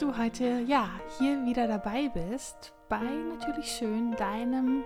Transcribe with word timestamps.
du 0.00 0.16
heute 0.16 0.60
ja 0.66 0.88
hier 1.18 1.44
wieder 1.44 1.68
dabei 1.68 2.08
bist 2.08 2.72
bei 2.88 3.02
natürlich 3.28 3.70
schön 3.70 4.12
deinem 4.16 4.82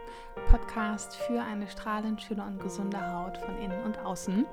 Podcast 0.51 1.17
für 1.17 1.41
eine 1.41 1.69
strahlend 1.69 2.21
schöne 2.21 2.43
und 2.45 2.61
gesunde 2.61 2.99
Haut 3.13 3.39
von 3.39 3.57
innen 3.59 3.81
und 3.85 3.99
außen. 4.01 4.45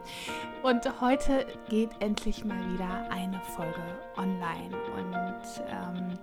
Und 0.61 1.01
heute 1.01 1.47
geht 1.67 1.89
endlich 1.99 2.45
mal 2.45 2.59
wieder 2.73 3.09
eine 3.09 3.41
Folge 3.41 3.81
online. 4.17 4.77
Und 4.95 5.63
ähm, 5.67 6.19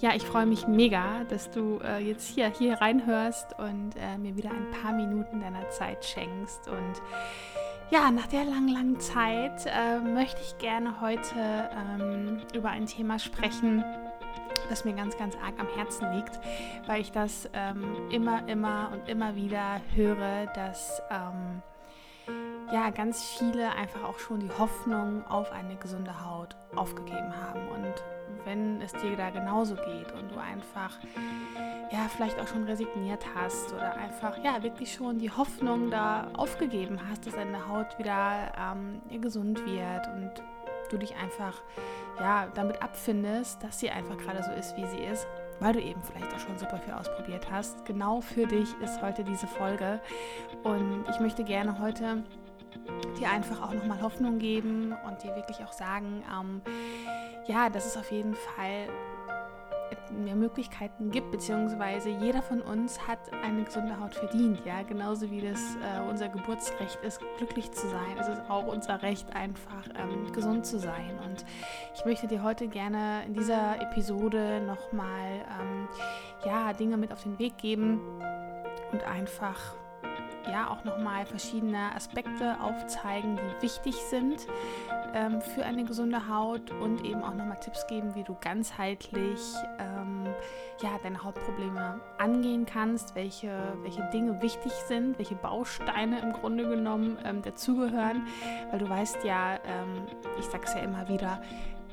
ja, 0.00 0.14
ich 0.14 0.24
freue 0.24 0.46
mich 0.46 0.66
mega, 0.66 1.24
dass 1.24 1.50
du 1.50 1.78
äh, 1.78 1.98
jetzt 1.98 2.28
hier, 2.28 2.48
hier 2.48 2.74
reinhörst 2.74 3.58
und 3.58 3.94
äh, 3.96 4.18
mir 4.18 4.36
wieder 4.36 4.50
ein 4.50 4.70
paar 4.82 4.92
Minuten 4.92 5.40
deiner 5.40 5.68
Zeit 5.70 6.04
schenkst. 6.04 6.68
Und 6.68 7.02
ja, 7.90 8.10
nach 8.10 8.26
der 8.26 8.44
langen, 8.44 8.68
langen 8.68 9.00
Zeit 9.00 9.66
äh, 9.66 9.98
möchte 9.98 10.40
ich 10.42 10.58
gerne 10.58 11.00
heute 11.00 11.70
ähm, 12.00 12.40
über 12.54 12.70
ein 12.70 12.86
Thema 12.86 13.18
sprechen, 13.18 13.84
das 14.68 14.84
mir 14.84 14.94
ganz, 14.94 15.16
ganz 15.16 15.36
arg 15.36 15.54
am 15.58 15.68
Herzen 15.76 16.12
liegt, 16.12 16.40
weil 16.86 17.00
ich 17.00 17.12
das 17.12 17.48
ähm, 17.52 18.10
immer, 18.10 18.46
immer 18.48 18.90
und 18.92 19.08
immer 19.08 19.36
wieder 19.36 19.80
höre, 19.94 20.46
dass 20.54 21.00
ähm, 21.10 21.62
ja, 22.72 22.90
ganz 22.90 23.22
viele 23.22 23.70
einfach 23.72 24.02
auch 24.02 24.18
schon 24.18 24.40
die 24.40 24.50
Hoffnung 24.58 25.24
auf 25.26 25.52
eine 25.52 25.76
gesunde 25.76 26.24
Haut 26.24 26.56
aufgegeben 26.74 27.32
haben. 27.36 27.68
Und 27.68 27.94
wenn 28.44 28.80
es 28.80 28.92
dir 28.92 29.16
da 29.16 29.30
genauso 29.30 29.74
geht 29.74 30.12
und 30.12 30.30
du 30.30 30.38
einfach 30.38 30.98
ja, 31.92 32.06
vielleicht 32.08 32.38
auch 32.40 32.46
schon 32.46 32.64
resigniert 32.64 33.24
hast 33.34 33.72
oder 33.72 33.96
einfach 33.96 34.42
ja, 34.42 34.62
wirklich 34.62 34.92
schon 34.92 35.18
die 35.18 35.30
Hoffnung 35.30 35.90
da 35.90 36.28
aufgegeben 36.34 37.00
hast, 37.08 37.26
dass 37.26 37.34
deine 37.34 37.68
Haut 37.68 37.98
wieder 37.98 38.52
ähm, 38.58 39.00
gesund 39.20 39.64
wird 39.66 40.08
und 40.08 40.32
du 40.90 40.98
dich 40.98 41.16
einfach 41.16 41.62
ja, 42.20 42.48
damit 42.54 42.82
abfindest, 42.82 43.62
dass 43.62 43.80
sie 43.80 43.90
einfach 43.90 44.16
gerade 44.18 44.42
so 44.42 44.50
ist, 44.52 44.76
wie 44.76 44.86
sie 44.86 45.04
ist, 45.04 45.26
weil 45.60 45.72
du 45.72 45.80
eben 45.80 46.00
vielleicht 46.02 46.32
auch 46.34 46.40
schon 46.40 46.58
super 46.58 46.78
viel 46.78 46.94
ausprobiert 46.94 47.50
hast. 47.50 47.84
Genau 47.84 48.20
für 48.20 48.46
dich 48.46 48.68
ist 48.82 49.02
heute 49.02 49.24
diese 49.24 49.46
Folge 49.46 50.00
und 50.62 51.04
ich 51.10 51.20
möchte 51.20 51.44
gerne 51.44 51.78
heute 51.78 52.24
dir 53.18 53.30
einfach 53.30 53.62
auch 53.62 53.72
nochmal 53.72 54.00
Hoffnung 54.02 54.38
geben 54.38 54.94
und 55.06 55.22
dir 55.22 55.34
wirklich 55.34 55.64
auch 55.64 55.72
sagen, 55.72 56.22
ähm, 56.30 56.62
ja, 57.48 57.68
dass 57.70 57.86
es 57.86 57.96
auf 57.96 58.10
jeden 58.10 58.34
Fall 58.34 58.88
mehr 60.10 60.36
Möglichkeiten 60.36 61.10
gibt, 61.10 61.30
beziehungsweise 61.30 62.10
jeder 62.10 62.42
von 62.42 62.60
uns 62.60 63.06
hat 63.06 63.18
eine 63.42 63.64
gesunde 63.64 63.98
Haut 64.00 64.14
verdient, 64.14 64.64
ja, 64.64 64.82
genauso 64.82 65.30
wie 65.30 65.40
das 65.40 65.60
äh, 65.76 66.00
unser 66.08 66.28
Geburtsrecht 66.28 66.98
ist, 67.02 67.20
glücklich 67.38 67.70
zu 67.72 67.88
sein. 67.88 68.16
Es 68.18 68.28
ist 68.28 68.40
auch 68.48 68.66
unser 68.66 69.02
Recht, 69.02 69.34
einfach 69.34 69.84
ähm, 69.96 70.32
gesund 70.32 70.66
zu 70.66 70.78
sein. 70.78 71.18
Und 71.24 71.44
ich 71.94 72.04
möchte 72.04 72.26
dir 72.26 72.42
heute 72.42 72.68
gerne 72.68 73.24
in 73.26 73.34
dieser 73.34 73.80
Episode 73.80 74.60
nochmal 74.60 75.44
ähm, 75.60 75.88
ja, 76.44 76.72
Dinge 76.72 76.96
mit 76.96 77.12
auf 77.12 77.22
den 77.22 77.38
Weg 77.38 77.58
geben 77.58 78.00
und 78.92 79.02
einfach 79.04 79.74
ja 80.48 80.70
auch 80.70 80.84
nochmal 80.84 81.26
verschiedene 81.26 81.94
Aspekte 81.94 82.56
aufzeigen, 82.60 83.36
die 83.36 83.62
wichtig 83.62 83.94
sind 83.96 84.46
ähm, 85.14 85.40
für 85.40 85.64
eine 85.64 85.84
gesunde 85.84 86.28
Haut 86.28 86.70
und 86.70 87.04
eben 87.04 87.22
auch 87.22 87.34
nochmal 87.34 87.58
Tipps 87.60 87.86
geben, 87.86 88.14
wie 88.14 88.24
du 88.24 88.36
ganzheitlich 88.40 89.40
ähm, 89.78 90.26
ja, 90.82 90.90
deine 91.02 91.22
Hautprobleme 91.22 92.00
angehen 92.18 92.66
kannst, 92.66 93.14
welche, 93.14 93.52
welche 93.82 94.02
Dinge 94.12 94.40
wichtig 94.42 94.72
sind, 94.86 95.18
welche 95.18 95.34
Bausteine 95.34 96.20
im 96.20 96.32
Grunde 96.32 96.68
genommen 96.68 97.18
ähm, 97.24 97.42
dazugehören, 97.42 98.26
weil 98.70 98.78
du 98.78 98.88
weißt 98.88 99.24
ja, 99.24 99.54
ähm, 99.54 100.06
ich 100.38 100.46
sag's 100.46 100.74
ja 100.74 100.80
immer 100.80 101.08
wieder, 101.08 101.40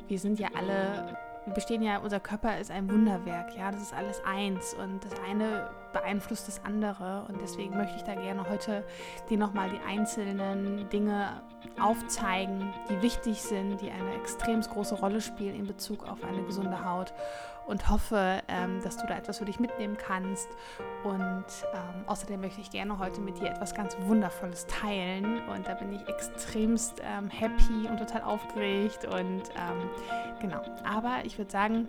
wir 0.08 0.20
sind 0.20 0.40
ja 0.40 0.50
alle 0.56 1.18
wir 1.46 1.54
bestehen 1.54 1.82
ja, 1.82 1.98
unser 1.98 2.20
Körper 2.20 2.58
ist 2.58 2.72
ein 2.72 2.90
Wunderwerk, 2.90 3.56
ja, 3.58 3.72
das 3.72 3.82
ist 3.82 3.94
alles 3.94 4.22
eins. 4.26 4.74
Und 4.74 5.04
das 5.04 5.14
eine 5.30 5.70
beeinflusst 5.94 6.48
das 6.48 6.64
andere 6.66 7.26
und 7.30 7.40
deswegen 7.42 7.78
möchte 7.78 7.96
ich 7.96 8.04
da 8.04 8.16
gerne 8.16 8.50
heute 8.50 8.84
dir 9.30 9.38
nochmal 9.38 9.70
die 9.70 9.80
einzelnen 9.88 10.90
Dinge 10.90 11.42
aufzeigen, 11.80 12.74
die 12.90 13.02
wichtig 13.02 13.42
sind, 13.42 13.80
die 13.82 13.90
eine 13.90 14.16
extrem 14.16 14.62
große 14.62 14.96
Rolle 14.96 15.22
spielen 15.22 15.56
in 15.56 15.68
Bezug 15.68 16.08
auf 16.08 16.24
eine 16.24 16.44
gesunde 16.44 16.84
Haut 16.84 17.14
und 17.68 17.90
hoffe, 17.90 18.42
ähm, 18.48 18.82
dass 18.84 18.98
du 18.98 19.08
da 19.08 19.18
etwas 19.18 19.38
für 19.38 19.46
dich 19.46 19.60
mitnehmen 19.60 19.98
kannst. 19.98 20.50
Und 21.04 21.46
ähm, 21.74 22.04
außerdem 22.08 22.42
möchte 22.42 22.62
ich 22.62 22.72
gerne 22.72 23.00
heute 23.00 23.22
mit 23.22 23.40
dir 23.40 23.50
etwas 23.50 23.74
ganz 23.74 23.96
Wundervolles 24.02 24.66
teilen. 24.68 25.48
Und 25.48 25.68
da 25.68 25.74
bin 25.76 25.94
ich 25.94 26.08
extremst 26.08 27.02
ähm, 27.02 27.30
happy 27.30 27.88
und 27.90 27.98
total 27.98 28.22
aufgeregt. 28.24 29.06
Und 29.06 29.44
ähm, 29.56 29.90
genau, 30.42 30.62
aber 30.84 31.20
ich 31.24 31.38
würde 31.38 31.52
sagen, 31.52 31.88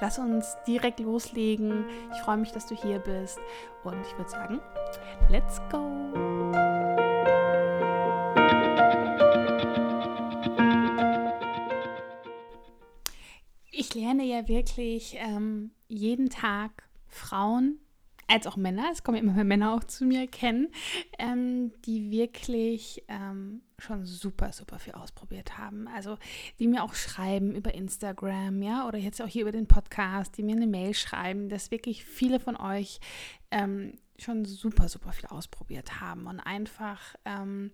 lass 0.00 0.18
uns 0.18 0.56
direkt 0.66 1.00
loslegen. 1.00 1.84
Ich 2.12 2.20
freue 2.20 2.36
mich, 2.38 2.52
dass 2.52 2.66
du 2.66 2.74
hier 2.74 2.98
bist. 2.98 3.38
Und 3.84 4.00
ich 4.06 4.16
würde 4.16 4.30
sagen, 4.30 4.60
let's 5.30 5.60
go! 5.70 5.88
ich 13.88 13.94
lerne 13.94 14.24
ja 14.24 14.48
wirklich 14.48 15.16
ähm, 15.18 15.70
jeden 15.86 16.28
Tag 16.28 16.88
Frauen 17.06 17.78
als 18.28 18.46
auch 18.46 18.56
Männer, 18.56 18.88
es 18.92 19.02
kommen 19.02 19.18
immer 19.18 19.32
mehr 19.32 19.44
Männer 19.44 19.74
auch 19.74 19.84
zu 19.84 20.04
mir 20.04 20.26
kennen, 20.26 20.68
ähm, 21.18 21.72
die 21.84 22.10
wirklich 22.10 23.02
ähm, 23.08 23.62
schon 23.78 24.04
super, 24.04 24.52
super 24.52 24.78
viel 24.78 24.92
ausprobiert 24.92 25.56
haben. 25.56 25.88
Also 25.88 26.18
die 26.58 26.68
mir 26.68 26.84
auch 26.84 26.94
schreiben 26.94 27.54
über 27.54 27.74
Instagram, 27.74 28.62
ja, 28.62 28.86
oder 28.86 28.98
jetzt 28.98 29.22
auch 29.22 29.26
hier 29.26 29.42
über 29.42 29.52
den 29.52 29.66
Podcast, 29.66 30.36
die 30.36 30.42
mir 30.42 30.56
eine 30.56 30.66
Mail 30.66 30.94
schreiben, 30.94 31.48
dass 31.48 31.70
wirklich 31.70 32.04
viele 32.04 32.38
von 32.38 32.56
euch 32.56 33.00
ähm, 33.50 33.94
schon 34.18 34.44
super, 34.44 34.88
super 34.88 35.12
viel 35.12 35.26
ausprobiert 35.26 36.00
haben 36.00 36.26
und 36.26 36.40
einfach 36.40 37.00
ähm, 37.24 37.70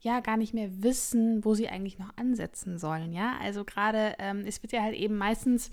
ja 0.00 0.20
gar 0.20 0.36
nicht 0.36 0.54
mehr 0.54 0.82
wissen, 0.82 1.44
wo 1.44 1.54
sie 1.54 1.68
eigentlich 1.68 1.98
noch 1.98 2.16
ansetzen 2.16 2.78
sollen. 2.78 3.12
Ja, 3.12 3.36
also 3.40 3.64
gerade 3.64 4.14
ähm, 4.18 4.44
es 4.46 4.62
wird 4.62 4.72
ja 4.72 4.82
halt 4.82 4.94
eben 4.94 5.16
meistens 5.16 5.72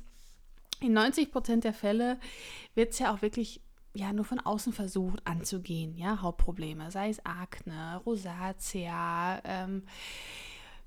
in 0.81 0.93
90 0.93 1.31
Prozent 1.31 1.63
der 1.63 1.73
Fälle 1.73 2.19
wird 2.73 2.93
es 2.93 2.99
ja 2.99 3.13
auch 3.13 3.21
wirklich 3.21 3.61
ja 3.99 4.13
nur 4.13 4.25
von 4.25 4.39
außen 4.39 4.73
versucht 4.73 5.25
anzugehen, 5.25 5.97
ja, 5.97 6.21
Hautprobleme, 6.21 6.91
sei 6.91 7.09
es 7.09 7.23
Akne, 7.25 8.01
Rosatia, 8.05 9.41
ähm, 9.43 9.83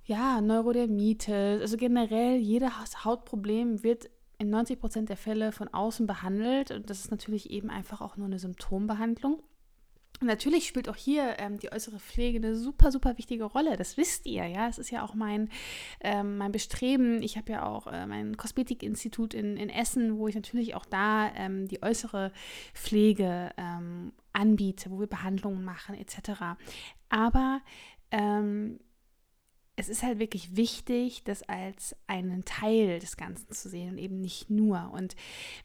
ja, 0.05 0.41
Neurodermitis, 0.41 1.61
also 1.61 1.77
generell 1.77 2.37
jedes 2.37 3.05
Hautproblem 3.05 3.83
wird 3.83 4.11
in 4.39 4.51
90 4.51 4.81
Prozent 4.81 5.09
der 5.09 5.17
Fälle 5.17 5.53
von 5.53 5.69
außen 5.69 6.07
behandelt 6.07 6.73
und 6.73 6.91
das 6.91 7.01
ist 7.01 7.11
natürlich 7.11 7.51
eben 7.51 7.71
einfach 7.71 8.01
auch 8.01 8.17
nur 8.17 8.27
eine 8.27 8.39
Symptombehandlung. 8.39 9.43
Natürlich 10.27 10.67
spielt 10.67 10.89
auch 10.89 10.97
hier 10.97 11.37
ähm, 11.39 11.59
die 11.59 11.73
äußere 11.73 11.99
Pflege 11.99 12.39
eine 12.39 12.57
super, 12.57 12.91
super 12.91 13.19
wichtige 13.19 13.45
Rolle. 13.45 13.77
Das 13.77 13.97
wisst 13.97 14.27
ihr, 14.27 14.47
ja. 14.47 14.69
Es 14.69 14.79
ist 14.79 14.91
ja 14.91 15.05
auch 15.05 15.15
mein, 15.15 15.49
ähm, 16.01 16.39
mein 16.39 16.53
Bestreben. 16.53 17.23
Ich 17.23 17.37
habe 17.37 17.53
ja 17.53 17.67
auch 17.67 17.87
äh, 17.87 18.07
mein 18.07 18.37
Kosmetikinstitut 18.37 19.35
in, 19.35 19.57
in 19.57 19.71
Essen, 19.71 20.19
wo 20.19 20.29
ich 20.29 20.35
natürlich 20.35 20.75
auch 20.75 20.85
da 20.85 21.33
ähm, 21.35 21.69
die 21.69 21.83
äußere 21.83 22.33
Pflege 22.75 23.51
ähm, 23.57 24.13
anbiete, 24.33 24.91
wo 24.91 25.01
wir 25.01 25.07
Behandlungen 25.07 25.65
machen, 25.65 25.95
etc. 25.95 26.57
Aber 27.09 27.61
ähm, 28.11 28.79
es 29.83 29.89
ist 29.89 30.05
halt 30.05 30.21
wirklich 30.21 30.57
wichtig, 30.57 31.25
das 31.25 31.43
als 31.49 31.97
einen 32.07 32.45
Teil 32.45 33.01
des 33.01 33.17
Ganzen 33.17 33.51
zu 33.51 33.69
sehen 33.69 33.91
und 33.91 33.99
eben 33.99 34.21
nicht 34.21 34.49
nur. 34.49 34.93
Und 34.95 35.17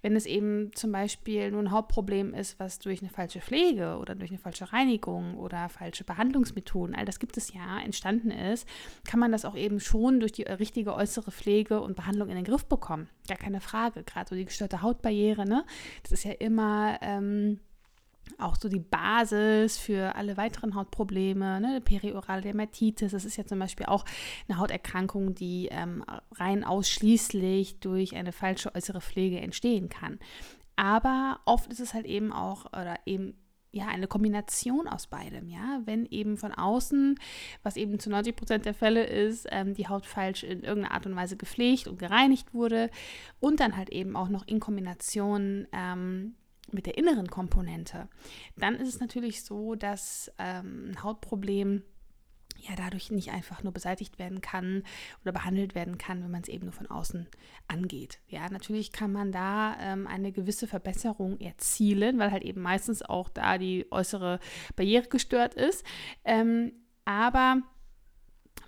wenn 0.01 0.15
es 0.15 0.25
eben 0.25 0.71
zum 0.73 0.91
Beispiel 0.91 1.51
nur 1.51 1.61
ein 1.61 1.69
Hauptproblem 1.69 2.33
ist, 2.33 2.59
was 2.59 2.79
durch 2.79 3.01
eine 3.01 3.11
falsche 3.11 3.41
Pflege 3.41 3.97
oder 3.97 4.15
durch 4.15 4.31
eine 4.31 4.39
falsche 4.39 4.73
Reinigung 4.73 5.37
oder 5.37 5.69
falsche 5.69 6.03
Behandlungsmethoden, 6.03 6.95
all 6.95 7.05
das 7.05 7.19
gibt 7.19 7.37
es 7.37 7.53
ja, 7.53 7.79
entstanden 7.79 8.31
ist, 8.31 8.67
kann 9.07 9.19
man 9.19 9.31
das 9.31 9.45
auch 9.45 9.55
eben 9.55 9.79
schon 9.79 10.19
durch 10.19 10.31
die 10.31 10.43
richtige 10.43 10.95
äußere 10.95 11.31
Pflege 11.31 11.79
und 11.79 11.95
Behandlung 11.95 12.29
in 12.29 12.37
den 12.37 12.45
Griff 12.45 12.65
bekommen. 12.65 13.09
Gar 13.27 13.37
keine 13.37 13.61
Frage. 13.61 14.03
Gerade 14.03 14.29
so 14.29 14.35
die 14.35 14.45
gestörte 14.45 14.81
Hautbarriere, 14.81 15.47
ne? 15.47 15.63
Das 16.01 16.11
ist 16.11 16.23
ja 16.23 16.31
immer. 16.31 16.97
Ähm, 17.01 17.59
auch 18.37 18.55
so 18.55 18.69
die 18.69 18.79
Basis 18.79 19.77
für 19.77 20.15
alle 20.15 20.37
weiteren 20.37 20.75
Hautprobleme, 20.75 21.59
ne? 21.59 21.81
periorale 21.81 22.41
Dermatitis. 22.41 23.11
Das 23.11 23.25
ist 23.25 23.37
ja 23.37 23.45
zum 23.45 23.59
Beispiel 23.59 23.85
auch 23.85 24.05
eine 24.47 24.57
Hauterkrankung, 24.57 25.35
die 25.35 25.69
ähm, 25.71 26.03
rein 26.35 26.63
ausschließlich 26.63 27.79
durch 27.79 28.15
eine 28.15 28.31
falsche 28.31 28.73
äußere 28.73 29.01
Pflege 29.01 29.39
entstehen 29.39 29.89
kann. 29.89 30.19
Aber 30.75 31.39
oft 31.45 31.71
ist 31.71 31.79
es 31.79 31.93
halt 31.93 32.05
eben 32.05 32.31
auch 32.31 32.65
oder 32.67 32.95
eben 33.05 33.35
ja, 33.71 33.87
eine 33.87 34.07
Kombination 34.07 34.87
aus 34.87 35.07
beidem, 35.07 35.49
ja. 35.49 35.81
Wenn 35.85 36.05
eben 36.05 36.37
von 36.37 36.51
außen, 36.53 37.19
was 37.63 37.77
eben 37.77 37.99
zu 37.99 38.09
90 38.09 38.35
Prozent 38.35 38.65
der 38.65 38.73
Fälle 38.73 39.05
ist, 39.05 39.47
ähm, 39.51 39.73
die 39.73 39.87
Haut 39.87 40.05
falsch 40.05 40.43
in 40.43 40.63
irgendeiner 40.63 40.93
Art 40.93 41.05
und 41.05 41.15
Weise 41.15 41.37
gepflegt 41.37 41.87
und 41.87 41.99
gereinigt 41.99 42.53
wurde 42.53 42.89
und 43.39 43.59
dann 43.59 43.75
halt 43.77 43.89
eben 43.89 44.15
auch 44.15 44.29
noch 44.29 44.47
in 44.47 44.59
Kombination 44.59 45.67
ähm, 45.71 46.35
mit 46.71 46.85
der 46.85 46.97
inneren 46.97 47.27
Komponente, 47.27 48.07
dann 48.55 48.75
ist 48.75 48.89
es 48.89 48.99
natürlich 48.99 49.43
so, 49.43 49.75
dass 49.75 50.31
ähm, 50.37 50.91
ein 50.91 51.03
Hautproblem 51.03 51.83
ja 52.59 52.75
dadurch 52.75 53.11
nicht 53.11 53.31
einfach 53.31 53.63
nur 53.63 53.73
beseitigt 53.73 54.19
werden 54.19 54.41
kann 54.41 54.83
oder 55.21 55.31
behandelt 55.31 55.75
werden 55.75 55.97
kann, 55.97 56.23
wenn 56.23 56.31
man 56.31 56.41
es 56.41 56.49
eben 56.49 56.65
nur 56.65 56.73
von 56.73 56.87
außen 56.87 57.27
angeht. 57.67 58.19
Ja, 58.27 58.49
natürlich 58.49 58.91
kann 58.91 59.11
man 59.11 59.31
da 59.31 59.77
ähm, 59.79 60.07
eine 60.07 60.31
gewisse 60.31 60.67
Verbesserung 60.67 61.39
erzielen, 61.39 62.17
weil 62.19 62.31
halt 62.31 62.43
eben 62.43 62.61
meistens 62.61 63.01
auch 63.03 63.29
da 63.29 63.57
die 63.57 63.85
äußere 63.91 64.39
Barriere 64.75 65.07
gestört 65.07 65.53
ist. 65.53 65.85
Ähm, 66.23 66.73
aber 67.05 67.61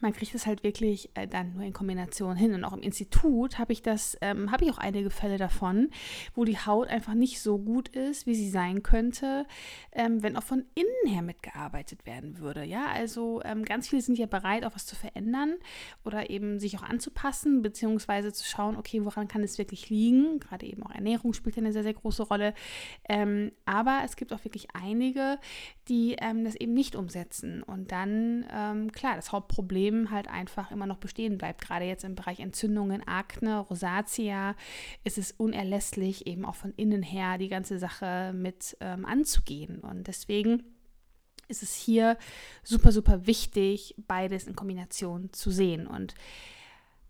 man 0.01 0.13
kriegt 0.13 0.34
es 0.36 0.46
halt 0.46 0.63
wirklich 0.63 1.10
äh, 1.16 1.28
dann 1.28 1.54
nur 1.54 1.63
in 1.63 1.74
Kombination 1.74 2.36
hin. 2.36 2.54
Und 2.54 2.63
auch 2.63 2.74
im 2.74 2.81
Institut 2.81 3.60
habe 3.60 3.74
ich 3.74 3.81
das, 3.81 4.18
ähm, 4.22 4.51
habe 4.51 4.66
ich 4.66 4.72
auch 4.72 4.78
einige 4.78 5.10
Fälle 5.10 5.38
davon, 5.38 5.90
wo 6.36 6.46
die 6.46 6.57
Haut 6.57 6.88
einfach 6.88 7.13
nicht 7.13 7.42
so 7.42 7.57
gut 7.57 7.90
ist, 7.90 8.25
wie 8.25 8.36
sie 8.36 8.50
sein 8.50 8.84
könnte, 8.84 9.46
ähm, 9.92 10.24
wenn 10.24 10.38
auch 10.38 10.44
von 10.44 10.66
innen 10.75 11.13
her 11.13 11.22
mitgearbeitet 11.22 12.06
werden 12.06 12.40
würde. 12.40 12.63
Ja, 12.63 12.88
also 12.88 13.42
ähm, 13.44 13.66
ganz 13.66 13.90
viele 13.90 14.01
sind 14.01 14.18
ja 14.18 14.25
bereit, 14.25 14.66
auch 14.66 14.75
was 14.75 14.86
zu 14.86 14.96
verändern 14.96 15.56
oder 16.04 16.30
eben 16.30 16.60
sich 16.60 16.78
auch 16.78 16.84
anzupassen, 16.84 17.62
beziehungsweise 17.62 18.34
zu 18.34 18.45
schauen, 18.45 18.78
okay, 18.78 19.04
woran 19.06 19.28
kann 19.28 19.44
es 19.44 19.57
wirklich 19.57 19.90
liegen? 19.90 20.40
Gerade 20.40 20.66
eben 20.66 20.84
auch 20.84 20.92
Ernährung 20.92 21.34
spielt 21.34 21.57
eine 21.57 21.72
sehr, 21.72 21.84
sehr 21.84 21.94
große 21.94 22.24
Rolle. 22.24 22.54
Ähm, 23.07 23.52
aber 23.66 24.02
es 24.06 24.16
gibt 24.16 24.34
auch 24.34 24.44
wirklich 24.44 24.68
einige, 24.74 25.40
die 25.89 26.15
ähm, 26.19 26.45
das 26.45 26.56
eben 26.56 26.74
nicht 26.74 26.95
umsetzen. 26.95 27.63
Und 27.63 27.91
dann, 27.91 28.45
ähm, 28.53 28.91
klar, 28.91 29.15
das 29.15 29.31
Hauptproblem 29.31 29.89
Problem 29.89 30.12
halt 30.12 30.27
einfach 30.30 30.71
immer 30.71 30.86
noch 30.86 30.97
bestehen 30.97 31.38
bleibt. 31.38 31.62
Gerade 31.62 31.86
jetzt 31.86 32.03
im 32.03 32.15
Bereich 32.15 32.39
Entzündungen, 32.39 33.06
Akne, 33.06 33.59
Rosatia 33.59 34.56
ist 35.03 35.18
es 35.18 35.31
unerlässlich, 35.33 36.27
eben 36.27 36.45
auch 36.45 36.56
von 36.56 36.74
innen 36.77 37.03
her 37.03 37.38
die 37.38 37.50
ganze 37.50 37.77
Sache 37.77 38.31
mit 38.33 38.77
ähm, 38.80 39.06
anzugehen. 39.06 39.80
Und 39.80 40.07
deswegen 40.07 40.63
ist 41.47 41.63
es 41.63 41.75
hier 41.75 42.18
super, 42.63 42.92
super 42.92 43.27
wichtig, 43.27 43.95
beides 44.07 44.47
in 44.47 44.56
Kombination 44.56 45.33
zu 45.33 45.51
sehen. 45.51 45.88
Und 45.88 46.13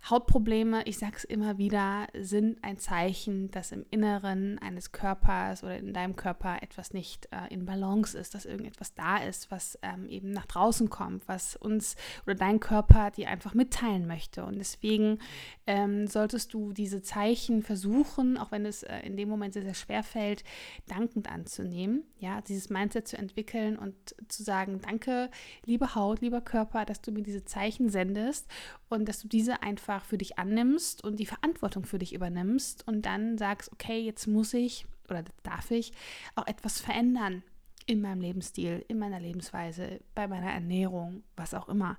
Hautprobleme, 0.07 0.83
ich 0.85 0.97
sage 0.97 1.13
es 1.17 1.23
immer 1.23 1.57
wieder, 1.57 2.07
sind 2.17 2.63
ein 2.63 2.77
Zeichen, 2.77 3.51
dass 3.51 3.71
im 3.71 3.85
Inneren 3.91 4.57
eines 4.59 4.91
Körpers 4.91 5.63
oder 5.63 5.77
in 5.77 5.93
deinem 5.93 6.15
Körper 6.15 6.63
etwas 6.63 6.93
nicht 6.93 7.27
äh, 7.31 7.53
in 7.53 7.65
Balance 7.65 8.17
ist, 8.17 8.33
dass 8.33 8.45
irgendetwas 8.45 8.93
da 8.93 9.17
ist, 9.17 9.51
was 9.51 9.77
ähm, 9.81 10.07
eben 10.07 10.31
nach 10.31 10.45
draußen 10.45 10.89
kommt, 10.89 11.27
was 11.27 11.55
uns 11.57 11.95
oder 12.25 12.33
dein 12.33 12.59
Körper 12.59 13.11
dir 13.11 13.29
einfach 13.29 13.53
mitteilen 13.53 14.07
möchte. 14.07 14.45
Und 14.45 14.57
deswegen 14.57 15.19
ähm, 15.67 16.07
solltest 16.07 16.53
du 16.53 16.71
diese 16.71 17.01
Zeichen 17.01 17.61
versuchen, 17.61 18.37
auch 18.37 18.51
wenn 18.51 18.65
es 18.65 18.83
äh, 18.83 18.99
in 19.01 19.17
dem 19.17 19.27
Moment 19.29 19.53
sehr, 19.53 19.63
sehr 19.63 19.73
schwer 19.73 20.03
fällt, 20.03 20.43
dankend 20.87 21.29
anzunehmen. 21.29 22.03
Ja, 22.19 22.41
dieses 22.41 22.69
Mindset 22.69 23.07
zu 23.07 23.17
entwickeln 23.17 23.77
und 23.77 23.95
zu 24.27 24.43
sagen, 24.43 24.79
danke, 24.81 25.29
liebe 25.65 25.93
Haut, 25.93 26.21
lieber 26.21 26.41
Körper, 26.41 26.85
dass 26.85 27.01
du 27.01 27.11
mir 27.11 27.21
diese 27.21 27.43
Zeichen 27.43 27.89
sendest 27.89 28.47
und 28.87 29.07
dass 29.07 29.21
du 29.21 29.27
diese 29.27 29.61
einfach 29.61 29.88
für 29.97 30.19
dich 30.19 30.38
annimmst 30.38 31.03
und 31.03 31.19
die 31.19 31.25
Verantwortung 31.25 31.86
für 31.86 31.97
dich 31.97 32.13
übernimmst 32.13 32.88
und 32.88 33.07
dann 33.07 33.39
sagst, 33.39 33.71
okay, 33.71 34.00
jetzt 34.00 34.27
muss 34.27 34.53
ich 34.53 34.86
oder 35.09 35.24
darf 35.41 35.71
ich 35.71 35.91
auch 36.36 36.45
etwas 36.45 36.80
verändern 36.80 37.41
in 37.88 38.01
meinem 38.01 38.21
Lebensstil, 38.21 38.86
in 38.88 39.00
meiner 39.00 39.19
Lebensweise, 39.19 40.00
bei 40.13 40.27
meiner 40.27 40.51
Ernährung, 40.51 41.24
was 41.36 41.56
auch 41.56 41.68
immer. 41.68 41.97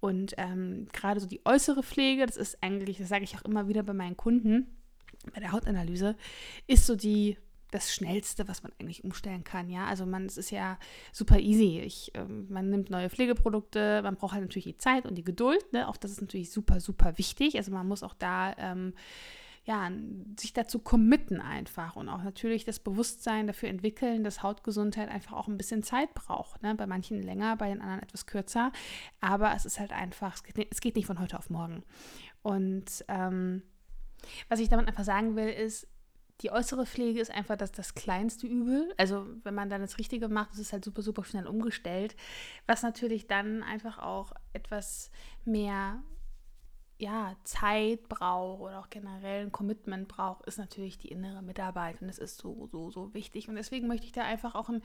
Und 0.00 0.34
ähm, 0.36 0.88
gerade 0.92 1.20
so 1.20 1.28
die 1.28 1.40
äußere 1.44 1.84
Pflege, 1.84 2.26
das 2.26 2.36
ist 2.36 2.60
eigentlich, 2.60 2.98
das 2.98 3.08
sage 3.08 3.22
ich 3.22 3.36
auch 3.36 3.44
immer 3.44 3.68
wieder 3.68 3.84
bei 3.84 3.92
meinen 3.92 4.16
Kunden, 4.16 4.66
bei 5.32 5.40
der 5.40 5.52
Hautanalyse, 5.52 6.16
ist 6.66 6.86
so 6.86 6.96
die 6.96 7.36
das 7.70 7.92
Schnellste, 7.92 8.48
was 8.48 8.62
man 8.62 8.72
eigentlich 8.78 9.04
umstellen 9.04 9.44
kann. 9.44 9.68
Ja, 9.68 9.86
also 9.86 10.06
man, 10.06 10.26
es 10.26 10.38
ist 10.38 10.50
ja 10.50 10.78
super 11.12 11.38
easy. 11.38 11.80
Ich, 11.80 12.12
ähm, 12.14 12.46
man 12.48 12.70
nimmt 12.70 12.90
neue 12.90 13.10
Pflegeprodukte, 13.10 14.02
man 14.02 14.16
braucht 14.16 14.32
halt 14.32 14.42
natürlich 14.42 14.64
die 14.64 14.78
Zeit 14.78 15.06
und 15.06 15.16
die 15.16 15.24
Geduld. 15.24 15.72
Ne? 15.72 15.88
Auch 15.88 15.96
das 15.96 16.12
ist 16.12 16.20
natürlich 16.20 16.50
super, 16.50 16.80
super 16.80 17.18
wichtig. 17.18 17.56
Also 17.56 17.70
man 17.72 17.86
muss 17.86 18.02
auch 18.02 18.14
da 18.14 18.54
ähm, 18.56 18.94
ja, 19.68 19.90
sich 20.40 20.54
dazu 20.54 20.78
committen 20.78 21.42
einfach 21.42 21.94
und 21.94 22.08
auch 22.08 22.22
natürlich 22.22 22.64
das 22.64 22.78
Bewusstsein 22.78 23.46
dafür 23.46 23.68
entwickeln, 23.68 24.24
dass 24.24 24.42
Hautgesundheit 24.42 25.10
einfach 25.10 25.34
auch 25.34 25.46
ein 25.46 25.58
bisschen 25.58 25.82
Zeit 25.82 26.14
braucht. 26.14 26.62
Ne? 26.62 26.74
Bei 26.74 26.86
manchen 26.86 27.22
länger, 27.22 27.54
bei 27.56 27.68
den 27.68 27.82
anderen 27.82 28.02
etwas 28.02 28.24
kürzer. 28.24 28.72
Aber 29.20 29.54
es 29.54 29.66
ist 29.66 29.78
halt 29.78 29.92
einfach, 29.92 30.36
es 30.36 30.42
geht 30.42 30.56
nicht, 30.56 30.72
es 30.72 30.80
geht 30.80 30.96
nicht 30.96 31.04
von 31.04 31.20
heute 31.20 31.38
auf 31.38 31.50
morgen. 31.50 31.82
Und 32.40 33.04
ähm, 33.08 33.62
was 34.48 34.60
ich 34.60 34.70
damit 34.70 34.88
einfach 34.88 35.04
sagen 35.04 35.36
will, 35.36 35.48
ist, 35.48 35.86
die 36.40 36.50
äußere 36.52 36.86
Pflege 36.86 37.20
ist 37.20 37.30
einfach 37.30 37.56
das, 37.56 37.72
das 37.72 37.94
kleinste 37.94 38.46
Übel. 38.46 38.92
Also 38.96 39.26
wenn 39.42 39.54
man 39.54 39.70
dann 39.70 39.80
das 39.80 39.98
Richtige 39.98 40.28
macht, 40.28 40.52
ist 40.52 40.60
es 40.60 40.72
halt 40.72 40.84
super, 40.84 41.02
super 41.02 41.24
schnell 41.24 41.46
umgestellt. 41.46 42.14
Was 42.66 42.82
natürlich 42.82 43.26
dann 43.26 43.62
einfach 43.62 43.98
auch 43.98 44.32
etwas 44.52 45.10
mehr 45.44 46.02
ja, 47.00 47.36
Zeit 47.44 48.08
braucht 48.08 48.60
oder 48.60 48.80
auch 48.80 48.90
generell 48.90 49.46
ein 49.46 49.52
Commitment 49.52 50.08
braucht, 50.08 50.46
ist 50.46 50.58
natürlich 50.58 50.98
die 50.98 51.08
innere 51.08 51.42
Mitarbeit. 51.42 52.00
Und 52.00 52.08
das 52.08 52.18
ist 52.18 52.38
so, 52.38 52.66
so, 52.66 52.90
so 52.90 53.14
wichtig. 53.14 53.48
Und 53.48 53.54
deswegen 53.54 53.86
möchte 53.86 54.06
ich 54.06 54.12
da 54.12 54.22
einfach 54.22 54.56
auch 54.56 54.68
ein 54.68 54.82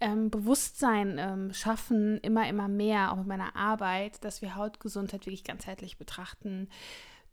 ähm, 0.00 0.28
Bewusstsein 0.28 1.18
ähm, 1.18 1.52
schaffen, 1.52 2.18
immer, 2.18 2.48
immer 2.48 2.66
mehr, 2.66 3.12
auch 3.12 3.16
mit 3.16 3.28
meiner 3.28 3.54
Arbeit, 3.54 4.24
dass 4.24 4.42
wir 4.42 4.56
Hautgesundheit 4.56 5.24
wirklich 5.24 5.44
ganzheitlich 5.44 5.98
betrachten 5.98 6.68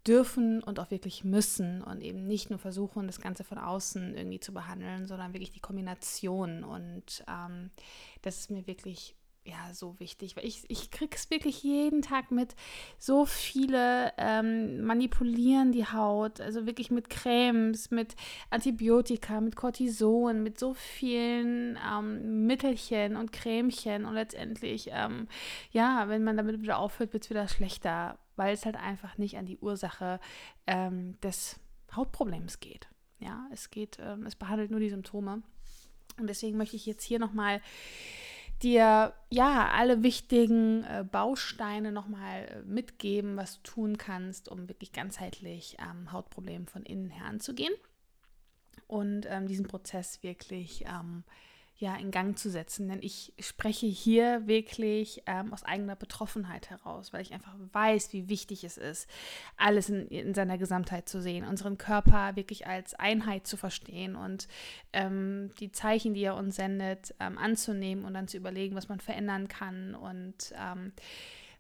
dürfen 0.08 0.64
und 0.64 0.80
auch 0.80 0.92
wirklich 0.92 1.24
müssen 1.24 1.82
und 1.84 2.02
eben 2.02 2.26
nicht 2.26 2.50
nur 2.50 2.60
versuchen, 2.60 3.08
das 3.08 3.20
Ganze 3.20 3.44
von 3.44 3.58
außen 3.58 4.16
irgendwie 4.16 4.40
zu 4.40 4.54
behandeln, 4.54 5.08
sondern 5.08 5.34
wirklich 5.34 5.52
die 5.52 5.60
Kombination. 5.60 6.64
Und 6.64 7.24
ähm, 7.28 7.72
das 8.22 8.40
ist 8.40 8.52
mir 8.52 8.66
wirklich 8.66 9.16
ja, 9.44 9.74
so 9.74 10.00
wichtig, 10.00 10.36
weil 10.36 10.46
ich, 10.46 10.64
ich 10.70 10.92
kriege 10.92 11.16
es 11.16 11.30
wirklich 11.30 11.64
jeden 11.64 12.02
Tag 12.02 12.30
mit. 12.32 12.56
So 12.98 13.26
viele 13.26 14.14
ähm, 14.18 14.84
manipulieren 14.84 15.72
die 15.72 15.86
Haut, 15.86 16.40
also 16.40 16.66
wirklich 16.66 16.92
mit 16.92 17.10
Cremes, 17.10 17.90
mit 17.90 18.16
Antibiotika, 18.50 19.42
mit 19.42 19.56
Cortison, 19.56 20.44
mit 20.44 20.60
so 20.60 20.74
vielen 20.74 21.78
ähm, 21.78 22.46
Mittelchen 22.46 23.16
und 23.16 23.32
Cremchen 23.32 24.06
und 24.06 24.14
letztendlich, 24.14 24.90
ähm, 24.92 25.28
ja, 25.72 26.08
wenn 26.10 26.24
man 26.24 26.38
damit 26.38 26.62
wieder 26.62 26.78
aufhört, 26.78 27.14
wird 27.14 27.24
es 27.24 27.30
wieder 27.30 27.48
schlechter 27.48 28.20
weil 28.40 28.54
es 28.54 28.66
halt 28.66 28.78
einfach 28.78 29.18
nicht 29.18 29.38
an 29.38 29.46
die 29.46 29.58
Ursache 29.58 30.20
ähm, 30.66 31.20
des 31.20 31.60
Hautproblems 31.94 32.62
geht. 32.62 32.88
Ja, 33.20 33.46
es 33.52 33.70
geht, 33.70 33.98
ähm, 34.00 34.26
es 34.26 34.38
behandelt 34.38 34.72
nur 34.72 34.80
die 34.80 34.90
Symptome. 34.90 35.44
Und 36.18 36.28
deswegen 36.28 36.58
möchte 36.58 36.78
ich 36.78 36.86
jetzt 36.86 37.04
hier 37.04 37.20
nochmal 37.20 37.62
dir 38.64 39.14
ja 39.30 39.70
alle 39.70 40.04
wichtigen 40.04 40.84
äh, 40.84 41.04
Bausteine 41.10 41.92
nochmal 41.92 42.46
äh, 42.46 42.62
mitgeben, 42.64 43.38
was 43.38 43.62
du 43.62 43.72
tun 43.72 43.98
kannst, 43.98 44.50
um 44.50 44.68
wirklich 44.68 44.92
ganzheitlich 44.92 45.78
ähm, 45.80 46.12
Hautproblemen 46.12 46.68
von 46.68 46.84
innen 46.84 47.10
her 47.10 47.26
anzugehen 47.26 47.74
und 48.88 49.28
ähm, 49.30 49.48
diesen 49.48 49.68
Prozess 49.68 50.24
wirklich 50.24 50.86
ähm, 50.86 51.24
ja, 51.80 51.96
in 51.96 52.12
Gang 52.12 52.38
zu 52.38 52.50
setzen. 52.50 52.90
Denn 52.90 53.00
ich 53.02 53.34
spreche 53.40 53.88
hier 53.88 54.48
wirklich 54.48 55.24
ähm, 55.26 55.54
aus 55.54 55.64
eigener 55.64 55.96
Betroffenheit 55.96 56.70
heraus, 56.70 57.14
weil 57.14 57.22
ich 57.22 57.34
einfach 57.34 57.56
weiß, 57.72 58.12
wie 58.12 58.28
wichtig 58.28 58.66
es 58.66 58.78
ist, 58.78 59.10
alles 59.56 59.90
in, 59.90 60.08
in 60.10 60.34
seiner 60.34 60.58
Gesamtheit 60.58 61.08
zu 61.08 61.22
sehen, 61.22 61.46
unseren 61.46 61.78
Körper 61.78 62.36
wirklich 62.36 62.68
als 62.68 62.94
Einheit 62.96 63.48
zu 63.48 63.56
verstehen 63.56 64.18
und 64.18 64.48
ähm, 64.92 65.52
die 65.60 65.72
Zeichen, 65.72 66.14
die 66.14 66.24
er 66.24 66.36
uns 66.36 66.58
sendet, 66.58 67.16
ähm, 67.20 67.38
anzunehmen 67.38 68.04
und 68.04 68.14
dann 68.14 68.28
zu 68.28 68.38
überlegen, 68.38 68.76
was 68.76 68.90
man 68.90 69.00
verändern 69.00 69.48
kann 69.48 69.96
und 69.96 70.54
ähm, 70.60 70.92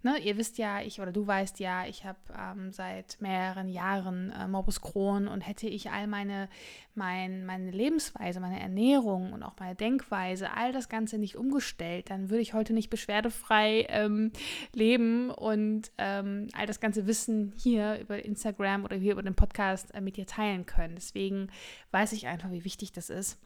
ne, 0.04 0.18
ihr 0.20 0.38
wisst 0.38 0.58
ja, 0.58 0.82
ich 0.82 1.02
oder 1.02 1.12
du 1.12 1.26
weißt 1.26 1.60
ja, 1.60 1.86
ich 1.86 2.06
habe 2.06 2.20
ähm, 2.38 2.72
seit 2.72 3.20
mehreren 3.20 3.68
Jahren 3.68 4.32
äh, 4.32 4.48
Morbus 4.48 4.82
Crohn 4.82 5.28
und 5.28 5.42
hätte 5.42 5.68
ich 5.68 5.92
all 5.92 6.08
meine, 6.08 6.50
mein, 6.96 7.46
meine 7.46 7.72
Lebensweise, 7.72 8.40
meine 8.40 8.60
Ernährung 8.60 9.34
und 9.34 9.44
auch 9.44 9.56
meine 9.60 9.76
Denkweise, 9.76 10.52
all 10.52 10.72
das 10.72 10.90
Ganze 10.90 11.18
nicht 11.18 11.36
umgestellt, 11.36 12.10
dann 12.10 12.30
würde 12.30 12.42
ich 12.42 12.54
heute 12.54 12.74
nicht 12.74 12.90
beschwerdefrei 12.90 13.88
ähm, 13.90 14.32
leben 14.74 15.32
und 15.32 15.92
ähm, 15.98 16.48
all 16.54 16.66
das 16.66 16.80
ganze 16.80 17.08
Wissen 17.08 17.54
hier 17.58 18.00
über 18.00 18.24
Instagram 18.24 18.86
oder 18.86 18.96
hier 18.96 19.14
über 19.14 19.24
den 19.24 19.36
Podcast 19.36 19.94
äh, 19.94 20.02
mit 20.02 20.18
dir 20.18 20.26
teilen 20.26 20.66
können. 20.66 20.96
Deswegen 20.96 21.48
weiß 21.92 22.14
ich 22.14 22.28
einfach, 22.28 22.52
wie 22.52 22.64
wichtig 22.64 22.92
das 22.92 23.10
ist 23.10 23.40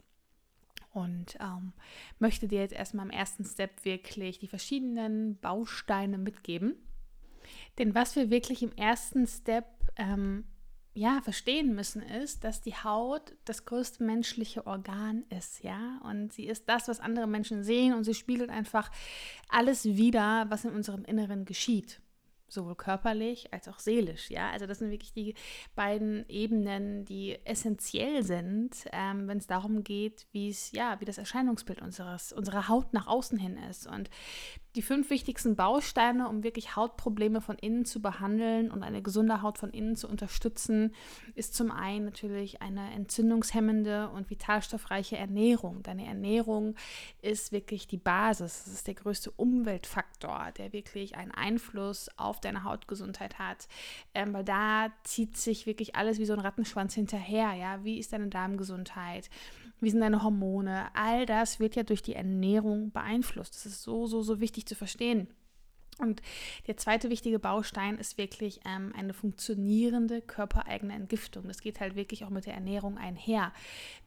und 0.94 1.38
ähm, 1.40 1.74
möchte 2.20 2.48
dir 2.48 2.62
jetzt 2.62 2.74
erstmal 2.74 3.06
im 3.06 3.12
ersten 3.12 3.44
Step 3.44 3.84
wirklich 3.84 4.40
die 4.40 4.48
verschiedenen 4.48 5.38
Bausteine 5.40 6.18
mitgeben. 6.18 6.76
Denn 7.78 7.94
was 7.96 8.16
wir 8.16 8.30
wirklich 8.30 8.64
im 8.64 8.72
ersten 8.74 9.28
Step 9.28 9.66
ähm, 9.98 10.46
ja, 10.94 11.22
verstehen 11.22 11.74
müssen, 11.74 12.04
ist, 12.04 12.44
dass 12.44 12.62
die 12.62 12.76
Haut 12.76 13.36
das 13.46 13.66
größte 13.66 14.04
menschliche 14.04 14.68
Organ 14.68 15.24
ist, 15.30 15.64
ja. 15.64 16.00
Und 16.04 16.34
sie 16.34 16.46
ist 16.46 16.70
das, 16.70 16.88
was 16.88 17.00
andere 17.00 17.28
Menschen 17.28 17.64
sehen 17.64 17.94
und 17.94 18.04
sie 18.04 18.14
spiegelt 18.14 18.52
einfach 18.52 18.92
alles 19.50 19.86
wider, 19.86 20.46
was 20.50 20.66
in 20.66 20.72
unserem 20.72 21.04
Inneren 21.04 21.46
geschieht 21.46 22.00
sowohl 22.54 22.76
körperlich 22.76 23.54
als 23.54 23.68
auch 23.68 23.80
seelisch. 23.80 24.30
Ja, 24.30 24.52
also 24.52 24.66
das 24.66 24.80
sind 24.80 24.92
wirklich 24.92 25.14
die 25.14 25.36
beiden 25.76 26.28
Ebenen, 26.30 27.06
die 27.06 27.40
essentiell 27.46 28.24
sind, 28.24 28.86
ähm, 28.92 29.28
wenn 29.28 29.38
es 29.38 29.48
darum 29.48 29.84
geht, 29.84 30.28
wie 30.32 30.50
es 30.50 30.72
ja, 30.72 31.00
wie 31.00 31.06
das 31.06 31.18
Erscheinungsbild 31.18 31.82
unseres 31.82 32.34
unserer 32.34 32.68
Haut 32.68 32.94
nach 32.94 33.08
außen 33.08 33.38
hin 33.38 33.58
ist. 33.58 33.88
Und 33.88 34.10
Die 34.76 34.82
fünf 34.82 35.12
wichtigsten 35.12 35.56
Bausteine, 35.56 36.28
um 36.28 36.42
wirklich 36.42 36.76
Hautprobleme 36.76 37.42
von 37.42 37.58
innen 37.60 37.86
zu 37.86 38.02
behandeln 38.02 38.72
und 38.72 38.82
eine 38.82 39.04
gesunde 39.04 39.44
Haut 39.44 39.60
von 39.60 39.70
innen 39.70 39.96
zu 39.96 40.08
unterstützen, 40.08 40.96
ist 41.36 41.54
zum 41.54 41.70
einen 41.70 42.06
natürlich 42.06 42.64
eine 42.64 42.92
entzündungshemmende 42.92 44.10
und 44.10 44.32
vitalstoffreiche 44.32 45.16
Ernährung. 45.16 45.84
Deine 45.84 46.08
Ernährung 46.08 46.74
ist 47.22 47.52
wirklich 47.52 47.86
die 47.86 47.98
Basis. 47.98 48.66
Es 48.66 48.74
ist 48.74 48.88
der 48.88 48.96
größte 48.96 49.30
Umweltfaktor, 49.30 50.52
der 50.58 50.74
wirklich 50.74 51.18
einen 51.18 51.32
Einfluss 51.32 52.10
auf 52.18 52.42
deine 52.42 52.64
Hautgesundheit 52.64 53.38
hat. 53.38 53.68
Ähm, 54.16 54.34
weil 54.34 54.44
da 54.44 54.92
zieht 55.04 55.38
sich 55.38 55.68
wirklich 55.68 55.96
alles 55.96 56.18
wie 56.18 56.26
so 56.26 56.34
ein 56.34 56.40
Rattenschwanz 56.40 56.96
hinterher. 56.96 57.54
Ja, 57.54 57.84
wie 57.84 58.00
ist 58.00 58.12
deine 58.12 58.30
Darmgesundheit? 58.30 59.30
Wie 59.84 59.90
sind 59.90 60.02
deine 60.02 60.24
Hormone? 60.24 60.88
All 60.96 61.26
das 61.26 61.60
wird 61.60 61.76
ja 61.76 61.84
durch 61.84 62.02
die 62.02 62.16
Ernährung 62.16 62.92
beeinflusst. 62.92 63.56
Das 63.56 63.66
ist 63.66 63.84
so, 63.84 64.08
so, 64.08 64.22
so 64.22 64.40
wichtig 64.40 64.66
zu 64.66 64.76
verstehen. 64.76 65.28
Und 66.00 66.22
der 66.68 66.78
zweite 66.78 67.10
wichtige 67.10 67.38
Baustein 67.38 67.98
ist 67.98 68.18
wirklich 68.18 68.62
ähm, 68.66 68.94
eine 68.98 69.14
funktionierende 69.14 70.22
körpereigene 70.22 70.94
Entgiftung. 70.94 71.48
Das 71.48 71.62
geht 71.62 71.80
halt 71.80 71.96
wirklich 71.96 72.24
auch 72.24 72.30
mit 72.30 72.46
der 72.46 72.56
Ernährung 72.56 72.98
einher. 72.98 73.52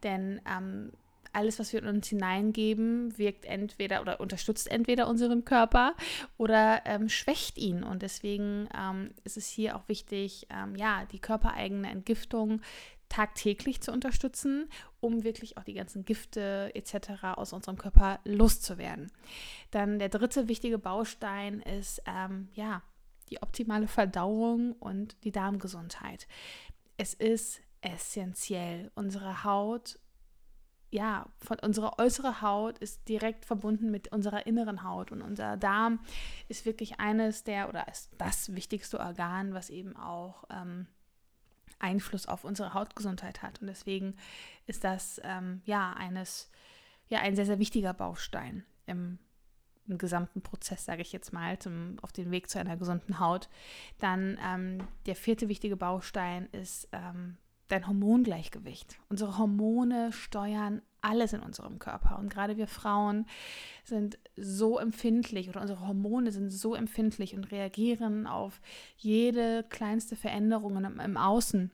Denn 0.03 0.41
ähm, 0.51 0.93
alles, 1.33 1.59
was 1.59 1.73
wir 1.73 1.83
in 1.83 1.89
uns 1.89 2.09
hineingeben, 2.09 3.17
wirkt 3.19 3.45
entweder 3.45 4.01
oder 4.01 4.21
unterstützt 4.21 4.71
entweder 4.71 5.07
unseren 5.07 5.45
Körper 5.45 5.95
oder 6.39 6.81
ähm, 6.87 7.11
schwächt 7.11 7.59
ihn. 7.59 7.83
Und 7.83 8.03
deswegen 8.03 8.69
ähm, 8.75 9.11
ist 9.25 9.37
es 9.37 9.47
hier 9.47 9.77
auch 9.77 9.87
wichtig, 9.87 10.47
ähm, 10.51 10.75
ja, 10.77 11.05
die 11.13 11.19
körpereigene 11.19 11.91
Entgiftung 11.91 12.63
tagtäglich 13.09 13.81
zu 13.81 13.93
unterstützen, 13.93 14.69
um 15.01 15.25
wirklich 15.25 15.57
auch 15.59 15.65
die 15.65 15.75
ganzen 15.75 16.05
Gifte 16.05 16.71
etc. 16.75 17.25
aus 17.37 17.53
unserem 17.53 17.79
Körper 17.79 18.21
loszuwerden. 18.25 19.11
Dann 19.71 19.99
der 19.99 20.09
dritte 20.09 20.49
wichtige 20.49 20.79
Baustein 20.79 21.61
ist 21.61 22.03
ähm, 22.07 22.49
ja 22.55 22.83
die 23.31 23.43
optimale 23.43 23.89
Verdauung 23.89 24.73
und 24.73 25.17
die 25.25 25.33
Darmgesundheit. 25.33 26.27
Es 26.97 27.15
ist 27.15 27.61
essentiell. 27.81 28.91
Unsere 28.95 29.45
Haut, 29.45 29.99
ja, 30.91 31.27
von 31.39 31.59
unserer 31.59 31.99
äußeren 31.99 32.41
Haut 32.41 32.79
ist 32.79 33.09
direkt 33.09 33.45
verbunden 33.45 33.91
mit 33.91 34.13
unserer 34.13 34.47
inneren 34.47 34.83
Haut 34.83 35.13
und 35.13 35.23
unser 35.23 35.57
Darm 35.57 36.01
ist 36.49 36.65
wirklich 36.65 37.01
eines 37.01 37.45
der 37.45 37.69
oder 37.69 37.89
ist 37.89 38.11
das 38.19 38.55
wichtigste 38.55 39.01
Organ, 39.01 39.53
was 39.53 39.71
eben 39.71 39.97
auch 39.97 40.45
ähm, 40.51 40.87
Einfluss 41.79 42.27
auf 42.27 42.45
unsere 42.45 42.75
Hautgesundheit 42.75 43.43
hat. 43.43 43.61
Und 43.61 43.67
deswegen 43.67 44.17
ist 44.67 44.85
das 44.85 45.21
ähm, 45.25 45.63
ja 45.65 45.93
eines, 45.93 46.51
ja, 47.09 47.21
ein 47.21 47.37
sehr, 47.37 47.47
sehr 47.47 47.59
wichtiger 47.59 47.95
Baustein 47.95 48.65
im, 48.87 49.19
im 49.87 49.99
gesamten 49.99 50.43
Prozess, 50.43 50.85
sage 50.85 51.03
ich 51.03 51.13
jetzt 51.13 51.33
mal, 51.33 51.59
zum, 51.59 51.99
auf 52.03 52.13
den 52.13 52.31
Weg 52.31 52.49
zu 52.49 52.59
einer 52.59 52.77
gesunden 52.77 53.21
Haut. 53.21 53.49
Dann 53.99 54.39
ähm, 54.43 54.87
der 55.07 55.17
vierte 55.17 55.49
wichtige 55.49 55.77
Baustein 55.77 56.47
ist 56.53 56.89
ähm, 56.93 57.37
dein 57.69 57.87
Hormongleichgewicht. 57.87 58.99
Unsere 59.09 59.39
Hormone 59.39 60.13
steuern 60.13 60.83
alles 61.01 61.33
in 61.33 61.41
unserem 61.41 61.79
Körper. 61.79 62.19
Und 62.19 62.29
gerade 62.29 62.57
wir 62.57 62.67
Frauen 62.67 63.27
sind 63.85 64.19
so 64.37 64.79
empfindlich 64.79 65.49
oder 65.49 65.61
unsere 65.61 65.87
Hormone 65.87 66.33
sind 66.33 66.51
so 66.51 66.75
empfindlich 66.75 67.35
und 67.35 67.51
reagieren 67.51 68.27
auf 68.27 68.61
jede 68.97 69.65
kleinste 69.69 70.17
Veränderung 70.17 70.85
im, 70.85 71.17
Außen. 71.17 71.71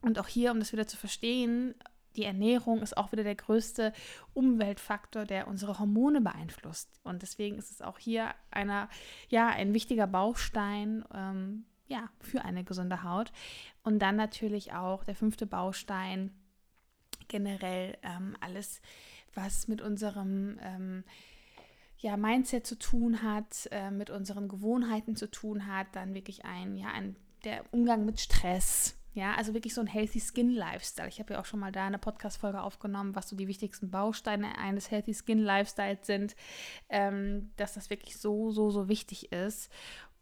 Und 0.00 0.18
auch 0.18 0.28
hier, 0.28 0.50
um 0.52 0.58
das 0.58 0.72
wieder 0.72 0.86
zu 0.86 0.96
verstehen, 0.96 1.74
die 2.16 2.24
Ernährung 2.24 2.82
ist 2.82 2.96
auch 2.96 3.12
wieder 3.12 3.24
der 3.24 3.34
größte 3.34 3.92
Umweltfaktor, 4.34 5.24
der 5.24 5.48
unsere 5.48 5.78
Hormone 5.78 6.20
beeinflusst. 6.20 7.00
Und 7.02 7.22
deswegen 7.22 7.56
ist 7.56 7.70
es 7.70 7.80
auch 7.80 7.98
hier 7.98 8.34
einer, 8.50 8.88
ja, 9.28 9.48
ein 9.48 9.72
wichtiger 9.72 10.06
Baustein 10.06 11.04
ähm, 11.14 11.64
ja, 11.86 12.08
für 12.20 12.44
eine 12.44 12.64
gesunde 12.64 13.02
Haut. 13.02 13.32
Und 13.82 14.00
dann 14.00 14.16
natürlich 14.16 14.72
auch 14.72 15.04
der 15.04 15.14
fünfte 15.14 15.46
Baustein, 15.46 16.32
generell 17.28 17.96
ähm, 18.02 18.36
alles, 18.40 18.80
was 19.34 19.68
mit 19.68 19.80
unserem 19.80 20.58
ähm, 20.60 21.04
ja, 21.98 22.16
Mindset 22.16 22.66
zu 22.66 22.78
tun 22.78 23.22
hat, 23.22 23.68
äh, 23.70 23.90
mit 23.90 24.10
unseren 24.10 24.48
Gewohnheiten 24.48 25.16
zu 25.16 25.30
tun 25.30 25.66
hat, 25.66 25.86
dann 25.92 26.14
wirklich 26.14 26.44
ein, 26.44 26.76
ja, 26.76 26.88
ein, 26.88 27.16
der 27.44 27.64
Umgang 27.72 28.04
mit 28.04 28.20
Stress. 28.20 28.98
Ja, 29.14 29.34
also 29.34 29.52
wirklich 29.52 29.74
so 29.74 29.82
ein 29.82 29.86
Healthy 29.86 30.20
Skin 30.20 30.50
Lifestyle. 30.50 31.08
Ich 31.08 31.20
habe 31.20 31.34
ja 31.34 31.40
auch 31.40 31.44
schon 31.44 31.60
mal 31.60 31.70
da 31.70 31.86
eine 31.86 31.98
Podcast-Folge 31.98 32.62
aufgenommen, 32.62 33.14
was 33.14 33.28
so 33.28 33.36
die 33.36 33.46
wichtigsten 33.46 33.90
Bausteine 33.90 34.56
eines 34.56 34.90
Healthy 34.90 35.14
Skin 35.14 35.38
Lifestyles 35.38 36.06
sind, 36.06 36.34
ähm, 36.88 37.50
dass 37.56 37.74
das 37.74 37.90
wirklich 37.90 38.16
so, 38.16 38.50
so, 38.50 38.70
so 38.70 38.88
wichtig 38.88 39.30
ist. 39.30 39.70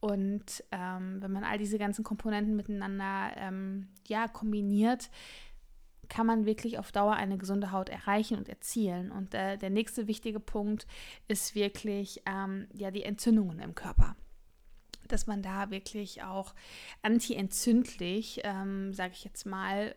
Und 0.01 0.65
ähm, 0.73 1.19
wenn 1.21 1.33
man 1.33 1.45
all 1.45 1.59
diese 1.59 1.79
ganzen 1.79 2.05
Komponenten 2.05 2.57
miteinander 2.57 3.33
ähm, 3.37 3.89
ja, 4.09 4.29
kombiniert, 4.29 5.11
kann 6.11 6.27
man 6.27 6.45
wirklich 6.45 6.79
auf 6.79 6.91
Dauer 6.91 7.15
eine 7.15 7.39
gesunde 7.39 7.73
Haut 7.73 7.89
erreichen 7.89 8.37
und 8.37 8.49
erzielen. 8.49 9.11
Und 9.13 9.33
äh, 9.35 9.57
der 9.57 9.71
nächste 9.71 10.09
wichtige 10.09 10.41
Punkt 10.41 10.87
ist 11.29 11.55
wirklich 11.55 12.23
ähm, 12.27 12.67
ja, 12.75 12.91
die 12.91 13.05
Entzündungen 13.05 13.61
im 13.61 13.75
Körper. 13.75 14.17
Dass 15.07 15.27
man 15.27 15.43
da 15.43 15.71
wirklich 15.71 16.23
auch 16.23 16.55
antientzündlich, 17.03 18.41
ähm, 18.45 18.93
sage 18.93 19.13
ich 19.15 19.25
jetzt 19.25 19.47
mal, 19.47 19.95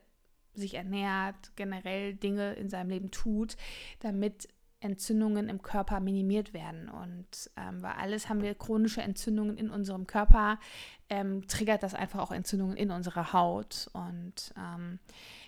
sich 0.53 0.75
ernährt, 0.75 1.51
generell 1.55 2.13
Dinge 2.13 2.53
in 2.53 2.69
seinem 2.69 2.91
Leben 2.91 3.09
tut, 3.09 3.57
damit 3.99 4.47
Entzündungen 4.83 5.49
im 5.49 5.61
Körper 5.61 5.99
minimiert 5.99 6.53
werden. 6.53 6.89
Und 6.89 7.49
ähm, 7.57 7.81
weil 7.81 7.93
alles 7.93 8.29
haben 8.29 8.41
wir 8.41 8.55
chronische 8.55 9.01
Entzündungen 9.01 9.57
in 9.57 9.69
unserem 9.69 10.07
Körper, 10.07 10.59
ähm, 11.09 11.47
triggert 11.47 11.83
das 11.83 11.93
einfach 11.93 12.19
auch 12.19 12.31
Entzündungen 12.31 12.77
in 12.77 12.91
unserer 12.91 13.33
Haut. 13.33 13.89
Und 13.93 14.53
ähm, 14.57 14.99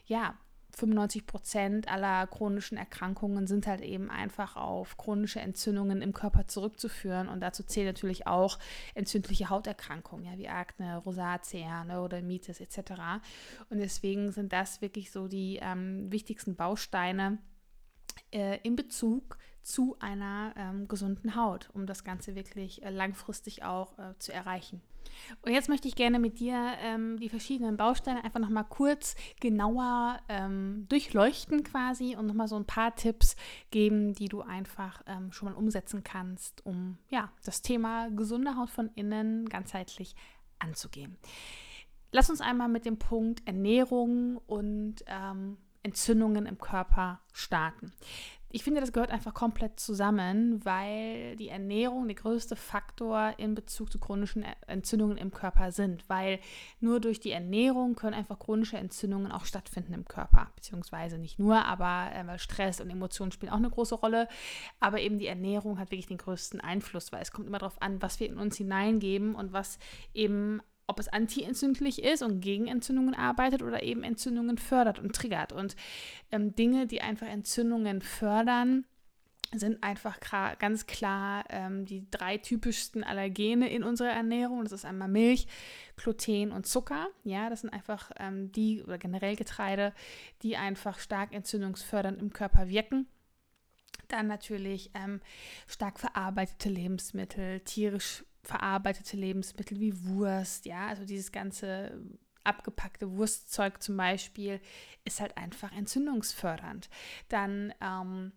ja, 0.05 0.35
95 0.75 1.25
Prozent 1.25 1.87
aller 1.87 2.27
chronischen 2.27 2.77
Erkrankungen 2.77 3.47
sind 3.47 3.65
halt 3.65 3.81
eben 3.81 4.09
einfach 4.09 4.55
auf 4.55 4.97
chronische 4.97 5.39
Entzündungen 5.39 6.01
im 6.01 6.13
Körper 6.13 6.47
zurückzuführen. 6.47 7.27
Und 7.29 7.39
dazu 7.41 7.63
zählen 7.63 7.87
natürlich 7.87 8.27
auch 8.27 8.59
entzündliche 8.93 9.49
Hauterkrankungen, 9.49 10.25
ja, 10.25 10.37
wie 10.37 10.49
Akne, 10.49 10.97
Rosacea, 10.97 11.85
Neurodermitis 11.85 12.59
etc. 12.59 12.91
Und 13.69 13.79
deswegen 13.79 14.31
sind 14.31 14.53
das 14.53 14.81
wirklich 14.81 15.11
so 15.11 15.27
die 15.27 15.59
ähm, 15.61 16.11
wichtigsten 16.11 16.55
Bausteine, 16.55 17.37
äh, 18.31 18.59
in 18.63 18.75
Bezug 18.75 19.37
zu 19.61 19.97
einer 19.99 20.53
ähm, 20.57 20.87
gesunden 20.87 21.35
Haut, 21.35 21.69
um 21.73 21.87
das 21.87 22.03
Ganze 22.03 22.35
wirklich 22.35 22.83
äh, 22.83 22.91
langfristig 22.91 23.63
auch 23.63 23.97
äh, 23.97 24.13
zu 24.19 24.31
erreichen. 24.31 24.81
Und 25.41 25.53
jetzt 25.53 25.69
möchte 25.69 25.87
ich 25.87 25.95
gerne 25.95 26.19
mit 26.19 26.39
dir 26.39 26.73
ähm, 26.81 27.19
die 27.19 27.29
verschiedenen 27.29 27.77
Bausteine 27.77 28.23
einfach 28.23 28.39
nochmal 28.39 28.65
kurz 28.67 29.15
genauer 29.39 30.19
ähm, 30.29 30.85
durchleuchten 30.89 31.63
quasi 31.63 32.15
und 32.15 32.27
nochmal 32.27 32.47
so 32.47 32.55
ein 32.55 32.65
paar 32.65 32.95
Tipps 32.95 33.35
geben, 33.71 34.13
die 34.13 34.29
du 34.29 34.41
einfach 34.41 35.01
ähm, 35.07 35.31
schon 35.31 35.49
mal 35.49 35.55
umsetzen 35.55 36.03
kannst, 36.03 36.65
um 36.65 36.97
ja, 37.09 37.31
das 37.43 37.61
Thema 37.61 38.09
gesunde 38.09 38.55
Haut 38.55 38.69
von 38.69 38.89
innen 38.95 39.47
ganzheitlich 39.49 40.15
anzugehen. 40.59 41.17
Lass 42.11 42.29
uns 42.29 42.39
einmal 42.39 42.69
mit 42.69 42.85
dem 42.85 42.97
Punkt 42.97 43.45
Ernährung 43.45 44.37
und 44.47 45.03
ähm, 45.07 45.57
Entzündungen 45.85 46.45
im 46.45 46.57
Körper 46.57 47.21
starten. 47.31 47.93
Ich 48.55 48.63
finde, 48.63 48.79
das 48.79 48.93
gehört 48.93 49.11
einfach 49.11 49.33
komplett 49.33 49.81
zusammen, 49.81 50.63
weil 50.63 51.35
die 51.35 51.49
Ernährung 51.49 52.07
der 52.07 52.15
größte 52.15 52.55
Faktor 52.55 53.33
in 53.37 53.53
Bezug 53.53 53.91
zu 53.91 53.99
chronischen 53.99 54.45
Entzündungen 54.65 55.17
im 55.17 55.31
Körper 55.31 55.73
sind, 55.73 56.07
weil 56.07 56.39
nur 56.79 57.01
durch 57.01 57.19
die 57.19 57.31
Ernährung 57.31 57.95
können 57.95 58.13
einfach 58.13 58.39
chronische 58.39 58.77
Entzündungen 58.77 59.29
auch 59.29 59.43
stattfinden 59.43 59.93
im 59.93 60.05
Körper, 60.05 60.51
beziehungsweise 60.55 61.17
nicht 61.17 61.37
nur, 61.37 61.65
aber 61.65 62.09
äh, 62.13 62.39
Stress 62.39 62.79
und 62.79 62.89
Emotionen 62.89 63.33
spielen 63.33 63.51
auch 63.51 63.57
eine 63.57 63.69
große 63.69 63.95
Rolle, 63.95 64.29
aber 64.79 65.01
eben 65.01 65.19
die 65.19 65.27
Ernährung 65.27 65.77
hat 65.77 65.91
wirklich 65.91 66.07
den 66.07 66.17
größten 66.17 66.61
Einfluss, 66.61 67.11
weil 67.11 67.21
es 67.21 67.33
kommt 67.33 67.47
immer 67.47 67.59
darauf 67.59 67.81
an, 67.81 68.01
was 68.01 68.21
wir 68.21 68.27
in 68.27 68.37
uns 68.37 68.55
hineingeben 68.55 69.35
und 69.35 69.51
was 69.51 69.79
eben 70.13 70.61
ob 70.87 70.99
es 70.99 71.07
antientzündlich 71.07 72.03
ist 72.03 72.21
und 72.21 72.41
gegen 72.41 72.67
Entzündungen 72.67 73.15
arbeitet 73.15 73.63
oder 73.63 73.83
eben 73.83 74.03
Entzündungen 74.03 74.57
fördert 74.57 74.99
und 74.99 75.15
triggert. 75.15 75.51
Und 75.51 75.75
ähm, 76.31 76.55
Dinge, 76.55 76.87
die 76.87 77.01
einfach 77.01 77.27
Entzündungen 77.27 78.01
fördern, 78.01 78.85
sind 79.53 79.83
einfach 79.83 80.19
ganz 80.59 80.87
klar 80.87 81.45
ähm, 81.49 81.85
die 81.85 82.09
drei 82.11 82.37
typischsten 82.37 83.03
Allergene 83.03 83.69
in 83.69 83.83
unserer 83.83 84.09
Ernährung. 84.09 84.63
Das 84.63 84.73
ist 84.73 84.85
einmal 84.85 85.07
Milch, 85.07 85.47
Gluten 85.95 86.51
und 86.51 86.65
Zucker. 86.65 87.07
Ja, 87.23 87.49
das 87.49 87.61
sind 87.61 87.71
einfach 87.71 88.11
ähm, 88.17 88.51
die 88.51 88.83
oder 88.83 88.97
generell 88.97 89.35
Getreide, 89.35 89.93
die 90.41 90.57
einfach 90.57 90.99
stark 90.99 91.33
entzündungsfördernd 91.33 92.19
im 92.19 92.33
Körper 92.33 92.69
wirken. 92.69 93.07
Dann 94.07 94.27
natürlich 94.27 94.91
ähm, 94.93 95.21
stark 95.67 95.99
verarbeitete 95.99 96.69
Lebensmittel, 96.69 97.61
tierisch 97.61 98.23
verarbeitete 98.45 99.17
Lebensmittel 99.17 99.79
wie 99.79 100.05
Wurst, 100.05 100.65
ja, 100.65 100.87
also 100.87 101.05
dieses 101.05 101.31
ganze 101.31 102.01
abgepackte 102.43 103.17
Wurstzeug 103.17 103.81
zum 103.81 103.97
Beispiel 103.97 104.61
ist 105.03 105.19
halt 105.19 105.35
einfach 105.35 105.71
entzündungsfördernd. 105.71 106.89
Dann 107.27 107.73
ähm, 107.81 108.31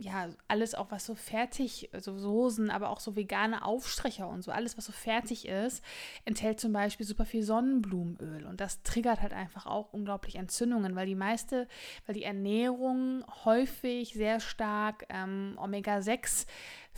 ja, 0.00 0.30
alles 0.48 0.74
auch, 0.74 0.90
was 0.90 1.04
so 1.04 1.14
fertig, 1.14 1.90
so 1.98 2.16
Soßen, 2.16 2.70
aber 2.70 2.88
auch 2.88 3.00
so 3.00 3.16
vegane 3.16 3.64
Aufstricher 3.64 4.28
und 4.28 4.42
so, 4.42 4.50
alles, 4.50 4.78
was 4.78 4.86
so 4.86 4.92
fertig 4.92 5.46
ist, 5.46 5.84
enthält 6.24 6.58
zum 6.58 6.72
Beispiel 6.72 7.04
super 7.04 7.26
viel 7.26 7.42
Sonnenblumenöl. 7.42 8.46
Und 8.46 8.62
das 8.62 8.82
triggert 8.82 9.20
halt 9.20 9.34
einfach 9.34 9.66
auch 9.66 9.92
unglaublich 9.92 10.36
Entzündungen, 10.36 10.96
weil 10.96 11.06
die 11.06 11.14
meiste, 11.14 11.68
weil 12.06 12.14
die 12.14 12.24
Ernährung 12.24 13.24
häufig 13.44 14.14
sehr 14.14 14.40
stark 14.40 15.04
ähm, 15.10 15.58
Omega-6 15.58 16.46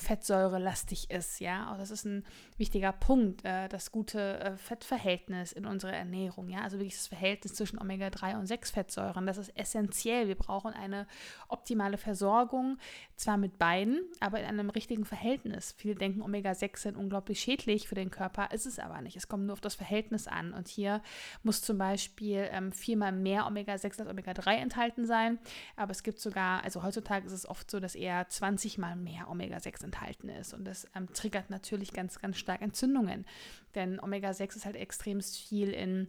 fettsäurelastig 0.03 1.11
ist. 1.11 1.41
Ja, 1.41 1.73
auch 1.73 1.79
das 1.79 1.91
ist 1.91 2.05
ein 2.05 2.25
wichtiger 2.59 2.93
Punkt, 2.93 3.45
äh, 3.45 3.69
das 3.69 3.93
gute 3.93 4.41
äh, 4.41 4.57
Fettverhältnis 4.57 5.53
in 5.53 5.65
unserer 5.65 5.93
Ernährung. 5.93 6.49
Ja, 6.49 6.61
also 6.61 6.79
wirklich 6.79 6.97
das 6.97 7.07
Verhältnis 7.07 7.55
zwischen 7.55 7.79
Omega-3 7.79 8.39
und 8.39 8.47
6 8.47 8.71
Fettsäuren. 8.73 9.27
Das 9.27 9.39
ist 9.39 9.57
essentiell. 9.57 10.29
Wir 10.29 10.35
brauchen 10.35 10.73
eine 10.75 11.07
optimale 11.49 11.97
Versorgung, 11.97 12.79
zwar 13.17 13.37
mit 13.37 13.59
beiden, 13.59 14.01
aber 14.21 14.41
in 14.41 14.47
einem 14.47 14.71
richtigen 14.71 15.05
Verhältnis. 15.05 15.75
Viele 15.79 15.95
denken, 15.95 16.23
Omega-6 16.23 16.79
sind 16.79 16.97
unglaublich 16.97 17.41
schädlich 17.41 17.89
für 17.89 17.95
den 17.95 18.11
Körper, 18.11 18.51
ist 18.51 18.67
es 18.67 18.79
aber 18.79 19.01
nicht. 19.01 19.17
Es 19.17 19.29
kommt 19.29 19.47
nur 19.47 19.53
auf 19.53 19.61
das 19.61 19.77
Verhältnis 19.77 20.27
an. 20.27 20.53
Und 20.53 20.69
hier 20.69 21.01
muss 21.43 21.63
zum 21.63 21.79
Beispiel 21.79 22.49
ähm, 22.51 22.73
viermal 22.73 23.13
mehr 23.13 23.47
Omega-6 23.47 24.01
als 24.01 24.11
Omega-3 24.11 24.57
enthalten 24.57 25.07
sein. 25.07 25.39
Aber 25.77 25.93
es 25.93 26.03
gibt 26.03 26.19
sogar, 26.19 26.65
also 26.65 26.83
heutzutage 26.83 27.27
ist 27.27 27.33
es 27.33 27.49
oft 27.49 27.71
so, 27.71 27.79
dass 27.81 27.95
eher 27.95 28.29
20 28.29 28.79
mal 28.79 28.97
mehr 28.97 29.31
Omega-6 29.31 29.85
enthalten 29.85 29.92
ist. 30.29 30.55
Und 30.55 30.65
das 30.65 30.87
ähm, 30.95 31.13
triggert 31.13 31.51
natürlich 31.51 31.93
ganz, 31.93 32.19
ganz 32.19 32.37
stark 32.39 32.63
Entzündungen. 32.63 33.27
Denn 33.75 34.01
Omega-6 34.01 34.57
ist 34.57 34.65
halt 34.67 34.77
extrem 34.77 35.21
viel 35.21 35.71
in 35.71 36.09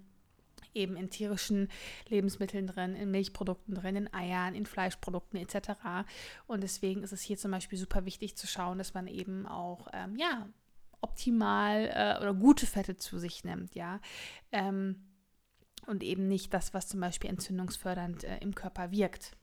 eben 0.74 0.96
in 0.96 1.10
tierischen 1.10 1.70
Lebensmitteln 2.10 2.66
drin, 2.66 2.96
in 2.96 3.12
Milchprodukten 3.12 3.76
drin, 3.76 3.96
in 3.96 4.14
Eiern, 4.14 4.56
in 4.56 4.66
Fleischprodukten 4.66 5.40
etc. 5.40 6.08
Und 6.48 6.64
deswegen 6.64 7.04
ist 7.04 7.12
es 7.12 7.22
hier 7.22 7.38
zum 7.38 7.52
Beispiel 7.52 7.78
super 7.78 8.06
wichtig 8.06 8.36
zu 8.36 8.48
schauen, 8.48 8.80
dass 8.80 8.96
man 8.96 9.06
eben 9.06 9.46
auch 9.46 9.88
ähm, 9.94 10.16
ja 10.18 10.48
optimal 11.02 11.92
äh, 11.94 12.22
oder 12.22 12.34
gute 12.34 12.66
Fette 12.66 12.96
zu 12.96 13.20
sich 13.20 13.44
nimmt, 13.44 13.76
ja. 13.76 14.00
Ähm, 14.52 15.10
und 15.86 16.02
eben 16.02 16.30
nicht 16.30 16.54
das, 16.54 16.74
was 16.74 16.88
zum 16.88 17.02
Beispiel 17.02 17.30
entzündungsfördernd 17.30 18.24
äh, 18.24 18.38
im 18.38 18.56
Körper 18.56 18.92
wirkt. 18.92 19.36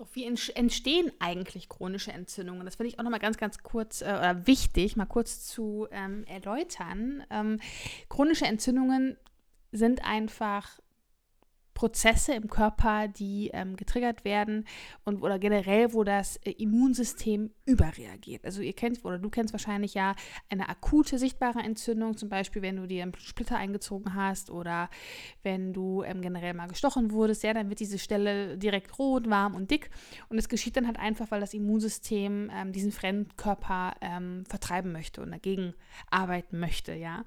Doch 0.00 0.08
wie 0.14 0.24
entstehen 0.24 1.12
eigentlich 1.18 1.68
chronische 1.68 2.10
Entzündungen? 2.10 2.64
Das 2.64 2.76
finde 2.76 2.88
ich 2.88 2.98
auch 2.98 3.02
nochmal 3.02 3.20
ganz, 3.20 3.36
ganz 3.36 3.62
kurz 3.62 4.00
äh, 4.00 4.06
oder 4.06 4.46
wichtig, 4.46 4.96
mal 4.96 5.04
kurz 5.04 5.46
zu 5.46 5.88
ähm, 5.90 6.24
erläutern. 6.24 7.22
Ähm, 7.28 7.60
chronische 8.08 8.46
Entzündungen 8.46 9.18
sind 9.72 10.02
einfach 10.02 10.80
Prozesse 11.80 12.34
im 12.34 12.46
Körper, 12.46 13.08
die 13.08 13.48
ähm, 13.54 13.74
getriggert 13.74 14.22
werden 14.22 14.66
und 15.06 15.22
oder 15.22 15.38
generell, 15.38 15.94
wo 15.94 16.04
das 16.04 16.36
äh, 16.44 16.50
Immunsystem 16.50 17.52
überreagiert. 17.64 18.44
Also 18.44 18.60
ihr 18.60 18.74
kennt 18.74 19.02
oder 19.02 19.18
du 19.18 19.30
kennst 19.30 19.54
wahrscheinlich 19.54 19.94
ja 19.94 20.14
eine 20.50 20.68
akute 20.68 21.18
sichtbare 21.18 21.60
Entzündung, 21.60 22.18
zum 22.18 22.28
Beispiel 22.28 22.60
wenn 22.60 22.76
du 22.76 22.86
dir 22.86 23.02
einen 23.02 23.14
Splitter 23.14 23.56
eingezogen 23.56 24.14
hast 24.14 24.50
oder 24.50 24.90
wenn 25.42 25.72
du 25.72 26.02
ähm, 26.02 26.20
generell 26.20 26.52
mal 26.52 26.66
gestochen 26.66 27.12
wurdest, 27.12 27.44
ja, 27.44 27.54
dann 27.54 27.70
wird 27.70 27.80
diese 27.80 27.98
Stelle 27.98 28.58
direkt 28.58 28.98
rot, 28.98 29.30
warm 29.30 29.54
und 29.54 29.70
dick 29.70 29.88
und 30.28 30.36
es 30.36 30.50
geschieht 30.50 30.76
dann 30.76 30.86
halt 30.86 30.98
einfach, 30.98 31.30
weil 31.30 31.40
das 31.40 31.54
Immunsystem 31.54 32.50
ähm, 32.54 32.72
diesen 32.72 32.92
Fremdkörper 32.92 33.94
ähm, 34.02 34.44
vertreiben 34.46 34.92
möchte 34.92 35.22
und 35.22 35.30
dagegen 35.30 35.72
arbeiten 36.10 36.60
möchte, 36.60 36.92
ja. 36.92 37.24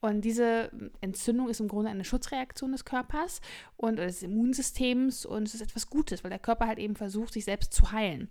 Und 0.00 0.20
diese 0.20 0.70
Entzündung 1.00 1.48
ist 1.48 1.58
im 1.58 1.66
Grunde 1.66 1.90
eine 1.90 2.04
Schutzreaktion 2.04 2.70
des 2.70 2.84
Körpers 2.84 3.40
und 3.76 3.95
und 3.98 4.06
des 4.06 4.22
Immunsystems 4.22 5.24
und 5.26 5.44
es 5.48 5.54
ist 5.54 5.60
etwas 5.60 5.88
Gutes, 5.88 6.24
weil 6.24 6.30
der 6.30 6.38
Körper 6.38 6.66
halt 6.66 6.78
eben 6.78 6.96
versucht, 6.96 7.32
sich 7.32 7.44
selbst 7.44 7.72
zu 7.72 7.92
heilen. 7.92 8.28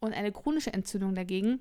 Und 0.00 0.12
eine 0.14 0.32
chronische 0.32 0.72
Entzündung 0.72 1.14
dagegen 1.14 1.60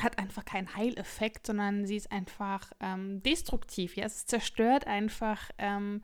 hat 0.00 0.18
einfach 0.18 0.44
keinen 0.44 0.74
Heileffekt, 0.76 1.46
sondern 1.46 1.86
sie 1.86 1.96
ist 1.96 2.12
einfach 2.12 2.72
ähm, 2.80 3.22
destruktiv. 3.22 3.96
Ja, 3.96 4.04
es 4.04 4.26
zerstört 4.26 4.86
einfach 4.86 5.50
ähm, 5.58 6.02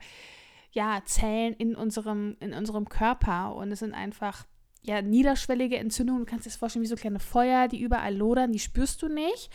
ja, 0.71 1.01
Zellen 1.05 1.53
in 1.53 1.75
unserem, 1.75 2.35
in 2.41 2.53
unserem 2.53 2.89
Körper 2.89 3.55
und 3.55 3.71
es 3.71 3.79
sind 3.79 3.93
einfach 3.93 4.45
ja, 4.85 5.01
niederschwellige 5.01 5.77
Entzündungen. 5.77 6.25
Du 6.25 6.29
kannst 6.29 6.45
dir 6.45 6.49
das 6.49 6.57
vorstellen 6.57 6.83
wie 6.83 6.87
so 6.87 6.95
kleine 6.95 7.19
Feuer, 7.19 7.67
die 7.67 7.81
überall 7.81 8.15
lodern, 8.15 8.51
die 8.51 8.59
spürst 8.59 9.01
du 9.01 9.07
nicht. 9.07 9.49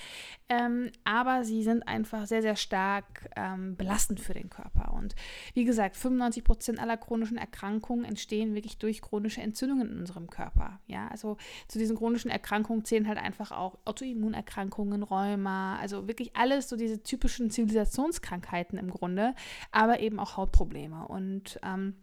Ähm, 0.48 0.90
aber 1.04 1.44
sie 1.44 1.62
sind 1.62 1.86
einfach 1.86 2.26
sehr, 2.26 2.42
sehr 2.42 2.56
stark 2.56 3.30
ähm, 3.36 3.76
belastend 3.76 4.18
für 4.18 4.34
den 4.34 4.50
Körper. 4.50 4.92
Und 4.92 5.14
wie 5.54 5.64
gesagt, 5.64 5.96
95 5.96 6.42
Prozent 6.42 6.80
aller 6.80 6.96
chronischen 6.96 7.36
Erkrankungen 7.36 8.04
entstehen 8.04 8.56
wirklich 8.56 8.78
durch 8.78 9.00
chronische 9.00 9.40
Entzündungen 9.40 9.88
in 9.88 10.00
unserem 10.00 10.28
Körper. 10.28 10.80
Ja, 10.88 11.06
also 11.08 11.36
zu 11.68 11.78
diesen 11.78 11.96
chronischen 11.96 12.30
Erkrankungen 12.30 12.84
zählen 12.84 13.06
halt 13.06 13.18
einfach 13.18 13.52
auch 13.52 13.78
Autoimmunerkrankungen, 13.84 15.04
Rheuma, 15.04 15.78
also 15.78 16.08
wirklich 16.08 16.34
alles 16.34 16.68
so 16.68 16.74
diese 16.74 17.04
typischen 17.04 17.50
Zivilisationskrankheiten 17.50 18.78
im 18.78 18.90
Grunde, 18.90 19.36
aber 19.70 20.00
eben 20.00 20.18
auch 20.18 20.36
Hautprobleme. 20.36 21.06
Und 21.06 21.60
ähm, 21.62 21.94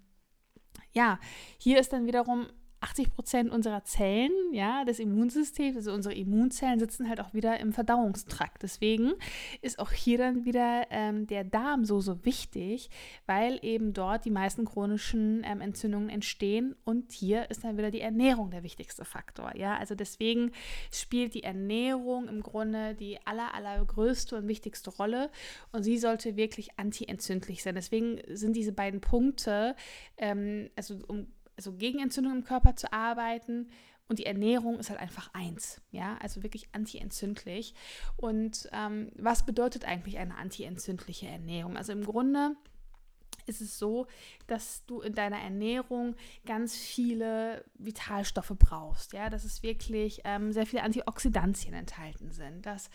ja, 0.94 1.20
hier 1.58 1.80
ist 1.80 1.92
dann 1.92 2.08
wiederum 2.08 2.48
80 2.80 3.12
Prozent 3.12 3.52
unserer 3.52 3.84
Zellen, 3.84 4.32
ja, 4.52 4.86
des 4.86 5.00
Immunsystems, 5.00 5.76
also 5.76 5.94
unsere 5.94 6.14
Immunzellen 6.14 6.80
sitzen 6.80 7.10
halt 7.10 7.20
auch 7.20 7.34
wieder 7.34 7.60
im 7.60 7.74
Verdauungstrakt. 7.74 8.62
Deswegen 8.62 9.14
ist 9.62 9.80
auch 9.80 9.92
hier 9.92 10.18
dann 10.18 10.46
wieder 10.46 10.86
ähm, 10.92 11.26
der 11.28 11.44
Darm 11.44 11.86
so, 11.86 12.02
so 12.02 12.24
wichtig, 12.24 12.90
weil 13.26 13.60
eben 13.64 13.94
dort 13.94 14.26
die 14.26 14.32
meisten 14.32 14.66
chronischen 14.66 15.44
ähm, 15.44 15.62
Entzündungen 15.62 16.10
entstehen 16.10 16.76
und 16.84 17.12
hier 17.12 17.50
ist 17.50 17.64
dann 17.64 17.78
wieder 17.78 17.90
die 17.90 18.02
Ernährung 18.02 18.52
der 18.52 18.64
wichtigste 18.64 19.06
Faktor, 19.06 19.56
ja. 19.56 19.78
Also 19.78 19.96
deswegen 19.96 20.52
spielt 20.92 21.34
die 21.34 21.44
Ernährung 21.44 22.28
im 22.28 22.42
Grunde 22.42 22.94
die 22.94 23.18
aller, 23.26 23.56
allergrößte 23.56 24.36
und 24.38 24.48
wichtigste 24.48 24.92
Rolle 24.92 25.32
und 25.72 25.84
sie 25.84 25.98
sollte 25.98 26.36
wirklich 26.36 26.78
antientzündlich 26.78 27.64
sein. 27.64 27.76
Deswegen 27.76 28.20
sind 28.28 28.56
diese 28.56 28.72
beiden 28.72 29.02
Punkte, 29.02 29.76
ähm, 30.18 30.70
also 30.76 30.96
um 31.08 31.28
also 31.58 31.74
gegen 31.74 32.00
Entzündung 32.00 32.34
im 32.34 32.44
Körper 32.44 32.76
zu 32.76 32.94
arbeiten. 32.94 33.70
Und 34.08 34.20
die 34.20 34.26
Ernährung 34.26 34.80
ist 34.80 34.90
halt 34.90 35.02
einfach 35.02 35.34
eins, 35.34 35.82
ja, 35.92 36.18
also 36.22 36.42
wirklich 36.42 36.70
antientzündlich. 36.72 37.74
Und 38.16 38.70
ähm, 38.72 39.12
was 39.18 39.46
bedeutet 39.46 39.84
eigentlich 39.84 40.18
eine 40.18 40.38
antientzündliche 40.38 41.28
Ernährung? 41.28 41.76
Also 41.76 41.92
im 41.92 42.06
Grunde 42.06 42.56
ist 43.48 43.62
es 43.62 43.80
so, 43.80 44.08
dass 44.48 44.86
du 44.86 45.02
in 45.02 45.14
deiner 45.14 45.40
Ernährung 45.40 46.16
ganz 46.46 46.76
viele 46.76 47.64
Vitalstoffe 47.76 48.54
brauchst. 48.58 49.14
Ja, 49.14 49.30
dass 49.30 49.44
es 49.44 49.64
wirklich 49.64 50.22
ähm, 50.24 50.52
sehr 50.52 50.66
viele 50.66 50.84
Antioxidantien 50.84 51.74
enthalten 51.74 52.32
sind. 52.32 52.66
Dass, 52.66 52.90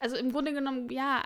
also 0.00 0.16
im 0.16 0.32
Grunde 0.32 0.52
genommen, 0.52 0.88
ja, 0.90 1.22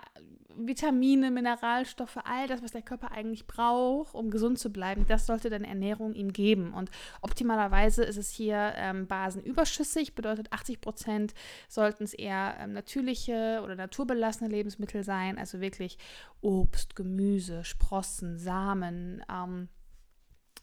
Vitamine, 0.55 1.31
Mineralstoffe, 1.31 2.19
all 2.23 2.47
das, 2.47 2.61
was 2.61 2.71
der 2.71 2.81
Körper 2.81 3.11
eigentlich 3.11 3.47
braucht, 3.47 4.13
um 4.13 4.29
gesund 4.29 4.59
zu 4.59 4.71
bleiben, 4.71 5.05
das 5.07 5.25
sollte 5.25 5.49
deine 5.49 5.67
Ernährung 5.67 6.13
ihm 6.13 6.31
geben. 6.31 6.73
Und 6.73 6.91
optimalerweise 7.21 8.03
ist 8.03 8.17
es 8.17 8.29
hier 8.29 8.73
ähm, 8.75 9.07
basenüberschüssig, 9.07 10.15
bedeutet 10.15 10.51
80 10.51 10.81
Prozent 10.81 11.33
sollten 11.67 12.03
es 12.03 12.13
eher 12.13 12.55
ähm, 12.59 12.73
natürliche 12.73 13.61
oder 13.63 13.75
naturbelassene 13.75 14.49
Lebensmittel 14.49 15.03
sein, 15.03 15.37
also 15.37 15.61
wirklich 15.61 15.97
Obst, 16.43 16.95
Gemüse, 16.95 17.63
Sprossen, 17.63 18.37
Samen, 18.37 19.23
ähm, 19.31 19.69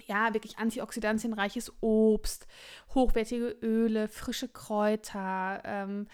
ja, 0.07 0.33
wirklich 0.35 0.59
antioxidantienreiches 0.59 1.73
Obst, 1.81 2.47
hochwertige 2.95 3.57
Öle, 3.63 4.09
frische 4.09 4.49
Kräuter, 4.49 5.63
ähm, 5.65 6.09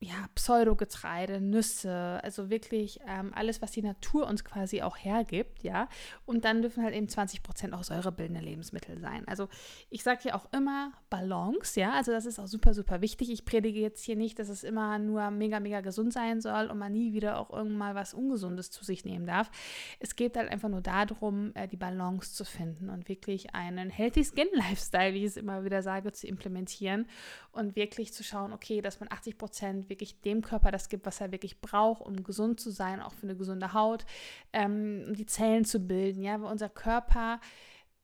ja, 0.00 0.28
Pseudogetreide, 0.36 1.40
Nüsse, 1.40 2.20
also 2.22 2.50
wirklich 2.50 3.00
ähm, 3.08 3.32
alles, 3.34 3.60
was 3.60 3.72
die 3.72 3.82
Natur 3.82 4.28
uns 4.28 4.44
quasi 4.44 4.80
auch 4.82 4.96
hergibt, 4.96 5.64
ja. 5.64 5.88
Und 6.24 6.44
dann 6.44 6.62
dürfen 6.62 6.84
halt 6.84 6.94
eben 6.94 7.08
20 7.08 7.42
Prozent 7.42 7.74
auch 7.74 7.82
säurebildende 7.82 8.40
Lebensmittel 8.40 9.00
sein. 9.00 9.26
Also 9.26 9.48
ich 9.90 10.04
sage 10.04 10.20
hier 10.22 10.36
auch 10.36 10.46
immer 10.52 10.92
Balance, 11.10 11.80
ja, 11.80 11.94
also 11.94 12.12
das 12.12 12.26
ist 12.26 12.38
auch 12.38 12.46
super, 12.46 12.74
super 12.74 13.00
wichtig. 13.00 13.28
Ich 13.32 13.44
predige 13.44 13.80
jetzt 13.80 14.04
hier 14.04 14.14
nicht, 14.14 14.38
dass 14.38 14.48
es 14.48 14.62
immer 14.62 15.00
nur 15.00 15.32
mega, 15.32 15.58
mega 15.58 15.80
gesund 15.80 16.12
sein 16.12 16.40
soll 16.40 16.66
und 16.66 16.78
man 16.78 16.92
nie 16.92 17.12
wieder 17.12 17.40
auch 17.40 17.50
irgendwann 17.50 17.96
was 17.96 18.14
Ungesundes 18.14 18.70
zu 18.70 18.84
sich 18.84 19.04
nehmen 19.04 19.26
darf. 19.26 19.50
Es 19.98 20.14
geht 20.14 20.36
halt 20.36 20.48
einfach 20.48 20.68
nur 20.68 20.80
darum, 20.80 21.50
äh, 21.54 21.66
die 21.66 21.76
Balance 21.76 22.34
zu 22.34 22.44
finden 22.44 22.88
und 22.88 23.08
wirklich 23.08 23.52
einen 23.52 23.90
Healthy 23.90 24.24
Skin 24.24 24.48
Lifestyle, 24.52 25.12
wie 25.14 25.24
ich 25.24 25.30
es 25.30 25.36
immer 25.36 25.64
wieder 25.64 25.82
sage, 25.82 26.12
zu 26.12 26.28
implementieren 26.28 27.06
und 27.50 27.74
wirklich 27.74 28.12
zu 28.12 28.22
schauen, 28.22 28.52
okay, 28.52 28.80
dass 28.80 29.00
man 29.00 29.10
80 29.10 29.38
Prozent 29.38 29.87
wirklich 29.88 30.20
dem 30.20 30.42
Körper 30.42 30.70
das 30.70 30.88
gibt, 30.88 31.06
was 31.06 31.20
er 31.20 31.32
wirklich 31.32 31.60
braucht, 31.60 32.02
um 32.02 32.22
gesund 32.24 32.60
zu 32.60 32.70
sein, 32.70 33.00
auch 33.00 33.12
für 33.12 33.26
eine 33.26 33.36
gesunde 33.36 33.72
Haut, 33.72 34.04
ähm, 34.52 35.04
um 35.08 35.14
die 35.14 35.26
Zellen 35.26 35.64
zu 35.64 35.80
bilden, 35.80 36.22
ja, 36.22 36.40
weil 36.40 36.50
unser 36.50 36.68
Körper 36.68 37.40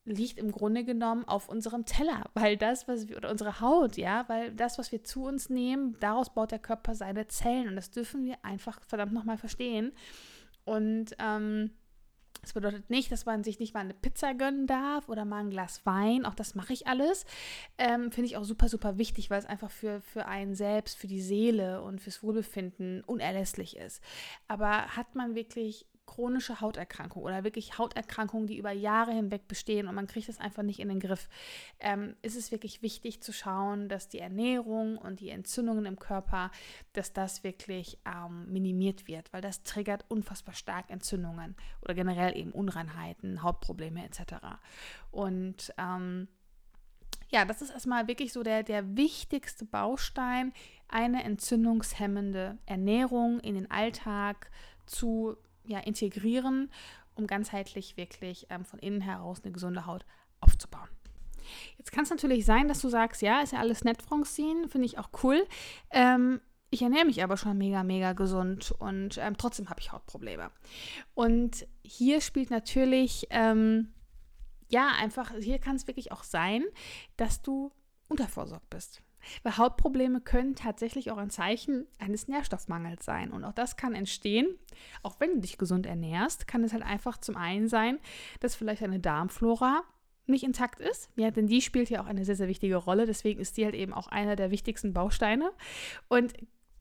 liegt 0.04 0.38
im 0.38 0.52
Grunde 0.52 0.84
genommen 0.84 1.24
auf 1.24 1.48
unserem 1.48 1.86
Teller, 1.86 2.24
weil 2.34 2.56
das, 2.56 2.88
was 2.88 3.08
wir, 3.08 3.16
oder 3.16 3.30
unsere 3.30 3.60
Haut, 3.60 3.96
ja, 3.96 4.24
weil 4.28 4.52
das, 4.52 4.78
was 4.78 4.92
wir 4.92 5.02
zu 5.04 5.24
uns 5.24 5.50
nehmen, 5.50 5.96
daraus 6.00 6.32
baut 6.32 6.50
der 6.50 6.58
Körper 6.58 6.94
seine 6.94 7.26
Zellen 7.26 7.68
und 7.68 7.76
das 7.76 7.90
dürfen 7.90 8.24
wir 8.24 8.36
einfach 8.42 8.80
verdammt 8.86 9.12
nochmal 9.12 9.38
verstehen. 9.38 9.92
Und 10.64 11.14
ähm, 11.18 11.70
Das 12.44 12.52
bedeutet 12.52 12.90
nicht, 12.90 13.10
dass 13.10 13.24
man 13.24 13.42
sich 13.42 13.58
nicht 13.58 13.72
mal 13.72 13.80
eine 13.80 13.94
Pizza 13.94 14.34
gönnen 14.34 14.66
darf 14.66 15.08
oder 15.08 15.24
mal 15.24 15.38
ein 15.38 15.48
Glas 15.48 15.80
Wein. 15.86 16.26
Auch 16.26 16.34
das 16.34 16.54
mache 16.54 16.74
ich 16.74 16.86
alles. 16.86 17.24
Ähm, 17.78 18.12
Finde 18.12 18.26
ich 18.26 18.36
auch 18.36 18.44
super, 18.44 18.68
super 18.68 18.98
wichtig, 18.98 19.30
weil 19.30 19.38
es 19.38 19.46
einfach 19.46 19.70
für, 19.70 20.02
für 20.02 20.26
einen 20.26 20.54
selbst, 20.54 20.98
für 20.98 21.06
die 21.06 21.22
Seele 21.22 21.80
und 21.80 22.02
fürs 22.02 22.22
Wohlbefinden 22.22 23.02
unerlässlich 23.04 23.78
ist. 23.78 24.02
Aber 24.46 24.94
hat 24.94 25.14
man 25.14 25.34
wirklich 25.34 25.86
chronische 26.06 26.60
Hauterkrankung 26.60 27.22
oder 27.22 27.44
wirklich 27.44 27.78
Hauterkrankungen, 27.78 28.46
die 28.46 28.58
über 28.58 28.72
Jahre 28.72 29.12
hinweg 29.12 29.48
bestehen 29.48 29.88
und 29.88 29.94
man 29.94 30.06
kriegt 30.06 30.28
das 30.28 30.38
einfach 30.38 30.62
nicht 30.62 30.80
in 30.80 30.88
den 30.88 31.00
Griff, 31.00 31.28
ähm, 31.80 32.16
ist 32.22 32.36
es 32.36 32.52
wirklich 32.52 32.82
wichtig 32.82 33.22
zu 33.22 33.32
schauen, 33.32 33.88
dass 33.88 34.08
die 34.08 34.18
Ernährung 34.18 34.98
und 34.98 35.20
die 35.20 35.30
Entzündungen 35.30 35.86
im 35.86 35.98
Körper, 35.98 36.50
dass 36.92 37.12
das 37.12 37.44
wirklich 37.44 37.98
ähm, 38.04 38.50
minimiert 38.52 39.08
wird, 39.08 39.32
weil 39.32 39.40
das 39.40 39.62
triggert 39.62 40.04
unfassbar 40.08 40.54
stark 40.54 40.90
Entzündungen 40.90 41.56
oder 41.82 41.94
generell 41.94 42.36
eben 42.36 42.52
Unreinheiten, 42.52 43.42
Hautprobleme 43.42 44.04
etc. 44.04 44.34
Und 45.10 45.72
ähm, 45.78 46.28
ja, 47.30 47.44
das 47.44 47.62
ist 47.62 47.70
erstmal 47.70 48.06
wirklich 48.06 48.32
so 48.32 48.42
der, 48.42 48.62
der 48.62 48.96
wichtigste 48.96 49.64
Baustein, 49.64 50.52
eine 50.88 51.24
entzündungshemmende 51.24 52.58
Ernährung 52.66 53.40
in 53.40 53.56
den 53.56 53.70
Alltag 53.70 54.50
zu 54.86 55.36
ja, 55.64 55.78
integrieren, 55.80 56.70
um 57.14 57.26
ganzheitlich 57.26 57.96
wirklich 57.96 58.46
ähm, 58.50 58.64
von 58.64 58.78
innen 58.78 59.00
heraus 59.00 59.42
eine 59.42 59.52
gesunde 59.52 59.86
Haut 59.86 60.04
aufzubauen. 60.40 60.88
Jetzt 61.76 61.92
kann 61.92 62.04
es 62.04 62.10
natürlich 62.10 62.44
sein, 62.46 62.68
dass 62.68 62.80
du 62.80 62.88
sagst, 62.88 63.22
ja, 63.22 63.40
ist 63.40 63.52
ja 63.52 63.58
alles 63.58 63.84
nett, 63.84 64.02
Francine, 64.02 64.68
finde 64.68 64.86
ich 64.86 64.98
auch 64.98 65.10
cool. 65.22 65.46
Ähm, 65.90 66.40
ich 66.70 66.82
ernähre 66.82 67.04
mich 67.04 67.22
aber 67.22 67.36
schon 67.36 67.56
mega, 67.56 67.84
mega 67.84 68.14
gesund 68.14 68.72
und 68.78 69.18
ähm, 69.18 69.36
trotzdem 69.36 69.70
habe 69.70 69.80
ich 69.80 69.92
Hautprobleme. 69.92 70.50
Und 71.14 71.66
hier 71.84 72.20
spielt 72.20 72.50
natürlich, 72.50 73.26
ähm, 73.30 73.92
ja, 74.68 74.88
einfach, 74.98 75.32
hier 75.38 75.58
kann 75.58 75.76
es 75.76 75.86
wirklich 75.86 76.10
auch 76.10 76.24
sein, 76.24 76.64
dass 77.16 77.42
du 77.42 77.70
unterversorgt 78.08 78.68
bist. 78.70 79.02
Weil 79.42 79.56
Hautprobleme 79.56 80.20
können 80.20 80.54
tatsächlich 80.54 81.10
auch 81.10 81.18
ein 81.18 81.30
Zeichen 81.30 81.86
eines 81.98 82.28
Nährstoffmangels 82.28 83.04
sein. 83.04 83.30
Und 83.30 83.44
auch 83.44 83.52
das 83.52 83.76
kann 83.76 83.94
entstehen, 83.94 84.46
auch 85.02 85.20
wenn 85.20 85.34
du 85.34 85.40
dich 85.40 85.58
gesund 85.58 85.86
ernährst, 85.86 86.46
kann 86.46 86.64
es 86.64 86.72
halt 86.72 86.82
einfach 86.82 87.18
zum 87.18 87.36
einen 87.36 87.68
sein, 87.68 87.98
dass 88.40 88.54
vielleicht 88.54 88.82
eine 88.82 89.00
Darmflora 89.00 89.82
nicht 90.26 90.44
intakt 90.44 90.80
ist. 90.80 91.10
Ja, 91.16 91.30
denn 91.30 91.46
die 91.46 91.60
spielt 91.60 91.90
ja 91.90 92.02
auch 92.02 92.06
eine 92.06 92.24
sehr, 92.24 92.36
sehr 92.36 92.48
wichtige 92.48 92.76
Rolle. 92.76 93.06
Deswegen 93.06 93.40
ist 93.40 93.56
die 93.56 93.64
halt 93.64 93.74
eben 93.74 93.92
auch 93.92 94.08
einer 94.08 94.36
der 94.36 94.50
wichtigsten 94.50 94.92
Bausteine. 94.92 95.50
Und 96.08 96.32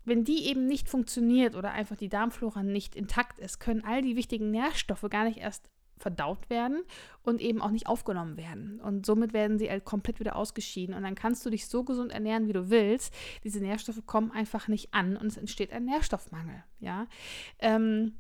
wenn 0.06 0.23
die 0.23 0.47
eben 0.47 0.65
nicht 0.65 0.89
funktioniert 0.89 1.56
oder 1.56 1.71
einfach 1.71 1.95
die 1.95 2.10
Darmflora 2.10 2.63
nicht 2.63 2.95
intakt 2.95 3.39
ist, 3.39 3.60
können 3.60 3.84
all 3.84 4.01
die 4.01 4.15
wichtigen 4.15 4.51
Nährstoffe 4.51 5.06
gar 5.10 5.23
nicht 5.23 5.38
erst 5.38 5.69
verdaut 5.97 6.49
werden 6.49 6.84
und 7.23 7.41
eben 7.41 7.62
auch 7.62 7.71
nicht 7.71 7.88
aufgenommen 7.88 8.38
werden. 8.38 8.79
Und 8.82 9.06
somit 9.06 9.34
werden 9.34 9.58
sie 9.58 9.69
halt 9.69 9.86
komplett 9.86 10.19
wieder 10.19 10.36
ausgeschieden. 10.36 10.95
Und 10.95 11.03
dann 11.03 11.15
kannst 11.15 11.45
du 11.45 11.49
dich 11.49 11.67
so 11.67 11.84
gesund 11.84 12.12
ernähren, 12.12 12.47
wie 12.47 12.53
du 12.53 12.69
willst. 12.69 13.13
Diese 13.43 13.60
Nährstoffe 13.60 14.06
kommen 14.06 14.32
einfach 14.32 14.67
nicht 14.67 14.93
an 14.93 15.17
und 15.17 15.27
es 15.27 15.38
entsteht 15.38 15.71
ein 15.71 15.86
Nährstoffmangel. 15.86 16.63
Ja. 16.79 17.08
Ähm, 17.60 18.13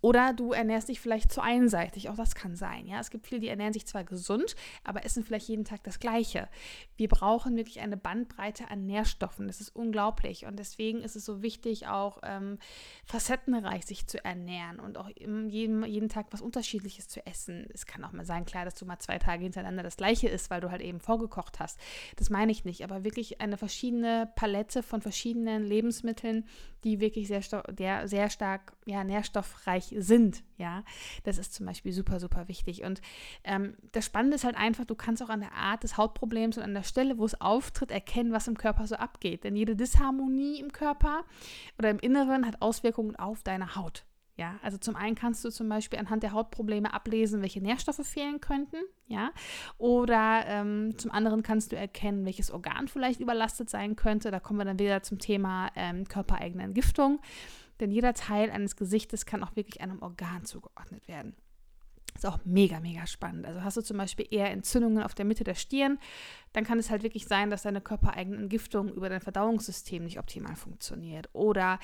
oder 0.00 0.32
du 0.32 0.52
ernährst 0.52 0.88
dich 0.88 1.00
vielleicht 1.00 1.32
zu 1.32 1.40
einseitig, 1.40 2.08
auch 2.08 2.16
das 2.16 2.34
kann 2.34 2.56
sein. 2.56 2.86
Ja, 2.86 3.00
es 3.00 3.10
gibt 3.10 3.26
viele, 3.26 3.40
die 3.40 3.48
ernähren 3.48 3.72
sich 3.72 3.86
zwar 3.86 4.04
gesund, 4.04 4.56
aber 4.84 5.04
essen 5.04 5.24
vielleicht 5.24 5.48
jeden 5.48 5.64
Tag 5.64 5.82
das 5.84 6.00
Gleiche. 6.00 6.48
Wir 6.96 7.08
brauchen 7.08 7.56
wirklich 7.56 7.80
eine 7.80 7.96
Bandbreite 7.96 8.70
an 8.70 8.86
Nährstoffen. 8.86 9.46
Das 9.46 9.60
ist 9.60 9.74
unglaublich 9.74 10.46
und 10.46 10.58
deswegen 10.58 11.02
ist 11.02 11.16
es 11.16 11.24
so 11.24 11.42
wichtig, 11.42 11.86
auch 11.86 12.18
ähm, 12.24 12.58
facettenreich 13.04 13.86
sich 13.86 14.06
zu 14.06 14.24
ernähren 14.24 14.80
und 14.80 14.98
auch 14.98 15.08
jeden, 15.08 15.84
jeden 15.84 16.08
Tag 16.08 16.26
was 16.30 16.40
Unterschiedliches 16.40 17.08
zu 17.08 17.24
essen. 17.26 17.66
Es 17.72 17.86
kann 17.86 18.04
auch 18.04 18.12
mal 18.12 18.26
sein, 18.26 18.44
klar, 18.44 18.64
dass 18.64 18.74
du 18.74 18.86
mal 18.86 18.98
zwei 18.98 19.18
Tage 19.18 19.44
hintereinander 19.44 19.82
das 19.82 19.96
Gleiche 19.96 20.28
isst, 20.28 20.50
weil 20.50 20.60
du 20.60 20.70
halt 20.70 20.82
eben 20.82 21.00
vorgekocht 21.00 21.60
hast. 21.60 21.78
Das 22.16 22.30
meine 22.30 22.52
ich 22.52 22.64
nicht, 22.64 22.82
aber 22.82 23.04
wirklich 23.04 23.40
eine 23.40 23.56
verschiedene 23.56 24.30
Palette 24.34 24.82
von 24.82 25.00
verschiedenen 25.00 25.64
Lebensmitteln, 25.64 26.44
die 26.86 27.00
wirklich 27.00 27.26
sehr, 27.26 27.42
der, 27.72 28.06
sehr 28.06 28.30
stark 28.30 28.72
ja, 28.86 29.02
nährstoffreich 29.02 29.92
sind. 29.98 30.44
Ja, 30.56 30.84
das 31.24 31.36
ist 31.36 31.52
zum 31.52 31.66
Beispiel 31.66 31.92
super, 31.92 32.20
super 32.20 32.46
wichtig. 32.46 32.84
Und 32.84 33.02
ähm, 33.42 33.76
das 33.90 34.06
Spannende 34.06 34.36
ist 34.36 34.44
halt 34.44 34.56
einfach, 34.56 34.84
du 34.84 34.94
kannst 34.94 35.20
auch 35.20 35.28
an 35.28 35.40
der 35.40 35.52
Art 35.52 35.82
des 35.82 35.96
Hautproblems 35.96 36.56
und 36.56 36.62
an 36.62 36.74
der 36.74 36.84
Stelle, 36.84 37.18
wo 37.18 37.24
es 37.24 37.40
auftritt, 37.40 37.90
erkennen, 37.90 38.32
was 38.32 38.46
im 38.46 38.56
Körper 38.56 38.86
so 38.86 38.94
abgeht. 38.94 39.42
Denn 39.42 39.56
jede 39.56 39.74
Disharmonie 39.74 40.60
im 40.60 40.72
Körper 40.72 41.24
oder 41.76 41.90
im 41.90 41.98
Inneren 41.98 42.46
hat 42.46 42.62
Auswirkungen 42.62 43.16
auf 43.16 43.42
deine 43.42 43.74
Haut. 43.74 44.04
Ja, 44.38 44.58
also 44.62 44.76
zum 44.76 44.96
einen 44.96 45.14
kannst 45.14 45.42
du 45.46 45.50
zum 45.50 45.66
Beispiel 45.70 45.98
anhand 45.98 46.22
der 46.22 46.32
Hautprobleme 46.32 46.92
ablesen, 46.92 47.40
welche 47.40 47.62
Nährstoffe 47.62 48.06
fehlen 48.06 48.42
könnten, 48.42 48.76
ja, 49.06 49.30
oder 49.78 50.44
ähm, 50.46 50.98
zum 50.98 51.10
anderen 51.10 51.42
kannst 51.42 51.72
du 51.72 51.76
erkennen, 51.76 52.26
welches 52.26 52.50
Organ 52.50 52.86
vielleicht 52.86 53.20
überlastet 53.20 53.70
sein 53.70 53.96
könnte. 53.96 54.30
Da 54.30 54.38
kommen 54.38 54.58
wir 54.58 54.66
dann 54.66 54.78
wieder 54.78 55.02
zum 55.02 55.18
Thema 55.18 55.70
ähm, 55.74 56.06
körpereigene 56.06 56.64
Entgiftung, 56.64 57.20
denn 57.80 57.90
jeder 57.90 58.12
Teil 58.12 58.50
eines 58.50 58.76
Gesichtes 58.76 59.24
kann 59.24 59.42
auch 59.42 59.56
wirklich 59.56 59.80
einem 59.80 60.02
Organ 60.02 60.44
zugeordnet 60.44 61.08
werden. 61.08 61.34
Ist 62.14 62.26
auch 62.26 62.38
mega, 62.44 62.80
mega 62.80 63.06
spannend. 63.06 63.46
Also 63.46 63.62
hast 63.62 63.76
du 63.76 63.82
zum 63.82 63.96
Beispiel 63.96 64.26
eher 64.30 64.50
Entzündungen 64.50 65.02
auf 65.02 65.14
der 65.14 65.24
Mitte 65.24 65.44
der 65.44 65.54
Stirn, 65.54 65.98
dann 66.52 66.64
kann 66.64 66.78
es 66.78 66.90
halt 66.90 67.02
wirklich 67.02 67.26
sein, 67.26 67.48
dass 67.48 67.62
deine 67.62 67.80
körpereigene 67.80 68.36
Entgiftung 68.36 68.92
über 68.92 69.08
dein 69.08 69.20
Verdauungssystem 69.20 70.04
nicht 70.04 70.18
optimal 70.18 70.56
funktioniert. 70.56 71.28
Oder 71.32 71.78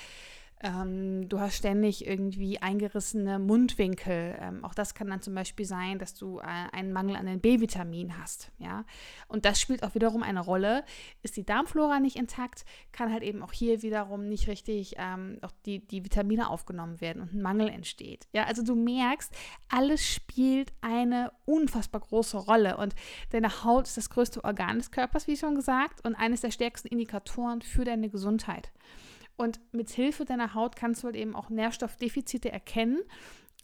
ähm, 0.62 1.29
du 1.29 1.40
hast 1.40 1.57
ständig 1.57 2.07
irgendwie 2.07 2.59
eingerissene 2.59 3.38
Mundwinkel. 3.38 4.37
Ähm, 4.40 4.64
auch 4.64 4.75
das 4.75 4.94
kann 4.94 5.09
dann 5.09 5.20
zum 5.20 5.35
Beispiel 5.35 5.66
sein, 5.66 5.98
dass 5.98 6.14
du 6.14 6.38
äh, 6.38 6.44
einen 6.44 6.92
Mangel 6.92 7.16
an 7.16 7.27
den 7.27 7.40
B-Vitamin 7.40 8.18
hast. 8.18 8.53
Ja? 8.59 8.85
Und 9.27 9.44
das 9.44 9.61
spielt 9.61 9.83
auch 9.83 9.94
wiederum 9.94 10.22
eine 10.22 10.40
Rolle. 10.40 10.85
Ist 11.22 11.37
die 11.37 11.44
Darmflora 11.44 11.98
nicht 11.98 12.16
intakt, 12.16 12.64
kann 12.92 13.12
halt 13.12 13.22
eben 13.25 13.42
auch 13.42 13.53
hier 13.53 13.83
wiederum 13.83 14.29
nicht 14.29 14.46
richtig 14.46 14.94
ähm, 14.98 15.38
auch 15.42 15.53
die, 15.66 15.87
die 15.87 16.05
Vitamine 16.05 16.48
aufgenommen 16.48 17.01
werden 17.01 17.22
und 17.22 17.35
ein 17.35 17.42
Mangel 17.42 17.68
entsteht. 17.68 18.29
Ja, 18.33 18.44
also 18.44 18.62
du 18.62 18.77
merkst, 18.77 19.35
alles 19.68 20.07
spielt 20.07 20.72
eine 20.81 21.33
unfassbar 21.44 22.03
große 22.03 22.37
Rolle. 22.37 22.77
Und 22.77 22.94
deine 23.31 23.64
Haut 23.64 23.88
ist 23.88 23.96
das 23.96 24.11
größte 24.11 24.44
Organ 24.44 24.79
des 24.79 24.92
Körpers, 24.92 25.27
wie 25.27 25.37
schon 25.37 25.57
gesagt, 25.57 26.07
und 26.07 26.14
eines 26.14 26.40
der 26.42 26.53
stärksten 26.53 26.88
Indikatoren 26.88 27.62
für 27.62 27.85
deine 27.85 28.09
Gesundheit. 28.09 28.70
Und 29.42 29.59
mit 29.72 29.90
Hilfe 29.90 30.24
deiner 30.24 30.55
Haut 30.55 30.76
kannst 30.76 31.02
du 31.02 31.07
halt 31.07 31.16
eben 31.16 31.35
auch 31.35 31.50
Nährstoffdefizite 31.50 32.52
erkennen. 32.52 33.00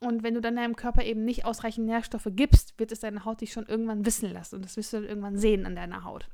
Und 0.01 0.25
wenn 0.25 0.35
du 0.35 0.41
dann 0.41 0.57
deinem 0.57 0.75
Körper 0.75 1.05
eben 1.05 1.25
nicht 1.25 1.45
ausreichend 1.45 1.87
Nährstoffe 1.87 2.27
gibst, 2.33 2.77
wird 2.81 2.91
es 2.91 2.99
deine 2.99 3.25
Haut 3.25 3.43
dich 3.43 3.53
schon 3.53 3.67
irgendwann 3.67 4.05
wissen 4.05 4.33
lassen. 4.33 4.57
Und 4.57 4.65
das 4.65 4.77
wirst 4.77 4.93
du 4.93 4.97
dann 4.97 5.09
irgendwann 5.09 5.39
sehen 5.39 5.67
an 5.67 5.77
deiner 5.77 6.03
Haut. 6.03 6.29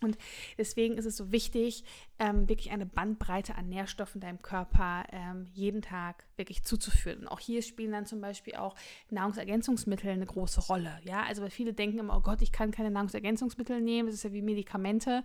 Und 0.00 0.16
deswegen 0.56 0.96
ist 0.96 1.04
es 1.04 1.18
so 1.18 1.32
wichtig, 1.32 1.84
ähm, 2.18 2.48
wirklich 2.48 2.70
eine 2.72 2.86
Bandbreite 2.86 3.56
an 3.56 3.68
Nährstoffen 3.68 4.22
deinem 4.22 4.40
Körper 4.40 5.04
ähm, 5.12 5.46
jeden 5.52 5.82
Tag 5.82 6.24
wirklich 6.36 6.64
zuzuführen. 6.64 7.20
Und 7.20 7.28
auch 7.28 7.40
hier 7.40 7.60
spielen 7.60 7.92
dann 7.92 8.06
zum 8.06 8.22
Beispiel 8.22 8.56
auch 8.56 8.74
Nahrungsergänzungsmittel 9.10 10.10
eine 10.10 10.26
große 10.26 10.62
Rolle. 10.62 10.98
Ja, 11.04 11.24
also 11.24 11.42
weil 11.42 11.50
viele 11.50 11.74
denken 11.74 11.98
immer, 11.98 12.16
oh 12.16 12.20
Gott, 12.20 12.40
ich 12.40 12.52
kann 12.52 12.70
keine 12.70 12.90
Nahrungsergänzungsmittel 12.90 13.82
nehmen, 13.82 14.08
das 14.08 14.16
ist 14.16 14.24
ja 14.24 14.32
wie 14.32 14.42
Medikamente. 14.42 15.24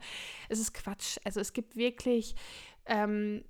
Es 0.49 0.59
ist 0.59 0.73
Quatsch. 0.73 1.17
Also 1.23 1.39
es 1.39 1.53
gibt 1.53 1.77
wirklich 1.77 2.35
ähm, 2.87 3.43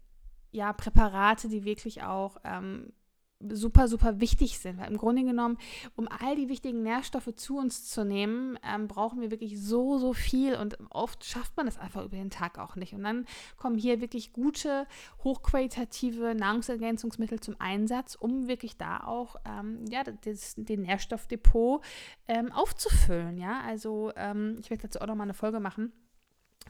ja, 0.52 0.73
Präparate, 0.73 1.50
die 1.50 1.65
wirklich 1.65 2.04
auch 2.04 2.38
ähm, 2.43 2.91
super, 3.39 3.88
super 3.88 4.19
wichtig 4.19 4.60
sind. 4.60 4.80
Weil 4.80 4.89
im 4.89 4.97
Grunde 4.97 5.23
genommen, 5.23 5.58
um 5.95 6.08
all 6.08 6.36
die 6.36 6.50
wichtigen 6.50 6.84
Nährstoffe 6.84 7.36
zu 7.36 7.58
uns 7.58 7.86
zu 7.89 8.04
nehmen, 8.04 8.58
ähm, 8.63 8.88
brauchen 8.88 9.21
wir 9.21 9.32
wirklich 9.32 9.62
so, 9.62 9.97
so 9.97 10.13
viel 10.13 10.56
und 10.56 10.78
oft 10.89 11.23
schafft 11.23 11.56
man 11.56 11.65
das 11.65 11.78
einfach 11.78 12.04
über 12.04 12.17
den 12.17 12.30
Tag 12.30 12.58
auch 12.58 12.76
nicht. 12.76 12.93
Und 12.93 13.04
dann 13.04 13.26
kommen 13.58 13.78
hier 13.78 14.02
wirklich 14.02 14.34
gute, 14.34 14.88
hochqualitative 15.23 16.36
Nahrungsergänzungsmittel 16.36 17.39
zum 17.39 17.56
Einsatz, 17.60 18.15
um 18.15 18.47
wirklich 18.47 18.78
da 18.78 19.02
auch 19.02 19.36
ähm, 19.45 19.86
ja, 19.89 20.04
das, 20.04 20.56
den 20.58 20.82
Nährstoffdepot 20.82 21.84
ähm, 22.28 22.52
aufzufüllen. 22.52 23.38
Ja, 23.38 23.62
also 23.62 24.12
ähm, 24.15 24.58
ich 24.60 24.69
werde 24.69 24.84
dazu 24.84 25.00
auch 25.00 25.08
nochmal 25.08 25.26
eine 25.26 25.34
Folge 25.34 25.60
machen 25.60 25.93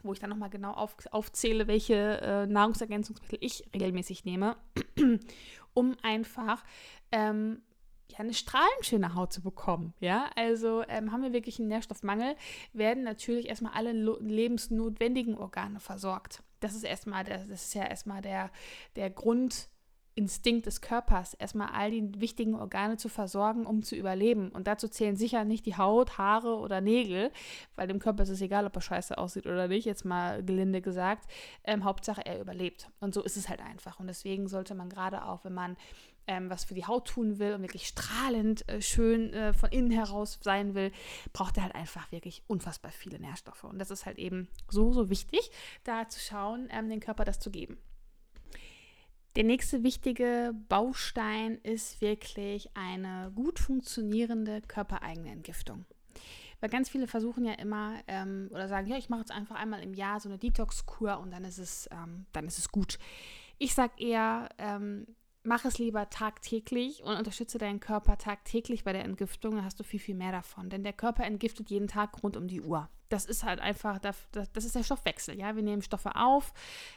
wo 0.02 0.12
ich 0.12 0.18
dann 0.18 0.30
nochmal 0.30 0.50
genau 0.50 0.72
auf, 0.72 0.96
aufzähle, 1.10 1.66
welche 1.66 2.20
äh, 2.20 2.46
Nahrungsergänzungsmittel 2.46 3.38
ich 3.40 3.64
regelmäßig 3.74 4.24
nehme, 4.24 4.56
um 5.74 5.96
einfach 6.02 6.64
ähm, 7.12 7.62
ja, 8.10 8.18
eine 8.18 8.34
strahlenschöne 8.34 9.14
Haut 9.14 9.32
zu 9.32 9.42
bekommen. 9.42 9.94
Ja, 10.00 10.30
also 10.36 10.82
ähm, 10.88 11.12
haben 11.12 11.22
wir 11.22 11.32
wirklich 11.32 11.58
einen 11.58 11.68
Nährstoffmangel, 11.68 12.36
werden 12.72 13.04
natürlich 13.04 13.48
erstmal 13.48 13.72
alle 13.72 13.92
lebensnotwendigen 13.92 15.36
Organe 15.36 15.80
versorgt. 15.80 16.42
Das 16.60 16.74
ist 16.74 16.84
erstmal, 16.84 17.24
das 17.24 17.46
ist 17.46 17.74
ja 17.74 17.84
erstmal 17.84 18.22
der, 18.22 18.50
der 18.96 19.10
Grund, 19.10 19.68
Instinkt 20.18 20.66
des 20.66 20.80
Körpers, 20.80 21.34
erstmal 21.34 21.68
all 21.68 21.92
die 21.92 22.20
wichtigen 22.20 22.56
Organe 22.56 22.96
zu 22.96 23.08
versorgen, 23.08 23.66
um 23.66 23.84
zu 23.84 23.94
überleben. 23.94 24.48
Und 24.48 24.66
dazu 24.66 24.88
zählen 24.88 25.14
sicher 25.14 25.44
nicht 25.44 25.64
die 25.64 25.76
Haut, 25.76 26.18
Haare 26.18 26.56
oder 26.58 26.80
Nägel, 26.80 27.30
weil 27.76 27.86
dem 27.86 28.00
Körper 28.00 28.24
ist 28.24 28.30
es 28.30 28.40
egal, 28.40 28.66
ob 28.66 28.74
er 28.74 28.80
scheiße 28.80 29.16
aussieht 29.16 29.46
oder 29.46 29.68
nicht, 29.68 29.84
jetzt 29.84 30.04
mal 30.04 30.42
gelinde 30.42 30.80
gesagt. 30.80 31.30
Ähm, 31.62 31.84
Hauptsache, 31.84 32.26
er 32.26 32.40
überlebt. 32.40 32.90
Und 32.98 33.14
so 33.14 33.22
ist 33.22 33.36
es 33.36 33.48
halt 33.48 33.60
einfach. 33.60 34.00
Und 34.00 34.08
deswegen 34.08 34.48
sollte 34.48 34.74
man 34.74 34.88
gerade 34.88 35.24
auch, 35.24 35.44
wenn 35.44 35.54
man 35.54 35.76
ähm, 36.26 36.50
was 36.50 36.64
für 36.64 36.74
die 36.74 36.84
Haut 36.84 37.06
tun 37.06 37.38
will 37.38 37.54
und 37.54 37.62
wirklich 37.62 37.86
strahlend 37.86 38.68
äh, 38.68 38.82
schön 38.82 39.32
äh, 39.32 39.52
von 39.52 39.70
innen 39.70 39.92
heraus 39.92 40.40
sein 40.42 40.74
will, 40.74 40.90
braucht 41.32 41.56
er 41.58 41.62
halt 41.62 41.76
einfach 41.76 42.10
wirklich 42.10 42.42
unfassbar 42.48 42.90
viele 42.90 43.20
Nährstoffe. 43.20 43.62
Und 43.62 43.78
das 43.78 43.92
ist 43.92 44.04
halt 44.04 44.18
eben 44.18 44.48
so, 44.68 44.92
so 44.92 45.10
wichtig, 45.10 45.48
da 45.84 46.08
zu 46.08 46.18
schauen, 46.18 46.68
ähm, 46.72 46.88
den 46.88 46.98
Körper 46.98 47.24
das 47.24 47.38
zu 47.38 47.52
geben. 47.52 47.78
Der 49.38 49.44
nächste 49.44 49.84
wichtige 49.84 50.52
Baustein 50.68 51.58
ist 51.62 52.00
wirklich 52.00 52.70
eine 52.74 53.30
gut 53.36 53.60
funktionierende 53.60 54.62
körpereigene 54.62 55.30
Entgiftung. 55.30 55.84
Weil 56.58 56.70
ganz 56.70 56.88
viele 56.88 57.06
versuchen 57.06 57.44
ja 57.44 57.52
immer 57.52 58.00
ähm, 58.08 58.48
oder 58.50 58.66
sagen, 58.66 58.88
ja, 58.88 58.96
ich 58.96 59.10
mache 59.10 59.20
jetzt 59.20 59.30
einfach 59.30 59.54
einmal 59.54 59.80
im 59.84 59.94
Jahr 59.94 60.18
so 60.18 60.28
eine 60.28 60.38
Detox-Kur 60.38 61.20
und 61.20 61.30
dann 61.30 61.44
ist 61.44 61.58
es, 61.58 61.88
ähm, 61.92 62.26
dann 62.32 62.48
ist 62.48 62.58
es 62.58 62.72
gut. 62.72 62.98
Ich 63.58 63.76
sage 63.76 63.92
eher, 63.98 64.48
ähm, 64.58 65.06
mach 65.48 65.64
es 65.64 65.78
lieber 65.78 66.10
tagtäglich 66.10 67.02
und 67.02 67.16
unterstütze 67.16 67.56
deinen 67.56 67.80
Körper 67.80 68.18
tagtäglich 68.18 68.84
bei 68.84 68.92
der 68.92 69.04
Entgiftung, 69.04 69.56
dann 69.56 69.64
hast 69.64 69.80
du 69.80 69.84
viel, 69.84 69.98
viel 69.98 70.14
mehr 70.14 70.30
davon. 70.30 70.68
Denn 70.68 70.84
der 70.84 70.92
Körper 70.92 71.24
entgiftet 71.24 71.70
jeden 71.70 71.88
Tag 71.88 72.22
rund 72.22 72.36
um 72.36 72.46
die 72.46 72.60
Uhr. 72.60 72.88
Das 73.08 73.24
ist 73.24 73.44
halt 73.44 73.58
einfach, 73.58 73.98
das, 73.98 74.16
ist 74.54 74.74
der 74.74 74.82
Stoffwechsel. 74.82 75.38
Ja? 75.38 75.56
Wir 75.56 75.62
nehmen 75.62 75.80
Stoffe 75.80 76.14
auf, 76.14 76.52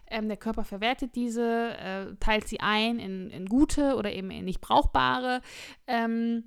ähm, 0.07 0.27
der 0.27 0.35
Körper 0.35 0.65
verwertet 0.65 1.15
diese, 1.15 1.77
äh, 1.77 2.15
teilt 2.19 2.49
sie 2.49 2.59
ein 2.59 2.99
in, 2.99 3.29
in, 3.29 3.45
gute 3.47 3.95
oder 3.95 4.11
eben 4.11 4.29
in 4.29 4.43
nicht 4.43 4.59
brauchbare. 4.59 5.41
Ähm, 5.87 6.43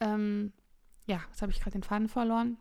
ähm, 0.00 0.52
ja, 1.06 1.22
jetzt 1.28 1.40
habe 1.40 1.50
ich 1.50 1.60
gerade 1.60 1.78
den 1.78 1.82
Faden 1.82 2.08
verloren. 2.08 2.58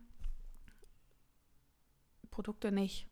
Produkte 2.29 2.71
nicht. 2.71 3.07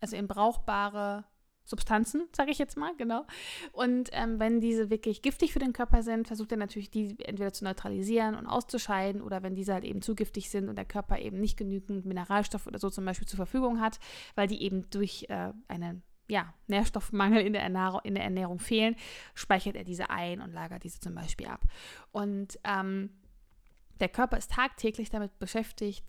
Also 0.00 0.16
in 0.16 0.26
brauchbare 0.26 1.24
Substanzen, 1.64 2.28
sage 2.36 2.50
ich 2.50 2.58
jetzt 2.58 2.76
mal, 2.76 2.94
genau. 2.96 3.24
Und 3.72 4.10
ähm, 4.12 4.40
wenn 4.40 4.60
diese 4.60 4.90
wirklich 4.90 5.22
giftig 5.22 5.52
für 5.52 5.58
den 5.58 5.72
Körper 5.72 6.02
sind, 6.02 6.26
versucht 6.26 6.50
er 6.52 6.58
natürlich, 6.58 6.90
die 6.90 7.16
entweder 7.20 7.52
zu 7.52 7.64
neutralisieren 7.64 8.34
und 8.34 8.46
auszuscheiden 8.46 9.22
oder 9.22 9.42
wenn 9.42 9.54
diese 9.54 9.72
halt 9.72 9.84
eben 9.84 10.02
zu 10.02 10.14
giftig 10.14 10.50
sind 10.50 10.68
und 10.68 10.76
der 10.76 10.84
Körper 10.84 11.18
eben 11.18 11.38
nicht 11.38 11.56
genügend 11.56 12.04
Mineralstoffe 12.04 12.66
oder 12.66 12.78
so 12.78 12.90
zum 12.90 13.04
Beispiel 13.04 13.28
zur 13.28 13.36
Verfügung 13.36 13.80
hat, 13.80 14.00
weil 14.34 14.48
die 14.48 14.62
eben 14.62 14.90
durch 14.90 15.26
äh, 15.28 15.52
einen 15.68 16.02
ja, 16.28 16.54
Nährstoffmangel 16.68 17.42
in 17.42 17.52
der, 17.52 17.62
Ernährung, 17.62 18.00
in 18.04 18.14
der 18.14 18.24
Ernährung 18.24 18.58
fehlen, 18.58 18.96
speichert 19.34 19.76
er 19.76 19.84
diese 19.84 20.10
ein 20.10 20.40
und 20.40 20.52
lagert 20.52 20.84
diese 20.84 21.00
zum 21.00 21.14
Beispiel 21.14 21.46
ab. 21.46 21.60
Und 22.12 22.58
ähm, 22.64 23.10
der 23.98 24.08
Körper 24.08 24.38
ist 24.38 24.52
tagtäglich 24.52 25.10
damit 25.10 25.38
beschäftigt, 25.38 26.04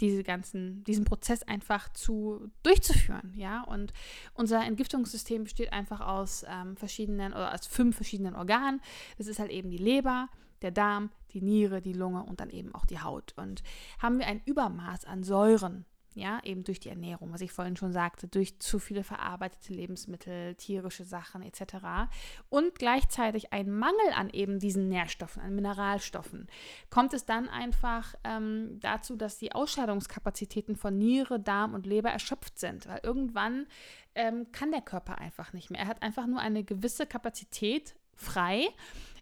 diese 0.00 0.22
ganzen, 0.22 0.84
diesen 0.84 1.04
Prozess 1.04 1.42
einfach 1.42 1.92
zu 1.92 2.50
durchzuführen, 2.62 3.32
ja. 3.36 3.62
Und 3.62 3.92
unser 4.34 4.64
Entgiftungssystem 4.64 5.44
besteht 5.44 5.72
einfach 5.72 6.00
aus 6.00 6.44
ähm, 6.48 6.76
verschiedenen 6.76 7.32
oder 7.32 7.52
aus 7.52 7.66
fünf 7.66 7.96
verschiedenen 7.96 8.34
Organen. 8.34 8.80
Das 9.18 9.26
ist 9.26 9.38
halt 9.38 9.50
eben 9.50 9.70
die 9.70 9.78
Leber, 9.78 10.28
der 10.62 10.70
Darm, 10.70 11.10
die 11.32 11.42
Niere, 11.42 11.80
die 11.80 11.92
Lunge 11.92 12.22
und 12.22 12.40
dann 12.40 12.50
eben 12.50 12.74
auch 12.74 12.86
die 12.86 13.00
Haut. 13.00 13.34
Und 13.36 13.62
haben 13.98 14.18
wir 14.18 14.26
ein 14.26 14.42
Übermaß 14.44 15.04
an 15.04 15.22
Säuren 15.22 15.84
ja, 16.16 16.40
eben 16.44 16.64
durch 16.64 16.80
die 16.80 16.88
Ernährung, 16.88 17.32
was 17.32 17.42
ich 17.42 17.52
vorhin 17.52 17.76
schon 17.76 17.92
sagte, 17.92 18.26
durch 18.26 18.58
zu 18.58 18.78
viele 18.78 19.04
verarbeitete 19.04 19.74
Lebensmittel, 19.74 20.54
tierische 20.54 21.04
Sachen 21.04 21.42
etc. 21.42 22.08
Und 22.48 22.74
gleichzeitig 22.74 23.52
ein 23.52 23.70
Mangel 23.70 24.12
an 24.14 24.30
eben 24.30 24.58
diesen 24.58 24.88
Nährstoffen, 24.88 25.42
an 25.42 25.54
Mineralstoffen, 25.54 26.48
kommt 26.88 27.12
es 27.12 27.26
dann 27.26 27.50
einfach 27.50 28.14
ähm, 28.24 28.80
dazu, 28.80 29.16
dass 29.16 29.38
die 29.38 29.52
Ausscheidungskapazitäten 29.52 30.76
von 30.76 30.96
Niere, 30.96 31.38
Darm 31.38 31.74
und 31.74 31.86
Leber 31.86 32.08
erschöpft 32.08 32.58
sind, 32.58 32.88
weil 32.88 33.00
irgendwann 33.02 33.66
ähm, 34.14 34.50
kann 34.52 34.72
der 34.72 34.80
Körper 34.80 35.18
einfach 35.18 35.52
nicht 35.52 35.70
mehr. 35.70 35.82
Er 35.82 35.86
hat 35.86 36.02
einfach 36.02 36.26
nur 36.26 36.40
eine 36.40 36.64
gewisse 36.64 37.06
Kapazität 37.06 37.94
frei 38.14 38.68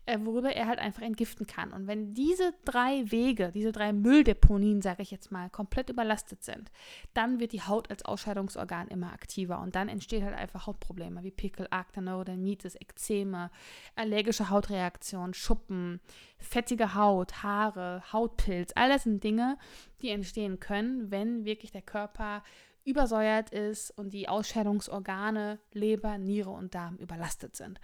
äh, 0.07 0.19
worüber 0.23 0.53
er 0.53 0.67
halt 0.67 0.79
einfach 0.79 1.03
entgiften 1.03 1.47
kann. 1.47 1.73
Und 1.73 1.87
wenn 1.87 2.15
diese 2.15 2.55
drei 2.65 3.11
Wege, 3.11 3.51
diese 3.53 3.73
drei 3.73 3.93
Mülldeponien, 3.93 4.83
sage 4.83 5.03
ich 5.03 5.11
jetzt 5.11 5.33
mal, 5.33 5.51
komplett 5.51 5.89
überlastet 5.89 6.45
sind, 6.45 6.71
dann 7.15 7.41
wird 7.41 7.53
die 7.53 7.63
Haut 7.63 7.91
als 7.91 8.05
Ausscheidungsorgan 8.05 8.89
immer 8.89 9.13
aktiver 9.13 9.61
und 9.61 9.75
dann 9.75 9.89
entsteht 9.89 10.23
halt 10.23 10.35
einfach 10.35 10.67
Hautprobleme 10.67 11.23
wie 11.23 11.31
Pickel, 11.31 11.67
Akne, 11.71 12.03
Neurodermitis, 12.03 12.75
Ekzeme, 12.75 13.51
allergische 13.97 14.51
Hautreaktion, 14.51 15.35
Schuppen, 15.35 16.01
fettige 16.39 16.95
Haut, 16.95 17.43
Haare, 17.43 18.03
Hautpilz. 18.13 18.73
All 18.75 18.89
das 18.89 19.05
sind 19.05 19.25
Dinge, 19.25 19.57
die 20.03 20.11
entstehen 20.11 20.61
können, 20.61 21.11
wenn 21.11 21.45
wirklich 21.45 21.73
der 21.73 21.83
Körper 21.83 22.43
übersäuert 22.85 23.51
ist 23.51 23.91
und 23.91 24.13
die 24.13 24.29
Ausscheidungsorgane 24.29 25.59
Leber, 25.73 26.19
Niere 26.19 26.51
und 26.51 26.75
Darm 26.75 26.97
überlastet 26.97 27.57
sind. 27.57 27.81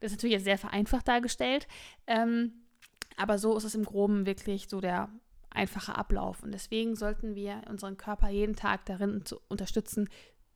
Das 0.00 0.10
ist 0.10 0.18
natürlich 0.18 0.34
jetzt 0.34 0.44
sehr 0.44 0.58
vereinfacht 0.58 1.06
dargestellt, 1.06 1.68
ähm, 2.06 2.52
aber 3.16 3.38
so 3.38 3.56
ist 3.56 3.64
es 3.64 3.74
im 3.74 3.84
Groben 3.84 4.26
wirklich 4.26 4.68
so 4.68 4.80
der 4.80 5.10
einfache 5.50 5.94
Ablauf. 5.94 6.42
Und 6.42 6.52
deswegen 6.52 6.96
sollten 6.96 7.34
wir 7.34 7.62
unseren 7.68 7.96
Körper 7.96 8.28
jeden 8.30 8.56
Tag 8.56 8.86
darin 8.86 9.24
zu 9.24 9.40
unterstützen, 9.48 10.08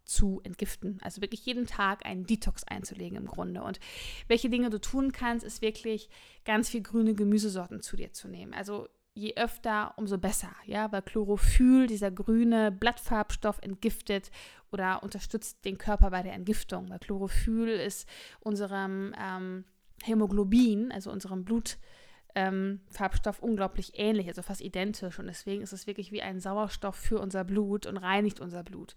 zu 0.04 0.40
entgiften. 0.44 0.98
Also 1.02 1.20
wirklich 1.20 1.44
jeden 1.46 1.66
Tag 1.66 2.04
einen 2.04 2.26
Detox 2.26 2.64
einzulegen 2.64 3.16
im 3.16 3.26
Grunde. 3.26 3.62
Und 3.62 3.80
welche 4.28 4.50
Dinge 4.50 4.70
du 4.70 4.80
tun 4.80 5.12
kannst, 5.12 5.44
ist 5.44 5.62
wirklich 5.62 6.09
ganz 6.44 6.68
viel 6.68 6.83
grüne 6.83 7.14
Gemüsesorten 7.14 7.80
zu 7.80 7.96
dir 7.96 8.12
zu 8.12 8.28
nehmen. 8.28 8.54
Also 8.54 8.88
je 9.14 9.35
öfter, 9.37 9.94
umso 9.96 10.18
besser, 10.18 10.50
ja, 10.66 10.90
weil 10.92 11.03
Chlorophyll, 11.03 11.87
dieser 11.87 12.11
grüne 12.11 12.72
Blattfarbstoff, 12.72 13.59
entgiftet 13.62 14.31
oder 14.72 15.03
unterstützt 15.03 15.64
den 15.64 15.79
Körper 15.79 16.11
bei 16.11 16.22
der 16.22 16.35
Entgiftung, 16.35 16.90
weil 16.90 16.98
Chlorophyll 16.98 17.68
ist 17.68 18.09
unserem 18.40 19.14
ähm, 19.18 19.64
Hämoglobin, 20.03 20.90
also 20.90 21.12
unserem 21.12 21.44
Blutfarbstoff, 21.44 23.38
ähm, 23.38 23.48
unglaublich 23.48 23.92
ähnlich, 23.94 24.27
also 24.27 24.42
fast 24.42 24.61
identisch 24.61 25.20
und 25.20 25.27
deswegen 25.27 25.62
ist 25.62 25.72
es 25.72 25.87
wirklich 25.87 26.11
wie 26.11 26.22
ein 26.22 26.40
Sauerstoff 26.40 26.96
für 26.96 27.20
unser 27.20 27.44
Blut 27.44 27.87
und 27.87 27.96
reinigt 27.96 28.40
unser 28.40 28.64
Blut. 28.64 28.96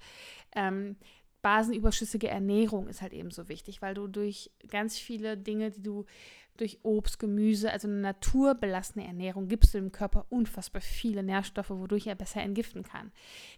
Ähm, 0.55 0.97
basenüberschüssige 1.43 2.27
Ernährung 2.27 2.87
ist 2.87 3.01
halt 3.03 3.13
eben 3.13 3.29
so 3.29 3.47
wichtig, 3.47 3.81
weil 3.81 3.93
du 3.93 4.07
durch 4.07 4.51
ganz 4.67 4.97
viele 4.97 5.37
Dinge, 5.37 5.69
die 5.69 5.83
du 5.83 6.05
durch 6.57 6.79
Obst, 6.83 7.19
Gemüse, 7.19 7.71
also 7.71 7.87
eine 7.87 7.97
naturbelassene 7.97 9.05
Ernährung, 9.05 9.47
gibst 9.47 9.73
du 9.73 9.79
dem 9.79 9.91
Körper 9.91 10.25
unfassbar 10.29 10.81
viele 10.81 11.23
Nährstoffe, 11.23 11.69
wodurch 11.69 12.07
er 12.07 12.15
besser 12.15 12.41
entgiften 12.41 12.83
kann. 12.83 13.11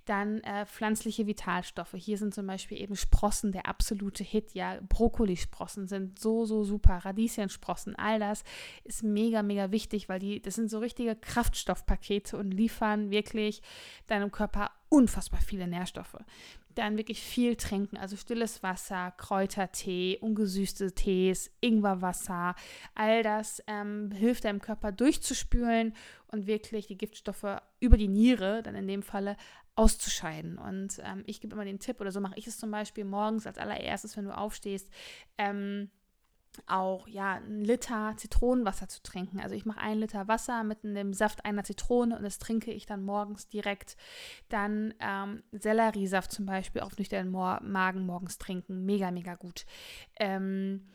Dann 0.05 0.41
äh, 0.41 0.65
pflanzliche 0.65 1.27
Vitalstoffe. 1.27 1.93
Hier 1.95 2.17
sind 2.17 2.33
zum 2.33 2.47
Beispiel 2.47 2.79
eben 2.81 2.95
Sprossen 2.95 3.51
der 3.51 3.67
absolute 3.67 4.23
Hit. 4.23 4.53
Ja, 4.53 4.79
Brokkolisprossen 4.87 5.87
sind 5.87 6.19
so, 6.19 6.45
so 6.45 6.63
super. 6.63 6.97
Radieschensprossen, 6.97 7.95
all 7.95 8.19
das 8.19 8.43
ist 8.83 9.03
mega, 9.03 9.43
mega 9.43 9.71
wichtig, 9.71 10.09
weil 10.09 10.19
die, 10.19 10.41
das 10.41 10.55
sind 10.55 10.69
so 10.69 10.79
richtige 10.79 11.15
Kraftstoffpakete 11.15 12.37
und 12.37 12.51
liefern 12.51 13.11
wirklich 13.11 13.61
deinem 14.07 14.31
Körper 14.31 14.71
unfassbar 14.89 15.39
viele 15.41 15.67
Nährstoffe 15.67 16.17
dann 16.75 16.97
wirklich 16.97 17.21
viel 17.21 17.55
trinken, 17.55 17.97
also 17.97 18.15
stilles 18.15 18.63
Wasser, 18.63 19.11
Kräutertee, 19.17 20.17
ungesüßte 20.21 20.93
Tees, 20.93 21.51
Ingwerwasser, 21.61 22.55
all 22.95 23.23
das 23.23 23.61
ähm, 23.67 24.11
hilft 24.11 24.45
deinem 24.45 24.61
Körper 24.61 24.91
durchzuspülen 24.91 25.93
und 26.27 26.47
wirklich 26.47 26.87
die 26.87 26.97
Giftstoffe 26.97 27.61
über 27.79 27.97
die 27.97 28.07
Niere, 28.07 28.61
dann 28.63 28.75
in 28.75 28.87
dem 28.87 29.03
Falle, 29.03 29.35
auszuscheiden. 29.79 30.57
Und 30.57 30.99
ähm, 31.05 31.23
ich 31.25 31.39
gebe 31.39 31.55
immer 31.55 31.63
den 31.63 31.79
Tipp, 31.79 32.01
oder 32.01 32.11
so 32.11 32.19
mache 32.19 32.37
ich 32.37 32.47
es 32.47 32.57
zum 32.57 32.69
Beispiel 32.69 33.05
morgens 33.05 33.47
als 33.47 33.57
allererstes, 33.57 34.17
wenn 34.17 34.25
du 34.25 34.37
aufstehst, 34.37 34.89
ähm, 35.37 35.89
auch 36.67 37.07
ja 37.07 37.33
einen 37.33 37.63
Liter 37.63 38.13
Zitronenwasser 38.17 38.87
zu 38.87 39.01
trinken. 39.01 39.39
Also 39.39 39.55
ich 39.55 39.65
mache 39.65 39.79
einen 39.79 40.01
Liter 40.01 40.27
Wasser 40.27 40.63
mit 40.63 40.83
dem 40.83 41.13
Saft 41.13 41.45
einer 41.45 41.63
Zitrone 41.63 42.15
und 42.17 42.23
das 42.23 42.39
trinke 42.39 42.71
ich 42.71 42.85
dann 42.85 43.03
morgens 43.03 43.47
direkt. 43.47 43.97
Dann 44.49 44.93
ähm, 44.99 45.43
Selleriesaft 45.51 46.31
zum 46.31 46.45
Beispiel 46.45 46.81
auf 46.81 46.97
nüchternen 46.97 47.31
Magen 47.31 48.05
morgens 48.05 48.37
trinken. 48.37 48.85
Mega, 48.85 49.11
mega 49.11 49.35
gut. 49.35 49.65
Ähm, 50.19 50.87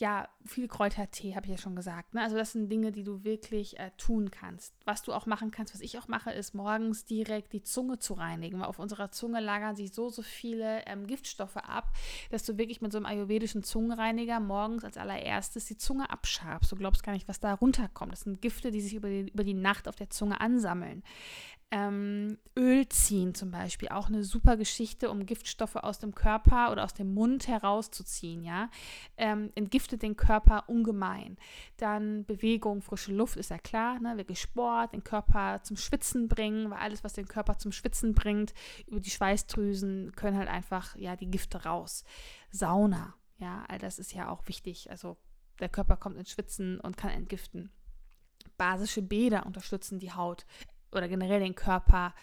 ja, 0.00 0.28
viel 0.46 0.66
Kräutertee, 0.66 1.36
habe 1.36 1.46
ich 1.46 1.52
ja 1.52 1.58
schon 1.58 1.76
gesagt. 1.76 2.14
Ne? 2.14 2.22
Also 2.22 2.36
das 2.36 2.52
sind 2.52 2.70
Dinge, 2.70 2.90
die 2.90 3.04
du 3.04 3.22
wirklich 3.22 3.78
äh, 3.78 3.90
tun 3.98 4.30
kannst. 4.30 4.74
Was 4.86 5.02
du 5.02 5.12
auch 5.12 5.26
machen 5.26 5.50
kannst, 5.50 5.74
was 5.74 5.82
ich 5.82 5.98
auch 5.98 6.08
mache, 6.08 6.32
ist 6.32 6.54
morgens 6.54 7.04
direkt 7.04 7.52
die 7.52 7.62
Zunge 7.62 7.98
zu 7.98 8.14
reinigen. 8.14 8.58
Weil 8.58 8.66
auf 8.66 8.78
unserer 8.78 9.10
Zunge 9.10 9.40
lagern 9.40 9.76
sich 9.76 9.92
so, 9.92 10.08
so 10.08 10.22
viele 10.22 10.86
ähm, 10.86 11.06
Giftstoffe 11.06 11.58
ab, 11.58 11.92
dass 12.30 12.44
du 12.44 12.56
wirklich 12.56 12.80
mit 12.80 12.92
so 12.92 12.98
einem 12.98 13.06
ayurvedischen 13.06 13.62
Zungenreiniger 13.62 14.40
morgens 14.40 14.84
als 14.84 14.96
allererstes 14.96 15.66
die 15.66 15.76
Zunge 15.76 16.08
abschabst. 16.08 16.72
Du 16.72 16.76
glaubst 16.76 17.02
gar 17.02 17.12
nicht, 17.12 17.28
was 17.28 17.38
da 17.38 17.52
runterkommt. 17.52 18.12
Das 18.12 18.22
sind 18.22 18.40
Gifte, 18.40 18.70
die 18.70 18.80
sich 18.80 18.94
über 18.94 19.10
die, 19.10 19.30
über 19.30 19.44
die 19.44 19.54
Nacht 19.54 19.86
auf 19.86 19.96
der 19.96 20.08
Zunge 20.08 20.40
ansammeln. 20.40 21.02
Ähm, 21.72 22.38
Öl 22.58 22.88
ziehen 22.88 23.32
zum 23.32 23.52
Beispiel, 23.52 23.90
auch 23.90 24.08
eine 24.08 24.24
super 24.24 24.56
Geschichte, 24.56 25.08
um 25.08 25.24
Giftstoffe 25.24 25.76
aus 25.76 26.00
dem 26.00 26.16
Körper 26.16 26.72
oder 26.72 26.82
aus 26.82 26.94
dem 26.94 27.14
Mund 27.14 27.46
herauszuziehen, 27.46 28.42
ja. 28.42 28.70
Ähm, 29.16 29.52
entgiftet 29.54 30.02
den 30.02 30.16
Körper 30.16 30.68
ungemein. 30.68 31.36
Dann 31.76 32.24
Bewegung, 32.24 32.82
frische 32.82 33.12
Luft 33.12 33.36
ist 33.36 33.50
ja 33.50 33.58
klar, 33.58 34.00
ne? 34.00 34.16
wirklich 34.16 34.40
Sport, 34.40 34.94
den 34.94 35.04
Körper 35.04 35.62
zum 35.62 35.76
Schwitzen 35.76 36.26
bringen, 36.26 36.70
weil 36.70 36.78
alles, 36.78 37.04
was 37.04 37.12
den 37.12 37.28
Körper 37.28 37.56
zum 37.58 37.70
Schwitzen 37.70 38.14
bringt, 38.14 38.52
über 38.88 38.98
die 38.98 39.10
Schweißdrüsen, 39.10 40.12
können 40.16 40.38
halt 40.38 40.48
einfach, 40.48 40.96
ja, 40.96 41.14
die 41.14 41.30
Gifte 41.30 41.62
raus. 41.62 42.02
Sauna, 42.50 43.14
ja, 43.38 43.64
all 43.68 43.78
das 43.78 44.00
ist 44.00 44.12
ja 44.12 44.28
auch 44.28 44.48
wichtig. 44.48 44.90
Also 44.90 45.16
der 45.60 45.68
Körper 45.68 45.96
kommt 45.96 46.16
ins 46.16 46.30
Schwitzen 46.30 46.80
und 46.80 46.96
kann 46.96 47.10
entgiften. 47.10 47.70
Basische 48.56 49.02
Bäder 49.02 49.46
unterstützen 49.46 50.00
die 50.00 50.12
Haut 50.12 50.46
oder 50.92 51.08
generell 51.08 51.40
den 51.40 51.54
Körper 51.54 52.14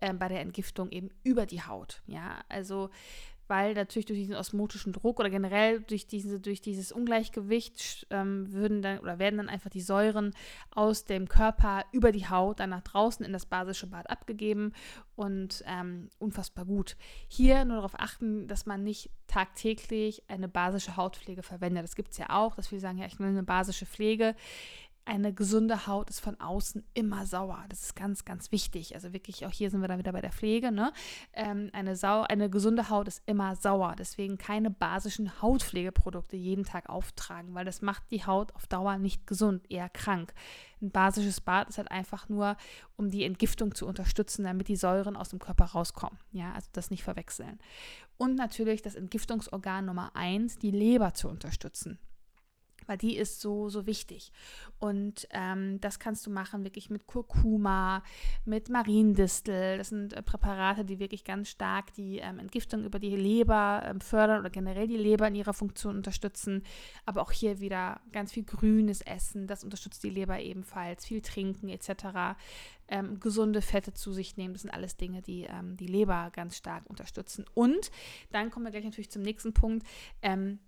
äh, 0.00 0.12
bei 0.12 0.28
der 0.28 0.40
Entgiftung 0.40 0.90
eben 0.90 1.10
über 1.22 1.46
die 1.46 1.62
Haut. 1.62 2.02
Ja, 2.06 2.42
also 2.48 2.90
weil 3.52 3.74
natürlich 3.74 4.06
durch 4.06 4.18
diesen 4.18 4.34
osmotischen 4.34 4.94
Druck 4.94 5.20
oder 5.20 5.28
generell 5.28 5.80
durch, 5.80 6.06
diese, 6.06 6.40
durch 6.40 6.62
dieses 6.62 6.90
Ungleichgewicht 6.90 8.06
ähm, 8.08 8.50
würden 8.50 8.80
dann 8.80 8.98
oder 9.00 9.18
werden 9.18 9.36
dann 9.36 9.50
einfach 9.50 9.68
die 9.68 9.82
Säuren 9.82 10.32
aus 10.70 11.04
dem 11.04 11.28
Körper 11.28 11.84
über 11.92 12.12
die 12.12 12.26
Haut 12.26 12.60
dann 12.60 12.70
nach 12.70 12.80
draußen 12.80 13.26
in 13.26 13.32
das 13.32 13.44
basische 13.44 13.88
Bad 13.88 14.08
abgegeben 14.08 14.72
und 15.16 15.62
ähm, 15.66 16.08
unfassbar 16.18 16.64
gut. 16.64 16.96
Hier 17.28 17.66
nur 17.66 17.76
darauf 17.76 18.00
achten, 18.00 18.48
dass 18.48 18.64
man 18.64 18.84
nicht 18.84 19.10
tagtäglich 19.26 20.22
eine 20.28 20.48
basische 20.48 20.96
Hautpflege 20.96 21.42
verwendet. 21.42 21.84
Das 21.84 21.94
gibt 21.94 22.12
es 22.12 22.18
ja 22.18 22.30
auch, 22.30 22.54
dass 22.54 22.68
viele 22.68 22.80
sagen, 22.80 22.96
ja, 22.96 23.04
ich 23.04 23.18
will 23.18 23.26
eine 23.26 23.42
basische 23.42 23.84
Pflege 23.84 24.34
eine 25.04 25.34
gesunde 25.34 25.86
Haut 25.86 26.10
ist 26.10 26.20
von 26.20 26.40
außen 26.40 26.84
immer 26.94 27.26
sauer. 27.26 27.64
Das 27.68 27.82
ist 27.82 27.96
ganz, 27.96 28.24
ganz 28.24 28.52
wichtig. 28.52 28.94
Also 28.94 29.12
wirklich, 29.12 29.44
auch 29.44 29.50
hier 29.50 29.70
sind 29.70 29.80
wir 29.80 29.88
dann 29.88 29.98
wieder 29.98 30.12
bei 30.12 30.20
der 30.20 30.32
Pflege. 30.32 30.70
Ne? 30.70 30.92
Ähm, 31.32 31.70
eine, 31.72 31.96
sau 31.96 32.22
eine 32.22 32.48
gesunde 32.48 32.88
Haut 32.88 33.08
ist 33.08 33.22
immer 33.26 33.56
sauer. 33.56 33.96
Deswegen 33.98 34.38
keine 34.38 34.70
basischen 34.70 35.42
Hautpflegeprodukte 35.42 36.36
jeden 36.36 36.64
Tag 36.64 36.88
auftragen, 36.88 37.54
weil 37.54 37.64
das 37.64 37.82
macht 37.82 38.04
die 38.10 38.24
Haut 38.24 38.54
auf 38.54 38.66
Dauer 38.66 38.98
nicht 38.98 39.26
gesund, 39.26 39.68
eher 39.70 39.88
krank. 39.88 40.34
Ein 40.80 40.90
basisches 40.90 41.40
Bad 41.40 41.68
ist 41.68 41.78
halt 41.78 41.90
einfach 41.90 42.28
nur, 42.28 42.56
um 42.96 43.10
die 43.10 43.24
Entgiftung 43.24 43.74
zu 43.74 43.86
unterstützen, 43.86 44.44
damit 44.44 44.68
die 44.68 44.76
Säuren 44.76 45.16
aus 45.16 45.30
dem 45.30 45.40
Körper 45.40 45.64
rauskommen. 45.66 46.18
Ja, 46.30 46.52
also 46.52 46.68
das 46.72 46.90
nicht 46.90 47.02
verwechseln. 47.02 47.58
Und 48.18 48.36
natürlich 48.36 48.82
das 48.82 48.94
Entgiftungsorgan 48.94 49.84
Nummer 49.84 50.12
eins, 50.14 50.58
die 50.58 50.70
Leber 50.70 51.14
zu 51.14 51.28
unterstützen 51.28 51.98
weil 52.86 52.98
die 52.98 53.16
ist 53.16 53.40
so, 53.40 53.68
so 53.68 53.86
wichtig. 53.86 54.32
Und 54.78 55.28
ähm, 55.30 55.80
das 55.80 55.98
kannst 55.98 56.26
du 56.26 56.30
machen 56.30 56.64
wirklich 56.64 56.90
mit 56.90 57.06
Kurkuma, 57.06 58.02
mit 58.44 58.68
Mariendistel. 58.68 59.78
Das 59.78 59.90
sind 59.90 60.12
äh, 60.12 60.22
Präparate, 60.22 60.84
die 60.84 60.98
wirklich 60.98 61.24
ganz 61.24 61.48
stark 61.48 61.92
die 61.94 62.18
ähm, 62.18 62.38
Entgiftung 62.38 62.84
über 62.84 62.98
die 62.98 63.14
Leber 63.14 63.82
ähm, 63.84 64.00
fördern 64.00 64.40
oder 64.40 64.50
generell 64.50 64.88
die 64.88 64.96
Leber 64.96 65.28
in 65.28 65.34
ihrer 65.34 65.54
Funktion 65.54 65.96
unterstützen. 65.96 66.62
Aber 67.06 67.22
auch 67.22 67.32
hier 67.32 67.60
wieder 67.60 68.00
ganz 68.12 68.32
viel 68.32 68.44
grünes 68.44 69.02
Essen, 69.02 69.46
das 69.46 69.64
unterstützt 69.64 70.02
die 70.02 70.10
Leber 70.10 70.40
ebenfalls. 70.40 71.04
Viel 71.04 71.20
trinken 71.20 71.68
etc. 71.68 72.36
Ähm, 72.88 73.20
gesunde 73.20 73.62
Fette 73.62 73.94
zu 73.94 74.12
sich 74.12 74.36
nehmen, 74.36 74.54
das 74.54 74.62
sind 74.62 74.70
alles 74.70 74.96
Dinge, 74.96 75.22
die 75.22 75.44
ähm, 75.44 75.76
die 75.76 75.86
Leber 75.86 76.30
ganz 76.32 76.56
stark 76.56 76.88
unterstützen. 76.88 77.44
Und 77.54 77.90
dann 78.30 78.50
kommen 78.50 78.66
wir 78.66 78.72
gleich 78.72 78.84
natürlich 78.84 79.10
zum 79.10 79.22
nächsten 79.22 79.54
Punkt 79.54 79.86
ähm, 80.22 80.58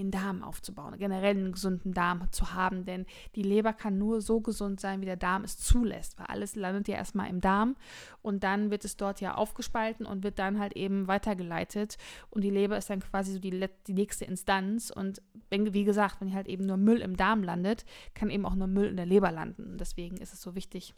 den 0.00 0.10
Darm 0.10 0.42
aufzubauen, 0.42 0.96
generell 0.98 1.36
einen 1.36 1.52
gesunden 1.52 1.92
Darm 1.92 2.30
zu 2.32 2.54
haben, 2.54 2.84
denn 2.84 3.06
die 3.34 3.42
Leber 3.42 3.72
kann 3.72 3.98
nur 3.98 4.20
so 4.20 4.40
gesund 4.40 4.80
sein, 4.80 5.00
wie 5.00 5.06
der 5.06 5.16
Darm 5.16 5.44
es 5.44 5.58
zulässt, 5.58 6.18
weil 6.18 6.26
alles 6.26 6.56
landet 6.56 6.88
ja 6.88 6.96
erstmal 6.96 7.28
im 7.28 7.40
Darm 7.40 7.76
und 8.22 8.42
dann 8.42 8.70
wird 8.70 8.84
es 8.84 8.96
dort 8.96 9.20
ja 9.20 9.34
aufgespalten 9.34 10.06
und 10.06 10.24
wird 10.24 10.38
dann 10.38 10.58
halt 10.58 10.74
eben 10.74 11.06
weitergeleitet 11.06 11.98
und 12.30 12.42
die 12.42 12.50
Leber 12.50 12.76
ist 12.76 12.90
dann 12.90 13.00
quasi 13.00 13.32
so 13.32 13.38
die, 13.38 13.68
die 13.86 13.94
nächste 13.94 14.24
Instanz 14.24 14.90
und 14.90 15.22
wenn, 15.50 15.72
wie 15.74 15.84
gesagt, 15.84 16.20
wenn 16.20 16.34
halt 16.34 16.48
eben 16.48 16.66
nur 16.66 16.76
Müll 16.76 17.00
im 17.00 17.16
Darm 17.16 17.42
landet, 17.42 17.84
kann 18.14 18.30
eben 18.30 18.46
auch 18.46 18.54
nur 18.54 18.66
Müll 18.66 18.88
in 18.88 18.96
der 18.96 19.06
Leber 19.06 19.30
landen 19.30 19.72
und 19.72 19.78
deswegen 19.78 20.16
ist 20.16 20.32
es 20.32 20.40
so 20.40 20.54
wichtig, 20.54 20.94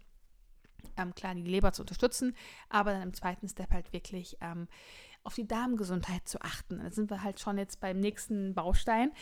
ähm, 0.96 1.14
klar 1.14 1.34
die 1.34 1.42
Leber 1.42 1.72
zu 1.72 1.82
unterstützen, 1.82 2.34
aber 2.68 2.92
dann 2.92 3.02
im 3.02 3.14
zweiten 3.14 3.48
Step 3.48 3.70
halt 3.70 3.92
wirklich 3.92 4.36
ähm, 4.40 4.68
auf 5.24 5.34
die 5.34 5.46
Darmgesundheit 5.46 6.26
zu 6.28 6.40
achten. 6.40 6.78
Da 6.78 6.90
sind 6.90 7.10
wir 7.10 7.22
halt 7.22 7.40
schon 7.40 7.58
jetzt 7.58 7.80
beim 7.80 8.00
nächsten 8.00 8.54
Baustein, 8.54 9.12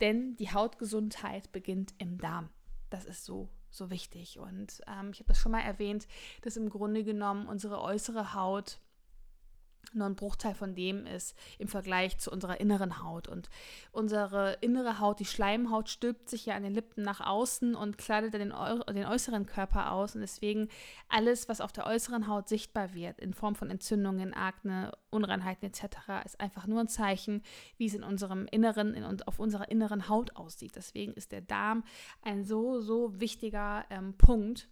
denn 0.00 0.36
die 0.36 0.52
Hautgesundheit 0.52 1.52
beginnt 1.52 1.94
im 1.98 2.18
Darm. 2.18 2.48
Das 2.88 3.04
ist 3.04 3.24
so 3.24 3.48
so 3.70 3.90
wichtig. 3.90 4.38
Und 4.38 4.80
ähm, 4.86 5.10
ich 5.12 5.20
habe 5.20 5.28
das 5.28 5.38
schon 5.38 5.52
mal 5.52 5.60
erwähnt, 5.60 6.06
dass 6.42 6.56
im 6.56 6.68
Grunde 6.68 7.04
genommen 7.04 7.46
unsere 7.46 7.80
äußere 7.80 8.34
Haut 8.34 8.80
nur 9.92 10.06
ein 10.06 10.14
Bruchteil 10.14 10.54
von 10.54 10.74
dem 10.74 11.06
ist 11.06 11.36
im 11.58 11.68
Vergleich 11.68 12.18
zu 12.18 12.30
unserer 12.30 12.60
inneren 12.60 13.02
Haut. 13.02 13.28
Und 13.28 13.50
unsere 13.92 14.58
innere 14.60 15.00
Haut, 15.00 15.20
die 15.20 15.24
Schleimhaut, 15.24 15.88
stülpt 15.88 16.28
sich 16.28 16.46
ja 16.46 16.54
an 16.54 16.62
den 16.62 16.74
Lippen 16.74 17.02
nach 17.02 17.20
außen 17.20 17.74
und 17.74 17.98
kleidet 17.98 18.34
den, 18.34 18.52
den 18.94 19.06
äußeren 19.06 19.46
Körper 19.46 19.92
aus. 19.92 20.14
Und 20.14 20.20
deswegen 20.20 20.68
alles, 21.08 21.48
was 21.48 21.60
auf 21.60 21.72
der 21.72 21.86
äußeren 21.86 22.28
Haut 22.28 22.48
sichtbar 22.48 22.94
wird, 22.94 23.18
in 23.18 23.34
Form 23.34 23.54
von 23.54 23.70
Entzündungen, 23.70 24.34
Akne, 24.34 24.92
Unreinheiten 25.10 25.66
etc., 25.68 25.84
ist 26.24 26.40
einfach 26.40 26.66
nur 26.66 26.80
ein 26.80 26.88
Zeichen, 26.88 27.42
wie 27.76 27.86
es 27.86 27.94
in 27.94 28.04
unserem 28.04 28.46
Inneren, 28.46 28.94
in, 28.94 29.22
auf 29.22 29.38
unserer 29.38 29.70
inneren 29.70 30.08
Haut 30.08 30.36
aussieht. 30.36 30.76
Deswegen 30.76 31.12
ist 31.14 31.32
der 31.32 31.40
Darm 31.40 31.84
ein 32.22 32.44
so, 32.44 32.80
so 32.80 33.20
wichtiger 33.20 33.84
ähm, 33.90 34.14
Punkt 34.16 34.68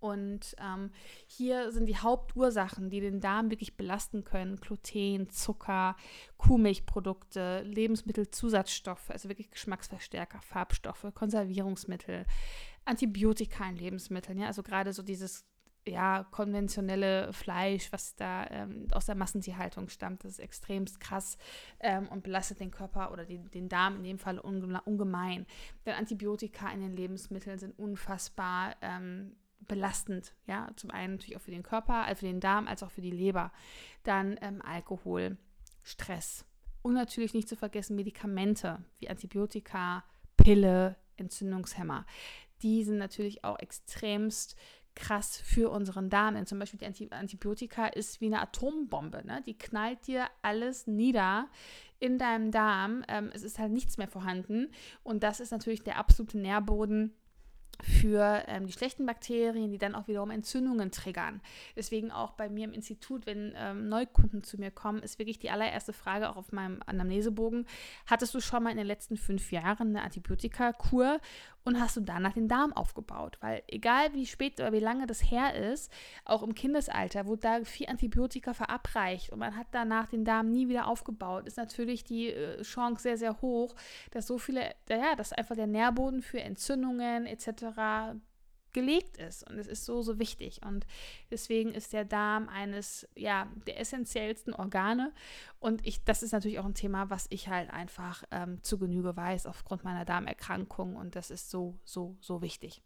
und 0.00 0.54
ähm, 0.58 0.90
hier 1.26 1.72
sind 1.72 1.86
die 1.86 1.96
Hauptursachen, 1.96 2.90
die 2.90 3.00
den 3.00 3.20
Darm 3.20 3.50
wirklich 3.50 3.76
belasten 3.76 4.24
können: 4.24 4.56
Gluten, 4.56 5.30
Zucker, 5.30 5.96
Kuhmilchprodukte, 6.36 7.62
Lebensmittelzusatzstoffe, 7.62 9.10
also 9.10 9.28
wirklich 9.28 9.50
Geschmacksverstärker, 9.50 10.40
Farbstoffe, 10.42 11.06
Konservierungsmittel, 11.14 12.26
Antibiotika 12.84 13.68
in 13.68 13.76
Lebensmitteln. 13.76 14.38
Ja, 14.38 14.46
also 14.46 14.62
gerade 14.62 14.92
so 14.92 15.02
dieses 15.02 15.44
ja, 15.88 16.24
konventionelle 16.30 17.32
Fleisch, 17.32 17.92
was 17.92 18.16
da 18.16 18.46
ähm, 18.50 18.88
aus 18.92 19.06
der 19.06 19.14
Massentierhaltung 19.14 19.88
stammt, 19.88 20.24
das 20.24 20.32
ist 20.32 20.38
extremst 20.40 21.00
krass 21.00 21.38
ähm, 21.80 22.08
und 22.08 22.22
belastet 22.22 22.60
den 22.60 22.70
Körper 22.70 23.12
oder 23.12 23.24
den, 23.24 23.50
den 23.50 23.68
Darm 23.68 23.96
in 23.96 24.04
dem 24.04 24.18
Fall 24.18 24.38
ungemein. 24.38 25.46
Denn 25.84 25.94
Antibiotika 25.94 26.70
in 26.72 26.80
den 26.80 26.96
Lebensmitteln 26.96 27.58
sind 27.58 27.78
unfassbar 27.78 28.74
ähm, 28.80 29.36
belastend, 29.60 30.34
ja, 30.46 30.68
zum 30.76 30.90
einen 30.90 31.14
natürlich 31.14 31.36
auch 31.36 31.42
für 31.42 31.50
den 31.50 31.62
Körper, 31.62 32.04
also 32.04 32.20
für 32.20 32.26
den 32.26 32.40
Darm, 32.40 32.68
als 32.68 32.82
auch 32.82 32.90
für 32.90 33.00
die 33.00 33.10
Leber. 33.10 33.52
Dann 34.04 34.38
ähm, 34.40 34.62
Alkohol, 34.62 35.36
Stress 35.82 36.44
und 36.82 36.94
natürlich 36.94 37.34
nicht 37.34 37.48
zu 37.48 37.56
vergessen 37.56 37.96
Medikamente 37.96 38.84
wie 38.98 39.08
Antibiotika, 39.08 40.04
Pille, 40.36 40.96
Entzündungshemmer. 41.16 42.06
Die 42.62 42.84
sind 42.84 42.98
natürlich 42.98 43.44
auch 43.44 43.58
extremst 43.58 44.56
krass 44.96 45.36
für 45.36 45.70
unseren 45.70 46.10
Darm. 46.10 46.34
Denn 46.34 46.46
zum 46.46 46.58
Beispiel 46.58 46.80
die 46.80 47.12
Antibiotika 47.12 47.86
ist 47.86 48.20
wie 48.20 48.26
eine 48.26 48.40
Atombombe. 48.40 49.24
Ne? 49.24 49.42
Die 49.46 49.56
knallt 49.56 50.06
dir 50.08 50.26
alles 50.42 50.88
nieder 50.88 51.48
in 52.00 52.18
deinem 52.18 52.50
Darm. 52.50 53.04
Ähm, 53.06 53.30
es 53.32 53.44
ist 53.44 53.60
halt 53.60 53.72
nichts 53.72 53.98
mehr 53.98 54.08
vorhanden. 54.08 54.68
Und 55.04 55.22
das 55.22 55.38
ist 55.38 55.52
natürlich 55.52 55.84
der 55.84 55.98
absolute 55.98 56.38
Nährboden 56.38 57.14
für 57.82 58.42
ähm, 58.46 58.66
die 58.66 58.72
schlechten 58.72 59.06
Bakterien, 59.06 59.70
die 59.70 59.78
dann 59.78 59.94
auch 59.94 60.08
wiederum 60.08 60.30
Entzündungen 60.30 60.90
triggern. 60.90 61.40
Deswegen 61.76 62.10
auch 62.10 62.32
bei 62.32 62.48
mir 62.48 62.64
im 62.64 62.72
Institut, 62.72 63.26
wenn 63.26 63.54
ähm, 63.56 63.88
Neukunden 63.88 64.42
zu 64.42 64.58
mir 64.58 64.70
kommen, 64.70 65.02
ist 65.02 65.18
wirklich 65.18 65.38
die 65.38 65.50
allererste 65.50 65.92
Frage 65.92 66.30
auch 66.30 66.36
auf 66.36 66.52
meinem 66.52 66.80
Anamnesebogen, 66.86 67.66
hattest 68.06 68.34
du 68.34 68.40
schon 68.40 68.62
mal 68.62 68.70
in 68.70 68.78
den 68.78 68.86
letzten 68.86 69.16
fünf 69.16 69.52
Jahren 69.52 69.88
eine 69.88 70.02
Antibiotikakur 70.02 71.20
und 71.66 71.80
hast 71.80 71.96
du 71.96 72.00
danach 72.00 72.32
den 72.32 72.48
Darm 72.48 72.72
aufgebaut? 72.72 73.38
Weil 73.40 73.62
egal 73.66 74.14
wie 74.14 74.24
spät 74.24 74.60
oder 74.60 74.72
wie 74.72 74.80
lange 74.80 75.06
das 75.06 75.30
her 75.30 75.54
ist, 75.54 75.92
auch 76.24 76.42
im 76.42 76.54
Kindesalter 76.54 77.26
wurde 77.26 77.40
da 77.42 77.64
viel 77.64 77.88
Antibiotika 77.88 78.54
verabreicht 78.54 79.30
und 79.30 79.40
man 79.40 79.56
hat 79.56 79.66
danach 79.72 80.06
den 80.06 80.24
Darm 80.24 80.50
nie 80.50 80.68
wieder 80.68 80.86
aufgebaut, 80.86 81.46
ist 81.46 81.56
natürlich 81.56 82.04
die 82.04 82.28
äh, 82.28 82.62
Chance 82.62 83.02
sehr, 83.02 83.18
sehr 83.18 83.42
hoch, 83.42 83.74
dass 84.12 84.26
so 84.26 84.38
viele, 84.38 84.74
ja, 84.88 85.16
dass 85.16 85.32
einfach 85.32 85.56
der 85.56 85.66
Nährboden 85.66 86.22
für 86.22 86.40
Entzündungen 86.40 87.26
etc 87.26 88.16
gelegt 88.76 89.16
ist. 89.16 89.42
Und 89.48 89.58
es 89.58 89.66
ist 89.66 89.86
so, 89.86 90.02
so 90.02 90.18
wichtig. 90.18 90.60
Und 90.62 90.86
deswegen 91.30 91.72
ist 91.72 91.94
der 91.94 92.04
Darm 92.04 92.46
eines 92.50 93.08
ja, 93.16 93.50
der 93.66 93.80
essentiellsten 93.80 94.52
Organe. 94.52 95.14
Und 95.58 95.84
ich, 95.86 96.04
das 96.04 96.22
ist 96.22 96.32
natürlich 96.32 96.58
auch 96.58 96.66
ein 96.66 96.74
Thema, 96.74 97.08
was 97.08 97.26
ich 97.30 97.48
halt 97.48 97.70
einfach 97.70 98.22
ähm, 98.30 98.62
zu 98.62 98.78
Genüge 98.78 99.16
weiß 99.16 99.46
aufgrund 99.46 99.82
meiner 99.82 100.04
Darmerkrankung. 100.04 100.94
Und 100.94 101.16
das 101.16 101.30
ist 101.30 101.50
so, 101.50 101.78
so, 101.84 102.18
so 102.20 102.42
wichtig. 102.42 102.82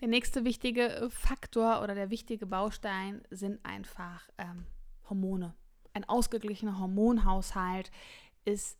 Der 0.00 0.08
nächste 0.08 0.44
wichtige 0.44 1.08
Faktor 1.10 1.82
oder 1.82 1.96
der 1.96 2.10
wichtige 2.10 2.46
Baustein 2.46 3.22
sind 3.30 3.64
einfach 3.64 4.28
ähm, 4.38 4.66
Hormone. 5.10 5.54
Ein 5.92 6.08
ausgeglichener 6.08 6.78
Hormonhaushalt 6.78 7.90
ist 8.44 8.78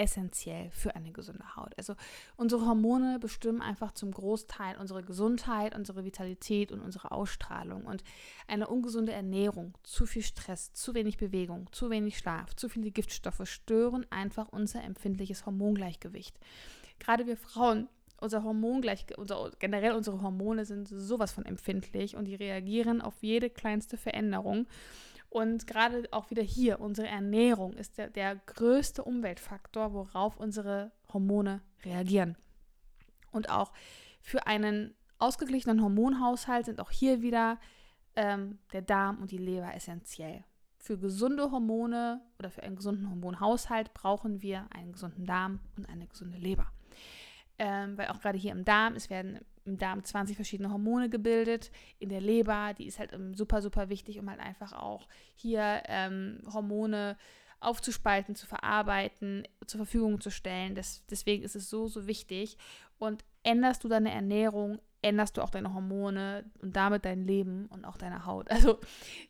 essentiell 0.00 0.70
für 0.70 0.96
eine 0.96 1.12
gesunde 1.12 1.56
Haut. 1.56 1.74
Also 1.76 1.94
unsere 2.36 2.64
Hormone 2.64 3.18
bestimmen 3.18 3.60
einfach 3.60 3.92
zum 3.92 4.12
Großteil 4.12 4.76
unsere 4.78 5.02
Gesundheit, 5.02 5.76
unsere 5.76 6.06
Vitalität 6.06 6.72
und 6.72 6.80
unsere 6.80 7.12
Ausstrahlung. 7.12 7.84
Und 7.84 8.02
eine 8.48 8.68
ungesunde 8.68 9.12
Ernährung, 9.12 9.76
zu 9.82 10.06
viel 10.06 10.22
Stress, 10.22 10.72
zu 10.72 10.94
wenig 10.94 11.18
Bewegung, 11.18 11.68
zu 11.70 11.90
wenig 11.90 12.16
Schlaf, 12.16 12.56
zu 12.56 12.70
viele 12.70 12.90
Giftstoffe 12.90 13.42
stören 13.44 14.06
einfach 14.08 14.48
unser 14.48 14.82
empfindliches 14.82 15.44
Hormongleichgewicht. 15.44 16.40
Gerade 16.98 17.26
wir 17.26 17.36
Frauen 17.36 17.88
unser 18.20 18.42
Hormongleich, 18.42 19.06
unser, 19.16 19.50
generell 19.58 19.92
unsere 19.92 20.20
Hormone 20.22 20.64
sind 20.64 20.88
sowas 20.88 21.32
von 21.32 21.44
empfindlich 21.44 22.16
und 22.16 22.26
die 22.26 22.34
reagieren 22.34 23.00
auf 23.00 23.14
jede 23.22 23.50
kleinste 23.50 23.96
Veränderung. 23.96 24.66
Und 25.30 25.68
gerade 25.68 26.08
auch 26.10 26.30
wieder 26.30 26.42
hier, 26.42 26.80
unsere 26.80 27.06
Ernährung 27.06 27.72
ist 27.74 27.98
der, 27.98 28.10
der 28.10 28.34
größte 28.34 29.04
Umweltfaktor, 29.04 29.94
worauf 29.94 30.36
unsere 30.36 30.90
Hormone 31.12 31.62
reagieren. 31.84 32.36
Und 33.30 33.48
auch 33.48 33.72
für 34.20 34.48
einen 34.48 34.94
ausgeglichenen 35.18 35.82
Hormonhaushalt 35.82 36.66
sind 36.66 36.80
auch 36.80 36.90
hier 36.90 37.22
wieder 37.22 37.60
ähm, 38.16 38.58
der 38.72 38.82
Darm 38.82 39.18
und 39.18 39.30
die 39.30 39.38
Leber 39.38 39.72
essentiell. 39.72 40.44
Für 40.78 40.98
gesunde 40.98 41.52
Hormone 41.52 42.22
oder 42.38 42.50
für 42.50 42.64
einen 42.64 42.74
gesunden 42.74 43.08
Hormonhaushalt 43.08 43.94
brauchen 43.94 44.42
wir 44.42 44.66
einen 44.70 44.92
gesunden 44.92 45.26
Darm 45.26 45.60
und 45.76 45.88
eine 45.88 46.08
gesunde 46.08 46.38
Leber. 46.38 46.72
Ähm, 47.58 47.96
weil 47.96 48.08
auch 48.08 48.20
gerade 48.20 48.38
hier 48.38 48.52
im 48.52 48.64
Darm, 48.64 48.94
es 48.94 49.10
werden 49.10 49.38
im 49.64 49.78
Darm 49.78 50.02
20 50.02 50.36
verschiedene 50.36 50.70
Hormone 50.70 51.08
gebildet. 51.08 51.70
In 51.98 52.08
der 52.08 52.20
Leber, 52.20 52.74
die 52.76 52.86
ist 52.86 52.98
halt 52.98 53.16
super, 53.34 53.62
super 53.62 53.88
wichtig, 53.88 54.18
um 54.18 54.28
halt 54.30 54.40
einfach 54.40 54.72
auch 54.72 55.08
hier 55.34 55.82
ähm, 55.86 56.40
Hormone 56.52 57.16
aufzuspalten, 57.60 58.34
zu 58.34 58.46
verarbeiten, 58.46 59.46
zur 59.66 59.78
Verfügung 59.78 60.20
zu 60.20 60.30
stellen. 60.30 60.74
Das, 60.74 61.04
deswegen 61.06 61.42
ist 61.42 61.56
es 61.56 61.68
so, 61.68 61.88
so 61.88 62.06
wichtig. 62.06 62.56
Und 62.98 63.24
änderst 63.42 63.84
du 63.84 63.88
deine 63.88 64.12
Ernährung, 64.12 64.80
änderst 65.02 65.36
du 65.36 65.42
auch 65.42 65.50
deine 65.50 65.72
Hormone 65.74 66.50
und 66.60 66.76
damit 66.76 67.04
dein 67.04 67.26
Leben 67.26 67.66
und 67.66 67.84
auch 67.84 67.96
deine 67.96 68.26
Haut. 68.26 68.48
Also, 68.50 68.80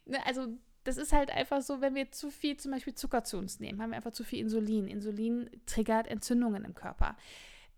ne, 0.06 0.18
also 0.26 0.46
das 0.84 0.96
ist 0.96 1.12
halt 1.12 1.30
einfach 1.30 1.60
so, 1.60 1.80
wenn 1.80 1.94
wir 1.94 2.10
zu 2.10 2.30
viel 2.30 2.56
zum 2.56 2.70
Beispiel 2.72 2.94
Zucker 2.94 3.22
zu 3.24 3.36
uns 3.36 3.60
nehmen, 3.60 3.82
haben 3.82 3.90
wir 3.90 3.96
einfach 3.96 4.12
zu 4.12 4.24
viel 4.24 4.40
Insulin. 4.40 4.88
Insulin 4.88 5.50
triggert 5.66 6.06
Entzündungen 6.06 6.64
im 6.64 6.74
Körper. 6.74 7.16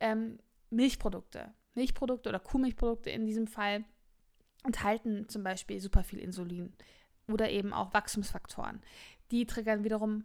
Ähm, 0.01 0.39
Milchprodukte, 0.71 1.53
Milchprodukte 1.75 2.29
oder 2.29 2.39
Kuhmilchprodukte 2.39 3.11
in 3.11 3.27
diesem 3.27 3.47
Fall 3.47 3.85
enthalten 4.65 5.29
zum 5.29 5.43
Beispiel 5.43 5.81
super 5.81 6.05
viel 6.05 6.19
Insulin 6.19 6.73
oder 7.29 7.51
eben 7.51 7.73
auch 7.73 7.95
Wachstumsfaktoren. 7.95 8.81
Die 9.31 9.47
triggern 9.47 9.85
wiederum 9.85 10.25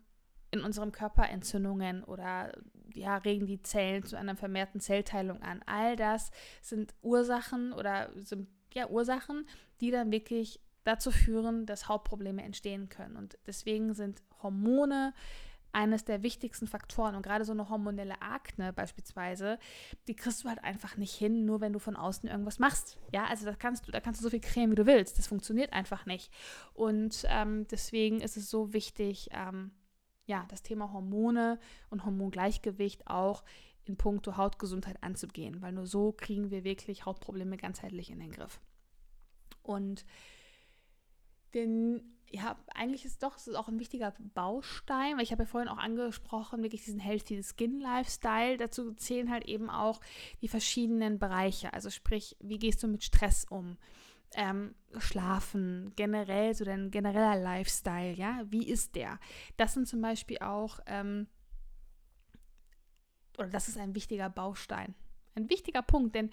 in 0.51 0.61
unserem 0.61 0.91
Körper 0.91 1.29
Entzündungen 1.29 2.03
oder 2.03 2.53
ja, 2.93 3.17
regen 3.17 3.47
die 3.47 3.61
Zellen 3.61 4.03
zu 4.03 4.17
einer 4.17 4.35
vermehrten 4.35 4.79
Zellteilung 4.79 5.41
an. 5.41 5.61
All 5.65 5.95
das 5.95 6.31
sind 6.61 6.95
Ursachen 7.01 7.73
oder 7.73 8.11
sind 8.23 8.47
ja 8.73 8.89
Ursachen, 8.89 9.47
die 9.81 9.91
dann 9.91 10.11
wirklich 10.11 10.59
dazu 10.83 11.11
führen, 11.11 11.65
dass 11.65 11.89
Hautprobleme 11.89 12.43
entstehen 12.43 12.89
können. 12.89 13.17
Und 13.17 13.37
deswegen 13.45 13.93
sind 13.93 14.21
Hormone 14.41 15.13
eines 15.77 16.03
der 16.03 16.23
wichtigsten 16.23 16.65
Faktoren. 16.65 17.13
Und 17.13 17.21
gerade 17.21 17.45
so 17.45 17.51
eine 17.51 17.69
hormonelle 17.69 18.19
Akne 18.23 18.73
beispielsweise, 18.73 19.59
die 20.07 20.15
kriegst 20.15 20.43
du 20.43 20.49
halt 20.49 20.63
einfach 20.63 20.97
nicht 20.97 21.13
hin, 21.13 21.45
nur 21.45 21.61
wenn 21.61 21.71
du 21.71 21.77
von 21.77 21.95
außen 21.95 22.27
irgendwas 22.27 22.57
machst. 22.57 22.97
Ja, 23.13 23.25
also 23.25 23.45
da 23.45 23.53
kannst 23.53 23.87
du, 23.87 23.91
da 23.91 23.99
kannst 23.99 24.19
du 24.19 24.23
so 24.23 24.31
viel 24.31 24.41
cremen, 24.41 24.71
wie 24.71 24.75
du 24.75 24.87
willst. 24.87 25.19
Das 25.19 25.27
funktioniert 25.27 25.73
einfach 25.73 26.07
nicht. 26.07 26.33
Und 26.73 27.25
ähm, 27.29 27.67
deswegen 27.67 28.21
ist 28.21 28.37
es 28.37 28.49
so 28.49 28.73
wichtig, 28.73 29.29
ähm, 29.31 29.69
ja, 30.25 30.45
das 30.49 30.63
Thema 30.63 30.91
Hormone 30.91 31.59
und 31.91 32.05
Hormongleichgewicht 32.05 33.05
auch 33.05 33.43
in 33.85 33.97
puncto 33.97 34.35
Hautgesundheit 34.35 35.01
anzugehen, 35.03 35.61
weil 35.61 35.73
nur 35.73 35.85
so 35.85 36.11
kriegen 36.11 36.49
wir 36.49 36.63
wirklich 36.63 37.05
Hautprobleme 37.05 37.55
ganzheitlich 37.55 38.09
in 38.09 38.19
den 38.19 38.31
Griff. 38.31 38.59
Und 39.61 40.05
den, 41.53 42.16
ja, 42.29 42.57
eigentlich 42.73 43.05
ist 43.05 43.23
doch, 43.23 43.37
es 43.37 43.47
ist 43.47 43.55
auch 43.55 43.67
ein 43.67 43.79
wichtiger 43.79 44.13
Baustein, 44.33 45.15
weil 45.15 45.23
ich 45.23 45.31
habe 45.31 45.43
ja 45.43 45.47
vorhin 45.47 45.69
auch 45.69 45.77
angesprochen, 45.77 46.63
wirklich 46.63 46.83
diesen 46.83 46.99
Healthy 46.99 47.41
Skin 47.43 47.79
Lifestyle. 47.79 48.57
Dazu 48.57 48.93
zählen 48.93 49.31
halt 49.31 49.45
eben 49.45 49.69
auch 49.69 50.01
die 50.41 50.47
verschiedenen 50.47 51.19
Bereiche. 51.19 51.73
Also 51.73 51.89
sprich, 51.89 52.35
wie 52.39 52.59
gehst 52.59 52.83
du 52.83 52.87
mit 52.87 53.03
Stress 53.03 53.45
um? 53.49 53.77
ähm, 54.33 54.75
Schlafen, 54.97 55.93
generell, 55.95 56.53
so 56.53 56.65
dein 56.65 56.91
genereller 56.91 57.35
Lifestyle, 57.35 58.13
ja, 58.13 58.41
wie 58.49 58.67
ist 58.67 58.95
der? 58.95 59.19
Das 59.57 59.73
sind 59.73 59.87
zum 59.87 60.01
Beispiel 60.01 60.39
auch, 60.39 60.79
ähm, 60.85 61.27
oder 63.37 63.47
das 63.47 63.67
ist 63.67 63.77
ein 63.77 63.95
wichtiger 63.95 64.29
Baustein, 64.29 64.95
ein 65.35 65.49
wichtiger 65.49 65.81
Punkt, 65.81 66.15
denn 66.15 66.31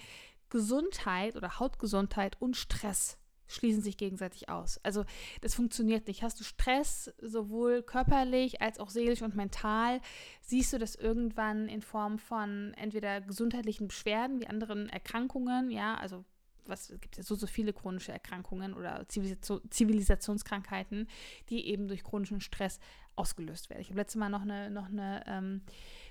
Gesundheit 0.48 1.36
oder 1.36 1.58
Hautgesundheit 1.58 2.40
und 2.40 2.56
Stress 2.56 3.18
schließen 3.46 3.82
sich 3.82 3.96
gegenseitig 3.96 4.48
aus. 4.48 4.80
Also 4.82 5.04
das 5.40 5.54
funktioniert 5.54 6.08
nicht. 6.08 6.22
Hast 6.22 6.40
du 6.40 6.44
Stress, 6.44 7.12
sowohl 7.20 7.82
körperlich 7.82 8.62
als 8.62 8.80
auch 8.80 8.90
seelisch 8.90 9.22
und 9.22 9.36
mental, 9.36 10.00
siehst 10.40 10.72
du 10.72 10.78
das 10.78 10.94
irgendwann 10.94 11.68
in 11.68 11.82
Form 11.82 12.18
von 12.18 12.74
entweder 12.74 13.20
gesundheitlichen 13.20 13.88
Beschwerden 13.88 14.40
wie 14.40 14.46
anderen 14.46 14.88
Erkrankungen, 14.88 15.70
ja, 15.70 15.96
also 15.96 16.24
was 16.66 16.88
gibt 17.00 17.18
es 17.18 17.26
so, 17.26 17.34
so 17.34 17.46
viele 17.46 17.72
chronische 17.72 18.12
Erkrankungen 18.12 18.74
oder 18.74 19.06
Zivilisationskrankheiten, 19.08 21.08
die 21.48 21.66
eben 21.66 21.88
durch 21.88 22.04
chronischen 22.04 22.40
Stress 22.40 22.80
ausgelöst 23.16 23.70
werden. 23.70 23.80
Ich 23.80 23.88
habe 23.88 23.98
letztes 23.98 24.18
Mal 24.18 24.28
noch 24.28 24.42
eine, 24.42 24.70
noch 24.70 24.88
eine 24.88 25.24
ähm, 25.26 25.62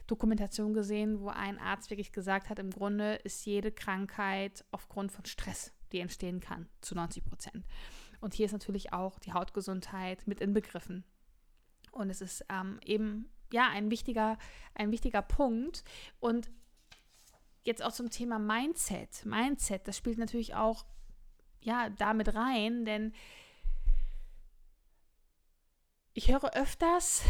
Dokumentation 0.07 0.73
gesehen, 0.73 1.21
wo 1.21 1.29
ein 1.29 1.59
Arzt 1.59 1.89
wirklich 1.89 2.11
gesagt 2.11 2.49
hat, 2.49 2.59
im 2.59 2.71
Grunde 2.71 3.15
ist 3.23 3.45
jede 3.45 3.71
Krankheit 3.71 4.65
aufgrund 4.71 5.11
von 5.11 5.25
Stress, 5.25 5.73
die 5.93 5.99
entstehen 5.99 6.39
kann, 6.39 6.67
zu 6.81 6.95
90 6.95 7.23
Prozent. 7.23 7.65
Und 8.19 8.33
hier 8.33 8.45
ist 8.45 8.51
natürlich 8.51 8.91
auch 8.91 9.19
die 9.19 9.33
Hautgesundheit 9.33 10.27
mit 10.27 10.41
inbegriffen. 10.41 11.03
Und 11.91 12.09
es 12.09 12.21
ist 12.21 12.45
ähm, 12.49 12.79
eben 12.83 13.29
ja 13.51 13.69
ein 13.69 13.91
wichtiger, 13.91 14.37
ein 14.73 14.91
wichtiger 14.91 15.21
Punkt. 15.21 15.83
Und 16.19 16.49
jetzt 17.63 17.83
auch 17.83 17.93
zum 17.93 18.09
Thema 18.09 18.39
Mindset. 18.39 19.25
Mindset, 19.25 19.87
das 19.87 19.97
spielt 19.97 20.17
natürlich 20.17 20.55
auch 20.55 20.85
ja 21.61 21.89
damit 21.89 22.35
rein, 22.35 22.85
denn 22.85 23.13
ich 26.13 26.31
höre 26.31 26.55
öfters, 26.55 27.23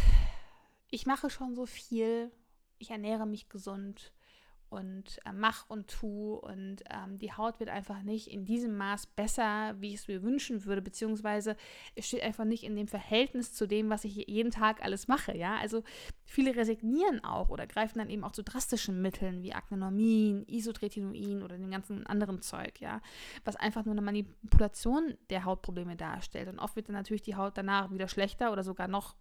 ich 0.89 1.05
mache 1.05 1.29
schon 1.29 1.55
so 1.55 1.65
viel, 1.65 2.31
ich 2.77 2.91
ernähre 2.91 3.25
mich 3.25 3.49
gesund, 3.49 4.11
und 4.73 5.19
äh, 5.25 5.31
mach 5.31 5.69
und 5.69 5.87
tu 5.87 6.33
und 6.33 6.77
ähm, 6.89 7.19
die 7.19 7.31
Haut 7.31 7.59
wird 7.59 7.69
einfach 7.69 8.01
nicht 8.01 8.27
in 8.27 8.43
diesem 8.43 8.75
Maß 8.75 9.05
besser, 9.07 9.75
wie 9.79 9.89
ich 9.89 10.01
es 10.01 10.07
mir 10.07 10.23
wünschen 10.23 10.65
würde, 10.65 10.81
beziehungsweise 10.81 11.55
es 11.95 12.07
steht 12.07 12.23
einfach 12.23 12.43
nicht 12.43 12.63
in 12.63 12.75
dem 12.75 12.87
Verhältnis 12.87 13.53
zu 13.53 13.67
dem, 13.67 13.89
was 13.91 14.03
ich 14.03 14.15
jeden 14.27 14.51
Tag 14.51 14.83
alles 14.83 15.07
mache, 15.07 15.37
ja, 15.37 15.57
also 15.57 15.83
viele 16.25 16.55
resignieren 16.55 17.23
auch 17.23 17.49
oder 17.49 17.67
greifen 17.67 17.99
dann 17.99 18.09
eben 18.09 18.23
auch 18.23 18.31
zu 18.31 18.43
drastischen 18.43 19.01
Mitteln 19.01 19.43
wie 19.43 19.53
Agnonormin, 19.53 20.43
Isotretinoin 20.47 21.43
oder 21.43 21.57
dem 21.57 21.69
ganzen 21.69 22.07
anderen 22.07 22.41
Zeug, 22.41 22.81
ja, 22.81 22.99
was 23.45 23.55
einfach 23.55 23.85
nur 23.85 23.93
eine 23.93 24.01
Manipulation 24.01 25.15
der 25.29 25.45
Hautprobleme 25.45 25.95
darstellt. 25.95 26.49
Und 26.49 26.59
oft 26.59 26.75
wird 26.75 26.89
dann 26.89 26.95
natürlich 26.95 27.21
die 27.21 27.35
Haut 27.35 27.57
danach 27.57 27.91
wieder 27.91 28.07
schlechter 28.07 28.51
oder 28.51 28.63
sogar 28.63 28.87
noch 28.87 29.15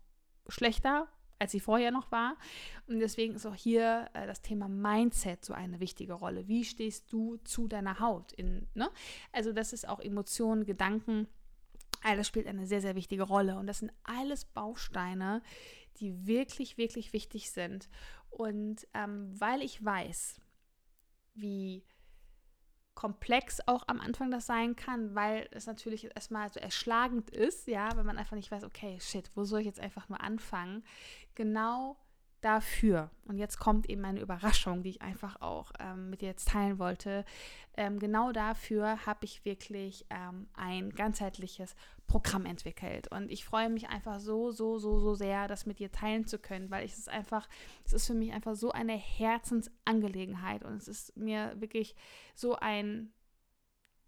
schlechter 0.48 1.08
als 1.38 1.52
sie 1.52 1.60
vorher 1.60 1.90
noch 1.90 2.10
war. 2.12 2.36
Und 2.86 3.00
deswegen 3.00 3.34
ist 3.34 3.46
auch 3.46 3.54
hier 3.54 4.08
äh, 4.14 4.26
das 4.26 4.42
Thema 4.42 4.68
Mindset 4.68 5.44
so 5.44 5.52
eine 5.52 5.80
wichtige 5.80 6.14
Rolle. 6.14 6.48
Wie 6.48 6.64
stehst 6.64 7.12
du 7.12 7.36
zu 7.38 7.68
deiner 7.68 8.00
Haut? 8.00 8.32
In, 8.32 8.66
ne? 8.74 8.90
Also 9.32 9.52
das 9.52 9.72
ist 9.72 9.88
auch 9.88 10.00
Emotionen, 10.00 10.64
Gedanken. 10.64 11.26
All 12.02 12.16
das 12.16 12.26
spielt 12.26 12.46
eine 12.46 12.66
sehr, 12.66 12.80
sehr 12.80 12.94
wichtige 12.94 13.24
Rolle. 13.24 13.58
Und 13.58 13.66
das 13.66 13.78
sind 13.78 13.92
alles 14.04 14.44
Bausteine, 14.44 15.42
die 15.98 16.26
wirklich, 16.26 16.78
wirklich 16.78 17.12
wichtig 17.12 17.50
sind. 17.50 17.88
Und 18.30 18.86
ähm, 18.94 19.32
weil 19.38 19.62
ich 19.62 19.84
weiß, 19.84 20.40
wie 21.34 21.84
komplex 22.94 23.60
auch 23.66 23.84
am 23.88 24.00
Anfang 24.00 24.30
das 24.30 24.46
sein 24.46 24.76
kann, 24.76 25.14
weil 25.14 25.48
es 25.52 25.66
natürlich 25.66 26.14
erstmal 26.14 26.52
so 26.52 26.60
erschlagend 26.60 27.30
ist, 27.30 27.66
ja, 27.66 27.96
wenn 27.96 28.06
man 28.06 28.18
einfach 28.18 28.36
nicht 28.36 28.50
weiß, 28.50 28.64
okay, 28.64 28.98
shit, 29.00 29.30
wo 29.34 29.44
soll 29.44 29.60
ich 29.60 29.66
jetzt 29.66 29.80
einfach 29.80 30.08
nur 30.08 30.20
anfangen? 30.20 30.84
Genau 31.34 31.96
dafür, 32.42 33.10
und 33.24 33.38
jetzt 33.38 33.58
kommt 33.58 33.88
eben 33.88 34.04
eine 34.04 34.20
Überraschung, 34.20 34.82
die 34.82 34.90
ich 34.90 35.02
einfach 35.02 35.40
auch 35.40 35.72
ähm, 35.78 36.10
mit 36.10 36.20
dir 36.20 36.28
jetzt 36.28 36.48
teilen 36.48 36.78
wollte, 36.78 37.24
ähm, 37.76 37.98
genau 37.98 38.32
dafür 38.32 39.06
habe 39.06 39.24
ich 39.24 39.44
wirklich 39.44 40.04
ähm, 40.10 40.48
ein 40.52 40.90
ganzheitliches 40.90 41.74
Programm 42.06 42.44
entwickelt. 42.44 43.08
Und 43.08 43.30
ich 43.30 43.44
freue 43.44 43.70
mich 43.70 43.88
einfach 43.88 44.20
so, 44.20 44.50
so, 44.50 44.78
so, 44.78 44.98
so 44.98 45.14
sehr, 45.14 45.48
das 45.48 45.64
mit 45.64 45.78
dir 45.78 45.90
teilen 45.90 46.26
zu 46.26 46.38
können, 46.38 46.70
weil 46.70 46.84
es 46.84 46.98
ist 46.98 47.08
einfach, 47.08 47.48
es 47.84 47.92
ist 47.92 48.06
für 48.06 48.14
mich 48.14 48.32
einfach 48.32 48.56
so 48.56 48.72
eine 48.72 48.96
Herzensangelegenheit. 48.96 50.64
Und 50.64 50.74
es 50.74 50.88
ist 50.88 51.16
mir 51.16 51.54
wirklich 51.58 51.94
so 52.34 52.56
ein, 52.56 53.12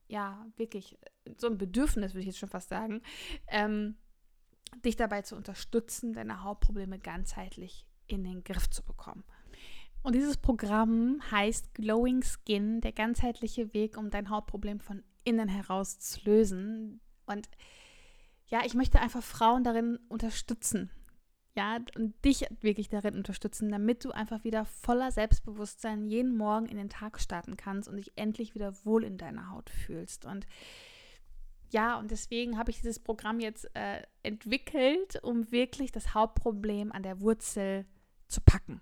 ja, 0.08 0.46
wirklich 0.56 0.98
so 1.38 1.46
ein 1.46 1.56
Bedürfnis, 1.56 2.12
würde 2.12 2.20
ich 2.20 2.26
jetzt 2.26 2.38
schon 2.38 2.50
fast 2.50 2.68
sagen, 2.68 3.00
ähm, 3.48 3.96
dich 4.84 4.96
dabei 4.96 5.22
zu 5.22 5.36
unterstützen, 5.36 6.12
deine 6.12 6.42
Hautprobleme 6.42 6.98
ganzheitlich 6.98 7.86
in 8.06 8.24
den 8.24 8.44
Griff 8.44 8.68
zu 8.70 8.82
bekommen. 8.82 9.24
Und 10.02 10.14
dieses 10.14 10.36
Programm 10.36 11.20
heißt 11.30 11.74
Glowing 11.74 12.22
Skin, 12.22 12.82
der 12.82 12.92
ganzheitliche 12.92 13.72
Weg, 13.72 13.96
um 13.96 14.10
dein 14.10 14.28
Hautproblem 14.28 14.78
von 14.78 15.02
innen 15.24 15.48
heraus 15.48 15.98
zu 15.98 16.20
lösen. 16.24 17.00
Und 17.24 17.48
ja, 18.48 18.60
ich 18.66 18.74
möchte 18.74 19.00
einfach 19.00 19.22
Frauen 19.22 19.64
darin 19.64 19.98
unterstützen. 20.08 20.90
Ja, 21.56 21.78
und 21.96 22.22
dich 22.24 22.44
wirklich 22.60 22.88
darin 22.88 23.14
unterstützen, 23.14 23.70
damit 23.70 24.04
du 24.04 24.10
einfach 24.10 24.42
wieder 24.44 24.64
voller 24.64 25.10
Selbstbewusstsein 25.12 26.04
jeden 26.04 26.36
Morgen 26.36 26.66
in 26.66 26.76
den 26.76 26.90
Tag 26.90 27.20
starten 27.20 27.56
kannst 27.56 27.88
und 27.88 27.96
dich 27.96 28.12
endlich 28.16 28.54
wieder 28.54 28.74
wohl 28.84 29.04
in 29.04 29.18
deiner 29.18 29.50
Haut 29.50 29.70
fühlst. 29.70 30.26
Und 30.26 30.46
ja, 31.70 31.98
und 31.98 32.10
deswegen 32.10 32.58
habe 32.58 32.70
ich 32.70 32.78
dieses 32.78 32.98
Programm 32.98 33.40
jetzt 33.40 33.70
äh, 33.74 34.02
entwickelt, 34.22 35.22
um 35.22 35.50
wirklich 35.50 35.92
das 35.92 36.12
Hauptproblem 36.12 36.92
an 36.92 37.02
der 37.02 37.20
Wurzel 37.20 37.86
zu 38.34 38.40
packen. 38.40 38.80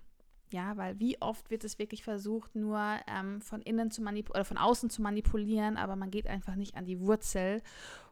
Ja, 0.51 0.77
weil 0.77 0.99
wie 0.99 1.19
oft 1.19 1.49
wird 1.49 1.63
es 1.63 1.79
wirklich 1.79 2.03
versucht, 2.03 2.55
nur 2.55 2.79
ähm, 3.07 3.41
von 3.41 3.61
innen 3.61 3.89
zu 3.89 4.01
manipulieren 4.01 4.35
oder 4.35 4.45
von 4.45 4.57
außen 4.57 4.89
zu 4.89 5.01
manipulieren, 5.01 5.77
aber 5.77 5.95
man 5.95 6.11
geht 6.11 6.27
einfach 6.27 6.55
nicht 6.55 6.75
an 6.75 6.85
die 6.85 6.99
Wurzel. 6.99 7.61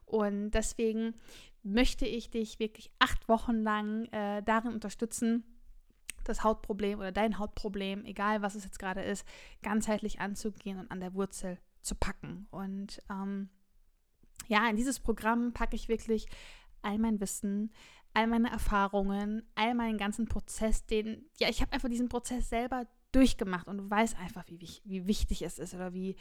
Und 0.06 0.50
deswegen 0.50 1.14
möchte 1.62 2.06
ich 2.06 2.30
dich 2.30 2.58
wirklich 2.58 2.90
acht 2.98 3.28
Wochen 3.28 3.62
lang 3.62 4.06
äh, 4.06 4.42
darin 4.42 4.72
unterstützen, 4.72 5.44
das 6.24 6.42
Hautproblem 6.42 6.98
oder 6.98 7.12
dein 7.12 7.38
Hautproblem, 7.38 8.04
egal 8.04 8.42
was 8.42 8.54
es 8.54 8.64
jetzt 8.64 8.78
gerade 8.78 9.02
ist, 9.02 9.26
ganzheitlich 9.62 10.20
anzugehen 10.20 10.78
und 10.78 10.90
an 10.90 11.00
der 11.00 11.14
Wurzel 11.14 11.58
zu 11.80 11.94
packen. 11.94 12.46
Und 12.50 13.02
ähm, 13.10 13.50
ja, 14.48 14.68
in 14.68 14.76
dieses 14.76 15.00
Programm 15.00 15.52
packe 15.52 15.76
ich 15.76 15.88
wirklich 15.88 16.26
all 16.82 16.98
mein 16.98 17.20
Wissen, 17.20 17.72
all 18.14 18.26
meine 18.26 18.50
Erfahrungen, 18.50 19.42
all 19.54 19.74
meinen 19.74 19.98
ganzen 19.98 20.26
Prozess, 20.26 20.86
den, 20.86 21.24
ja, 21.38 21.48
ich 21.48 21.60
habe 21.60 21.72
einfach 21.72 21.88
diesen 21.88 22.08
Prozess 22.08 22.48
selber 22.48 22.86
durchgemacht 23.12 23.68
und 23.68 23.78
du 23.78 23.90
weißt 23.90 24.18
einfach, 24.18 24.44
wie, 24.48 24.58
wie 24.84 25.06
wichtig 25.06 25.42
es 25.42 25.58
ist 25.58 25.74
oder 25.74 25.92
wie, 25.92 26.16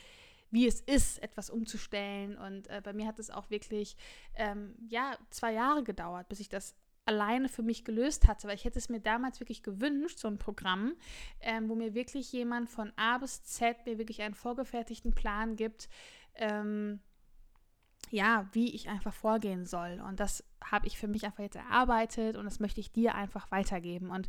wie 0.52 0.68
es 0.68 0.82
ist, 0.82 1.22
etwas 1.24 1.50
umzustellen. 1.50 2.38
Und 2.38 2.68
äh, 2.70 2.82
bei 2.84 2.94
mir 2.94 3.08
hat 3.08 3.20
es 3.20 3.30
auch 3.30 3.50
wirklich, 3.50 3.96
ähm, 4.36 4.76
ja, 4.90 5.18
zwei 5.30 5.54
Jahre 5.54 5.84
gedauert, 5.84 6.28
bis 6.30 6.40
ich 6.40 6.50
das 6.50 6.76
alleine 7.06 7.50
für 7.50 7.64
mich 7.64 7.84
gelöst 7.84 8.28
hatte, 8.28 8.48
weil 8.48 8.56
ich 8.56 8.66
hätte 8.66 8.78
es 8.78 8.90
mir 8.90 9.00
damals 9.00 9.40
wirklich 9.40 9.64
gewünscht, 9.64 10.20
so 10.20 10.28
ein 10.28 10.38
Programm, 10.38 10.94
ähm, 11.40 11.68
wo 11.68 11.76
mir 11.76 11.94
wirklich 11.96 12.32
jemand 12.32 12.70
von 12.70 12.92
A 12.96 13.18
bis 13.18 13.44
Z 13.44 13.86
mir 13.86 13.98
wirklich 13.98 14.22
einen 14.22 14.36
vorgefertigten 14.36 15.14
Plan 15.14 15.56
gibt, 15.56 15.90
ähm, 16.36 17.00
ja, 18.10 18.48
wie 18.52 18.74
ich 18.76 18.90
einfach 18.90 19.14
vorgehen 19.14 19.66
soll. 19.66 20.02
Und 20.06 20.20
das 20.20 20.44
habe 20.64 20.88
ich 20.88 20.98
für 20.98 21.08
mich 21.08 21.26
einfach 21.26 21.44
jetzt 21.44 21.56
erarbeitet 21.56 22.36
und 22.36 22.46
das 22.46 22.60
möchte 22.60 22.80
ich 22.80 22.92
dir 22.92 23.16
einfach 23.16 23.52
weitergeben. 23.52 24.10
Und 24.10 24.28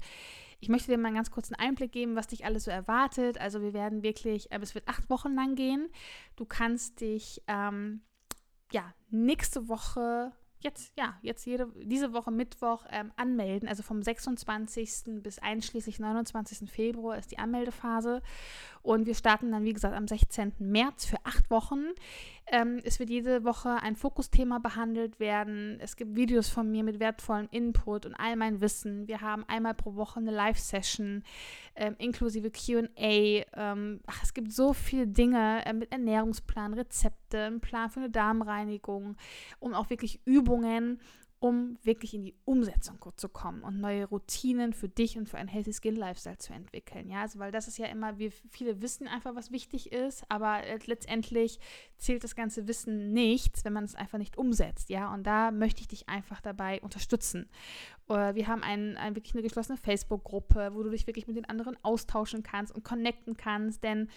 ich 0.60 0.68
möchte 0.68 0.90
dir 0.90 0.98
mal 0.98 1.08
einen 1.08 1.16
ganz 1.16 1.30
kurzen 1.30 1.54
Einblick 1.54 1.92
geben, 1.92 2.14
was 2.14 2.28
dich 2.28 2.44
alles 2.44 2.64
so 2.64 2.70
erwartet. 2.70 3.38
Also 3.38 3.62
wir 3.62 3.72
werden 3.72 4.02
wirklich, 4.02 4.52
äh, 4.52 4.58
es 4.62 4.74
wird 4.74 4.88
acht 4.88 5.10
Wochen 5.10 5.34
lang 5.34 5.56
gehen. 5.56 5.88
Du 6.36 6.44
kannst 6.44 7.00
dich 7.00 7.42
ähm, 7.48 8.02
ja 8.70 8.94
nächste 9.10 9.68
Woche 9.68 10.32
jetzt, 10.62 10.92
ja, 10.96 11.18
jetzt 11.22 11.44
jede, 11.44 11.68
diese 11.82 12.12
Woche 12.12 12.30
Mittwoch 12.30 12.84
ähm, 12.90 13.12
anmelden. 13.16 13.68
Also 13.68 13.82
vom 13.82 14.02
26. 14.02 15.22
bis 15.22 15.38
einschließlich 15.38 15.98
29. 15.98 16.70
Februar 16.70 17.18
ist 17.18 17.30
die 17.30 17.38
Anmeldephase. 17.38 18.22
Und 18.82 19.06
wir 19.06 19.14
starten 19.14 19.52
dann, 19.52 19.64
wie 19.64 19.72
gesagt, 19.72 19.94
am 19.94 20.08
16. 20.08 20.54
März 20.58 21.06
für 21.06 21.18
acht 21.24 21.50
Wochen. 21.50 21.86
Ähm, 22.46 22.80
es 22.84 22.98
wird 22.98 23.08
jede 23.08 23.44
Woche 23.44 23.70
ein 23.80 23.94
Fokusthema 23.94 24.58
behandelt 24.58 25.20
werden. 25.20 25.78
Es 25.80 25.96
gibt 25.96 26.16
Videos 26.16 26.48
von 26.48 26.70
mir 26.70 26.82
mit 26.82 26.98
wertvollem 26.98 27.48
Input 27.52 28.06
und 28.06 28.14
all 28.14 28.34
mein 28.36 28.60
Wissen. 28.60 29.06
Wir 29.06 29.20
haben 29.20 29.44
einmal 29.46 29.74
pro 29.74 29.94
Woche 29.94 30.18
eine 30.18 30.32
Live-Session 30.32 31.22
ähm, 31.76 31.94
inklusive 31.98 32.50
QA. 32.50 32.88
Ähm, 32.98 34.00
es 34.22 34.34
gibt 34.34 34.52
so 34.52 34.72
viele 34.72 35.06
Dinge 35.06 35.64
äh, 35.64 35.72
mit 35.72 35.92
Ernährungsplan, 35.92 36.74
Rezepte, 36.74 37.44
einen 37.44 37.60
Plan 37.60 37.88
für 37.88 38.00
eine 38.00 38.10
Darmreinigung 38.10 39.16
und 39.60 39.74
auch 39.74 39.88
wirklich 39.90 40.20
Übungen 40.24 41.00
um 41.43 41.76
wirklich 41.82 42.14
in 42.14 42.22
die 42.22 42.36
Umsetzung 42.45 43.05
zu 43.16 43.28
kommen 43.28 43.64
und 43.64 43.80
neue 43.80 44.05
Routinen 44.05 44.72
für 44.72 44.88
dich 44.88 45.18
und 45.18 45.28
für 45.28 45.38
ein 45.38 45.49
Healthy 45.49 45.72
Skin 45.72 45.97
Lifestyle 45.97 46.38
zu 46.38 46.53
entwickeln. 46.53 47.11
Ja, 47.11 47.22
also 47.22 47.40
weil 47.40 47.51
das 47.51 47.66
ist 47.66 47.78
ja 47.78 47.86
immer, 47.86 48.16
wir 48.18 48.30
viele 48.30 48.80
wissen 48.80 49.09
einfach, 49.09 49.34
was 49.34 49.51
wichtig 49.51 49.90
ist, 49.90 50.24
aber 50.28 50.62
äh, 50.62 50.78
letztendlich 50.86 51.59
zählt 51.99 52.22
das 52.22 52.36
ganze 52.36 52.68
Wissen 52.68 53.12
nichts, 53.12 53.64
wenn 53.64 53.72
man 53.72 53.82
es 53.82 53.97
einfach 53.97 54.18
nicht 54.18 54.38
umsetzt. 54.38 54.88
Ja, 54.88 55.12
und 55.12 55.24
da 55.24 55.51
möchte 55.51 55.80
ich 55.80 55.88
dich 55.88 56.09
einfach 56.09 56.40
dabei 56.40 56.80
unterstützen. 56.80 57.49
Uh, 58.09 58.34
wir 58.34 58.47
haben 58.47 58.62
ein, 58.62 58.97
ein, 58.97 59.16
wirklich 59.16 59.34
eine 59.34 59.43
geschlossene 59.43 59.78
Facebook-Gruppe, 59.78 60.70
wo 60.74 60.84
du 60.84 60.90
dich 60.90 61.09
wirklich 61.09 61.26
mit 61.26 61.36
den 61.36 61.49
anderen 61.49 61.76
austauschen 61.82 62.45
kannst 62.45 62.72
und 62.72 62.84
connecten 62.84 63.36
kannst, 63.36 63.82
denn 63.82 64.09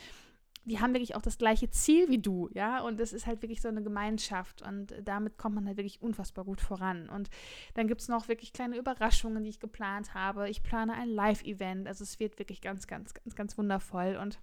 die 0.66 0.80
haben 0.80 0.93
wirklich 0.93 1.16
auch 1.16 1.22
das 1.22 1.38
gleiche 1.38 1.70
Ziel 1.70 2.09
wie 2.09 2.18
du, 2.18 2.49
ja, 2.53 2.82
und 2.82 2.99
das 2.99 3.13
ist 3.13 3.28
halt 3.28 3.41
wirklich 3.43 3.61
so 3.61 3.68
eine 3.68 3.84
Gemeinschaft 3.84 4.63
und 4.63 4.93
damit 5.03 5.38
kommt 5.38 5.55
man 5.55 5.68
halt 5.68 5.78
wirklich 5.78 6.01
unfassbar 6.01 6.43
gut 6.43 6.59
voran. 6.59 7.07
Und 7.07 7.30
dann 7.76 7.88
gibt 7.88 8.01
es 8.01 8.07
noch 8.07 8.28
wirklich 8.28 8.51
kleine 8.51 8.78
Überraschungen, 8.78 9.43
die 9.43 9.51
ich 9.51 9.59
geplant 9.59 10.16
habe. 10.16 10.49
Ich 10.49 10.63
plane 10.63 10.93
ein 10.93 11.09
Live-Event, 11.09 11.88
also 11.88 12.03
es 12.03 12.20
wird 12.20 12.39
wirklich 12.39 12.61
ganz, 12.61 12.88
ganz, 12.88 13.13
ganz, 13.13 13.36
ganz 13.36 13.57
wundervoll 13.57 14.18
und 14.20 14.39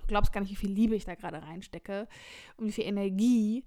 du 0.00 0.06
glaubst 0.06 0.32
gar 0.32 0.40
nicht, 0.40 0.50
wie 0.50 0.56
viel 0.56 0.70
Liebe 0.70 0.94
ich 0.94 1.04
da 1.04 1.16
gerade 1.16 1.42
reinstecke 1.42 2.06
und 2.56 2.66
wie 2.66 2.72
viel 2.72 2.84
Energie. 2.84 3.64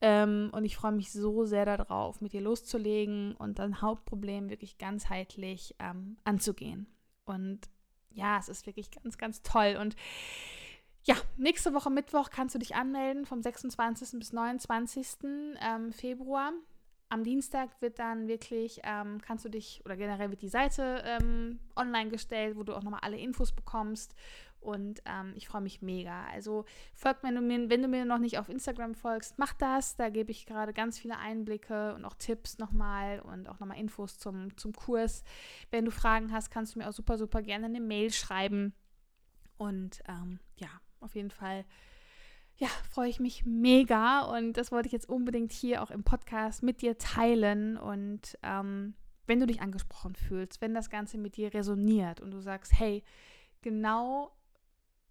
Ähm, 0.00 0.50
und 0.52 0.64
ich 0.64 0.76
freue 0.76 0.92
mich 0.92 1.12
so 1.12 1.44
sehr 1.44 1.64
darauf, 1.64 2.20
mit 2.20 2.32
dir 2.32 2.40
loszulegen 2.40 3.34
und 3.36 3.58
dein 3.58 3.80
Hauptproblem 3.80 4.50
wirklich 4.50 4.78
ganzheitlich 4.78 5.74
ähm, 5.78 6.16
anzugehen. 6.24 6.86
Und 7.24 7.60
ja, 8.10 8.38
es 8.38 8.48
ist 8.48 8.66
wirklich 8.66 8.90
ganz, 8.90 9.18
ganz 9.18 9.42
toll. 9.42 9.76
Und 9.80 9.96
ja, 11.06 11.14
nächste 11.36 11.72
Woche 11.72 11.88
Mittwoch 11.88 12.30
kannst 12.30 12.56
du 12.56 12.58
dich 12.58 12.74
anmelden 12.74 13.26
vom 13.26 13.40
26. 13.40 14.18
bis 14.18 14.32
29. 14.32 15.06
Ähm, 15.60 15.92
Februar. 15.92 16.52
Am 17.08 17.22
Dienstag 17.22 17.80
wird 17.80 18.00
dann 18.00 18.26
wirklich, 18.26 18.80
ähm, 18.82 19.20
kannst 19.22 19.44
du 19.44 19.48
dich, 19.48 19.80
oder 19.84 19.96
generell 19.96 20.30
wird 20.30 20.42
die 20.42 20.48
Seite 20.48 21.04
ähm, 21.04 21.60
online 21.76 22.10
gestellt, 22.10 22.56
wo 22.56 22.64
du 22.64 22.74
auch 22.74 22.82
nochmal 22.82 23.02
alle 23.04 23.16
Infos 23.16 23.52
bekommst. 23.52 24.16
Und 24.58 25.00
ähm, 25.04 25.32
ich 25.36 25.46
freue 25.46 25.60
mich 25.60 25.80
mega. 25.80 26.24
Also 26.32 26.64
folgt 26.92 27.22
mir, 27.22 27.32
wenn 27.32 27.82
du 27.82 27.86
mir 27.86 28.04
noch 28.04 28.18
nicht 28.18 28.40
auf 28.40 28.48
Instagram 28.48 28.96
folgst, 28.96 29.38
mach 29.38 29.52
das. 29.52 29.94
Da 29.94 30.08
gebe 30.08 30.32
ich 30.32 30.44
gerade 30.44 30.72
ganz 30.72 30.98
viele 30.98 31.18
Einblicke 31.18 31.94
und 31.94 32.04
auch 32.04 32.14
Tipps 32.14 32.58
nochmal 32.58 33.20
und 33.20 33.48
auch 33.48 33.60
nochmal 33.60 33.78
Infos 33.78 34.18
zum, 34.18 34.56
zum 34.56 34.72
Kurs. 34.72 35.22
Wenn 35.70 35.84
du 35.84 35.92
Fragen 35.92 36.32
hast, 36.32 36.50
kannst 36.50 36.74
du 36.74 36.80
mir 36.80 36.88
auch 36.88 36.92
super, 36.92 37.16
super 37.16 37.42
gerne 37.42 37.66
eine 37.66 37.80
Mail 37.80 38.12
schreiben. 38.12 38.74
Und 39.56 40.02
ähm, 40.08 40.40
ja, 40.56 40.68
auf 41.00 41.14
jeden 41.14 41.30
Fall, 41.30 41.64
ja, 42.56 42.68
freue 42.90 43.08
ich 43.08 43.20
mich 43.20 43.44
mega 43.44 44.22
und 44.22 44.54
das 44.54 44.72
wollte 44.72 44.86
ich 44.86 44.92
jetzt 44.92 45.08
unbedingt 45.08 45.52
hier 45.52 45.82
auch 45.82 45.90
im 45.90 46.04
Podcast 46.04 46.62
mit 46.62 46.80
dir 46.80 46.96
teilen 46.96 47.76
und 47.76 48.38
ähm, 48.42 48.94
wenn 49.26 49.40
du 49.40 49.46
dich 49.46 49.60
angesprochen 49.60 50.14
fühlst, 50.14 50.60
wenn 50.60 50.74
das 50.74 50.88
Ganze 50.88 51.18
mit 51.18 51.36
dir 51.36 51.52
resoniert 51.52 52.20
und 52.20 52.30
du 52.30 52.40
sagst, 52.40 52.78
hey, 52.78 53.02
genau, 53.60 54.32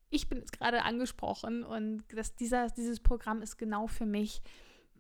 ich 0.10 0.30
bin 0.30 0.40
jetzt 0.40 0.58
gerade 0.58 0.84
angesprochen 0.84 1.64
und 1.64 2.04
das, 2.14 2.36
dieser, 2.36 2.68
dieses 2.70 3.00
Programm 3.00 3.42
ist 3.42 3.58
genau 3.58 3.88
für 3.88 4.06
mich, 4.06 4.42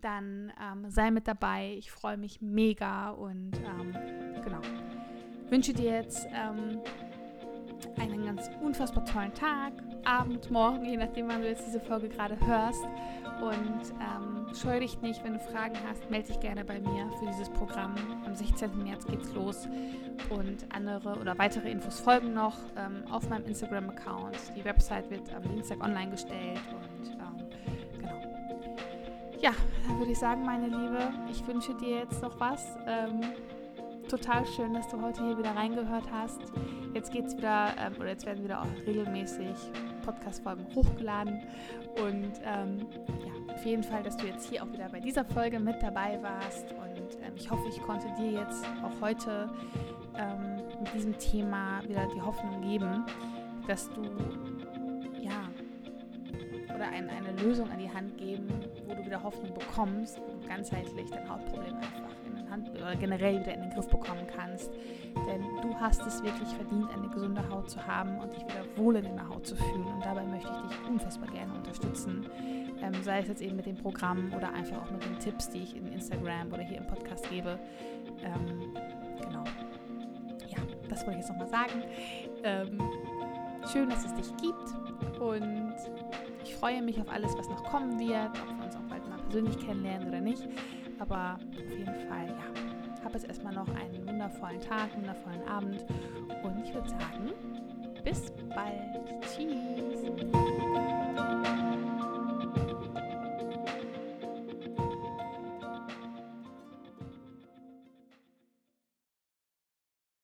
dann 0.01 0.51
ähm, 0.61 0.89
sei 0.89 1.09
mit 1.09 1.27
dabei. 1.27 1.75
Ich 1.77 1.91
freue 1.91 2.17
mich 2.17 2.41
mega 2.41 3.11
und 3.11 3.53
ähm, 3.57 3.91
genau. 4.43 4.61
Wünsche 5.49 5.73
dir 5.73 5.93
jetzt 5.93 6.27
ähm, 6.33 6.81
einen 7.99 8.25
ganz 8.25 8.49
unfassbar 8.61 9.05
tollen 9.05 9.33
Tag, 9.33 9.73
Abend, 10.05 10.51
Morgen, 10.51 10.85
je 10.85 10.97
nachdem, 10.97 11.27
wann 11.27 11.41
du 11.41 11.47
jetzt 11.47 11.65
diese 11.65 11.79
Folge 11.79 12.09
gerade 12.09 12.37
hörst. 12.45 12.83
Und 13.41 13.93
ähm, 13.99 14.45
scheue 14.55 14.79
dich 14.79 15.01
nicht, 15.01 15.23
wenn 15.23 15.33
du 15.33 15.39
Fragen 15.39 15.75
hast, 15.87 16.09
melde 16.09 16.27
dich 16.27 16.39
gerne 16.39 16.63
bei 16.63 16.79
mir 16.79 17.09
für 17.19 17.25
dieses 17.25 17.49
Programm. 17.49 17.95
Am 18.25 18.33
16. 18.33 18.83
März 18.83 19.05
geht's 19.05 19.33
los 19.33 19.67
und 20.29 20.65
andere 20.73 21.19
oder 21.19 21.37
weitere 21.37 21.69
Infos 21.69 21.99
folgen 21.99 22.33
noch 22.33 22.57
ähm, 22.77 23.03
auf 23.11 23.29
meinem 23.29 23.45
Instagram-Account. 23.45 24.37
Die 24.55 24.63
Website 24.63 25.09
wird 25.09 25.33
am 25.33 25.43
Dienstag 25.43 25.83
online 25.83 26.11
gestellt 26.11 26.61
und 26.71 27.09
ähm, 27.09 27.49
genau. 27.97 28.21
Ja, 29.41 29.51
dann 29.87 29.99
würde 29.99 30.11
ich 30.11 30.19
sagen, 30.19 30.43
meine 30.45 30.67
Liebe, 30.67 31.11
ich 31.29 31.45
wünsche 31.45 31.73
dir 31.75 31.99
jetzt 31.99 32.21
noch 32.21 32.39
was. 32.39 32.77
Ähm, 32.87 33.21
total 34.09 34.45
schön, 34.45 34.73
dass 34.73 34.87
du 34.87 35.01
heute 35.01 35.25
hier 35.25 35.37
wieder 35.37 35.55
reingehört 35.55 36.05
hast. 36.11 36.39
Jetzt 36.95 37.11
geht's 37.11 37.35
wieder, 37.35 37.75
ähm, 37.77 37.93
oder 37.99 38.07
jetzt 38.07 38.25
werden 38.25 38.41
wieder 38.41 38.61
auch 38.61 38.87
regelmäßig 38.87 39.53
Podcast-Folgen 40.05 40.65
hochgeladen. 40.73 41.41
Und 42.01 42.31
ähm, 42.45 42.87
ja, 43.25 43.53
auf 43.53 43.65
jeden 43.65 43.83
Fall, 43.83 44.01
dass 44.01 44.15
du 44.15 44.25
jetzt 44.25 44.49
hier 44.49 44.63
auch 44.63 44.71
wieder 44.71 44.87
bei 44.87 45.01
dieser 45.01 45.25
Folge 45.25 45.59
mit 45.59 45.83
dabei 45.83 46.17
warst. 46.23 46.71
Und 46.71 47.21
ähm, 47.21 47.33
ich 47.35 47.51
hoffe, 47.51 47.67
ich 47.67 47.81
konnte 47.81 48.07
dir 48.17 48.31
jetzt 48.31 48.65
auch 48.81 49.01
heute 49.01 49.51
ähm, 50.17 50.63
mit 50.81 50.93
diesem 50.93 51.17
Thema 51.17 51.81
wieder 51.85 52.07
die 52.15 52.21
Hoffnung 52.21 52.61
geben, 52.61 53.03
dass 53.67 53.89
du 53.89 54.01
ja 55.21 55.49
oder 56.73 56.87
ein, 56.87 57.09
eine 57.09 57.33
Lösung 57.43 57.69
an 57.71 57.79
die 57.79 57.91
Hand 57.91 58.17
geben, 58.17 58.47
wo 58.87 58.95
du 58.95 59.05
wieder 59.05 59.21
Hoffnung 59.21 59.53
bekommst 59.53 60.17
und 60.19 60.47
ganzheitlich 60.47 61.09
dein 61.09 61.27
Hauptproblem 61.27 61.75
einfach 61.75 62.14
oder 62.85 62.95
generell 62.95 63.39
wieder 63.39 63.53
in 63.53 63.61
den 63.61 63.69
Griff 63.71 63.87
bekommen 63.87 64.27
kannst. 64.35 64.71
Denn 65.27 65.41
du 65.61 65.73
hast 65.79 66.05
es 66.05 66.23
wirklich 66.23 66.49
verdient, 66.49 66.89
eine 66.93 67.09
gesunde 67.09 67.47
Haut 67.49 67.69
zu 67.69 67.85
haben 67.85 68.19
und 68.19 68.33
dich 68.33 68.43
wieder 68.43 68.65
wohl 68.75 68.95
in 68.97 69.03
deiner 69.03 69.27
Haut 69.29 69.47
zu 69.47 69.55
fühlen. 69.55 69.85
Und 69.85 70.05
dabei 70.05 70.23
möchte 70.23 70.49
ich 70.49 70.69
dich 70.69 70.89
unfassbar 70.89 71.29
gerne 71.29 71.53
unterstützen. 71.53 72.25
Ähm, 72.81 72.93
sei 73.03 73.19
es 73.19 73.27
jetzt 73.27 73.41
eben 73.41 73.55
mit 73.55 73.65
dem 73.65 73.77
Programm 73.77 74.31
oder 74.35 74.53
einfach 74.53 74.81
auch 74.83 74.91
mit 74.91 75.03
den 75.03 75.17
Tipps, 75.19 75.49
die 75.49 75.63
ich 75.63 75.75
in 75.75 75.91
Instagram 75.91 76.51
oder 76.51 76.63
hier 76.63 76.77
im 76.77 76.87
Podcast 76.87 77.29
gebe. 77.29 77.57
Ähm, 78.23 78.73
genau. 79.21 79.43
Ja, 80.47 80.57
das 80.89 81.05
wollte 81.05 81.19
ich 81.19 81.25
jetzt 81.25 81.29
nochmal 81.29 81.47
sagen. 81.47 81.83
Ähm, 82.43 82.79
schön, 83.71 83.89
dass 83.89 84.05
es 84.05 84.13
dich 84.13 84.37
gibt 84.37 85.19
und 85.19 85.75
ich 86.43 86.55
freue 86.55 86.81
mich 86.81 86.99
auf 86.99 87.09
alles, 87.09 87.35
was 87.37 87.49
noch 87.49 87.63
kommen 87.63 87.97
wird, 87.97 88.29
ob 88.41 88.57
wir 88.57 88.65
uns 88.65 88.75
auch 88.75 88.87
bald 88.89 89.07
mal 89.09 89.17
persönlich 89.17 89.57
kennenlernen 89.65 90.07
oder 90.09 90.21
nicht. 90.21 90.47
Aber 90.99 91.37
auf 91.39 91.71
jeden 91.71 91.85
Fall, 92.07 92.27
ja, 92.27 92.74
habe 93.05 93.13
jetzt 93.13 93.27
erstmal 93.27 93.53
noch 93.53 93.67
einen 93.69 94.05
wundervollen 94.07 94.59
Tag, 94.59 94.91
einen 94.93 95.07
wundervollen 95.07 95.47
Abend. 95.47 95.85
Und 96.43 96.65
ich 96.65 96.73
würde 96.73 96.89
sagen, 96.89 97.31
bis 98.03 98.31
bald. 98.49 98.81
Tschüss. 99.21 101.04